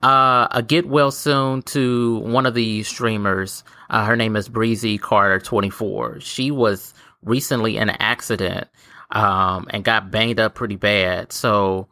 uh, 0.02 0.48
a 0.50 0.62
get 0.66 0.86
well 0.86 1.10
soon 1.10 1.62
to 1.62 2.18
one 2.18 2.46
of 2.46 2.54
the 2.54 2.82
streamers. 2.82 3.64
Uh, 3.92 4.06
her 4.06 4.16
name 4.16 4.36
is 4.36 4.48
Breezy 4.48 4.96
Carter 4.96 5.38
24. 5.38 6.20
She 6.20 6.50
was 6.50 6.94
recently 7.22 7.76
in 7.76 7.90
an 7.90 7.96
accident 8.00 8.68
um, 9.10 9.66
and 9.68 9.84
got 9.84 10.10
banged 10.10 10.40
up 10.40 10.54
pretty 10.54 10.76
bad. 10.76 11.30
So 11.30 11.88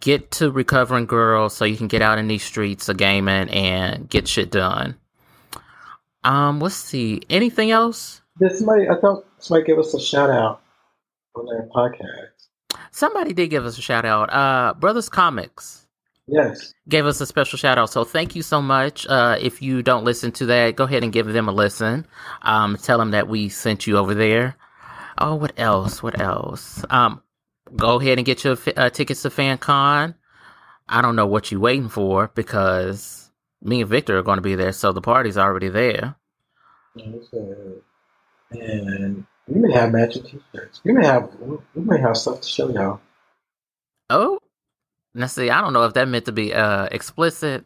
get 0.00 0.30
to 0.32 0.50
recovering 0.50 1.04
girl 1.04 1.50
so 1.50 1.66
you 1.66 1.76
can 1.76 1.88
get 1.88 2.00
out 2.00 2.18
in 2.18 2.26
these 2.26 2.42
streets 2.42 2.88
of 2.88 2.96
gaming 2.96 3.50
and 3.50 4.08
get 4.08 4.26
shit 4.26 4.50
done. 4.50 4.96
Um, 6.24 6.58
let's 6.58 6.74
see. 6.74 7.20
Anything 7.28 7.70
else? 7.70 8.22
Did 8.40 8.56
somebody? 8.56 8.88
I 8.88 8.98
thought 8.98 9.26
somebody 9.38 9.66
gave 9.66 9.78
us 9.78 9.92
a 9.92 10.00
shout 10.00 10.30
out 10.30 10.62
on 11.34 11.44
their 11.46 11.68
podcast. 11.68 12.48
Somebody 12.90 13.34
did 13.34 13.50
give 13.50 13.66
us 13.66 13.76
a 13.76 13.82
shout 13.82 14.06
out. 14.06 14.32
Uh, 14.32 14.72
Brothers 14.72 15.10
Comics. 15.10 15.85
Yes. 16.28 16.74
Gave 16.88 17.06
us 17.06 17.20
a 17.20 17.26
special 17.26 17.56
shout 17.56 17.78
out. 17.78 17.90
So 17.90 18.04
thank 18.04 18.34
you 18.34 18.42
so 18.42 18.60
much. 18.60 19.06
Uh, 19.06 19.36
if 19.40 19.62
you 19.62 19.82
don't 19.82 20.04
listen 20.04 20.32
to 20.32 20.46
that, 20.46 20.74
go 20.74 20.84
ahead 20.84 21.04
and 21.04 21.12
give 21.12 21.26
them 21.26 21.48
a 21.48 21.52
listen. 21.52 22.06
Um, 22.42 22.76
tell 22.76 22.98
them 22.98 23.12
that 23.12 23.28
we 23.28 23.48
sent 23.48 23.86
you 23.86 23.96
over 23.96 24.14
there. 24.14 24.56
Oh, 25.18 25.36
what 25.36 25.52
else? 25.56 26.02
What 26.02 26.20
else? 26.20 26.84
Um, 26.90 27.22
go 27.76 28.00
ahead 28.00 28.18
and 28.18 28.26
get 28.26 28.44
your 28.44 28.56
uh, 28.76 28.90
tickets 28.90 29.22
to 29.22 29.30
FanCon. 29.30 30.14
I 30.88 31.02
don't 31.02 31.16
know 31.16 31.26
what 31.26 31.50
you're 31.50 31.60
waiting 31.60 31.88
for 31.88 32.30
because 32.34 33.30
me 33.62 33.80
and 33.80 33.90
Victor 33.90 34.18
are 34.18 34.22
going 34.22 34.38
to 34.38 34.42
be 34.42 34.54
there, 34.54 34.72
so 34.72 34.92
the 34.92 35.00
party's 35.00 35.38
already 35.38 35.68
there. 35.68 36.16
Okay. 36.98 37.80
And 38.52 39.26
we 39.48 39.60
may 39.60 39.72
have 39.72 39.92
matching 39.92 40.22
T-shirts. 40.22 40.80
We 40.84 40.92
may 40.92 41.06
have 41.06 41.30
we 41.40 41.82
may 41.82 42.00
have 42.00 42.16
stuff 42.16 42.40
to 42.40 42.48
show 42.48 42.68
y'all. 42.68 43.00
Oh, 44.08 44.38
now 45.16 45.26
see, 45.26 45.50
I 45.50 45.60
don't 45.60 45.72
know 45.72 45.84
if 45.84 45.94
that 45.94 46.08
meant 46.08 46.26
to 46.26 46.32
be 46.32 46.52
uh 46.54 46.88
explicit 46.90 47.64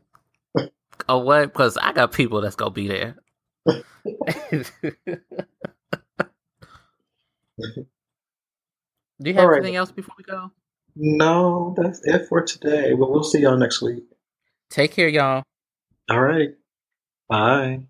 or 1.09 1.23
what, 1.23 1.53
because 1.53 1.77
I 1.77 1.93
got 1.93 2.13
people 2.13 2.41
that's 2.41 2.57
gonna 2.57 2.71
be 2.71 2.89
there. 2.89 3.17
Do 9.21 9.29
you 9.29 9.35
have 9.35 9.49
right. 9.49 9.59
anything 9.59 9.77
else 9.77 9.93
before 9.93 10.15
we 10.17 10.25
go? 10.25 10.51
No, 10.97 11.75
that's 11.77 12.01
it 12.05 12.27
for 12.29 12.43
today. 12.43 12.95
But 12.95 13.11
we'll 13.11 13.23
see 13.23 13.41
y'all 13.41 13.57
next 13.59 13.83
week. 13.83 14.05
Take 14.71 14.93
care, 14.93 15.09
y'all. 15.09 15.43
All 16.09 16.21
right. 16.21 16.51
Bye. 17.29 17.83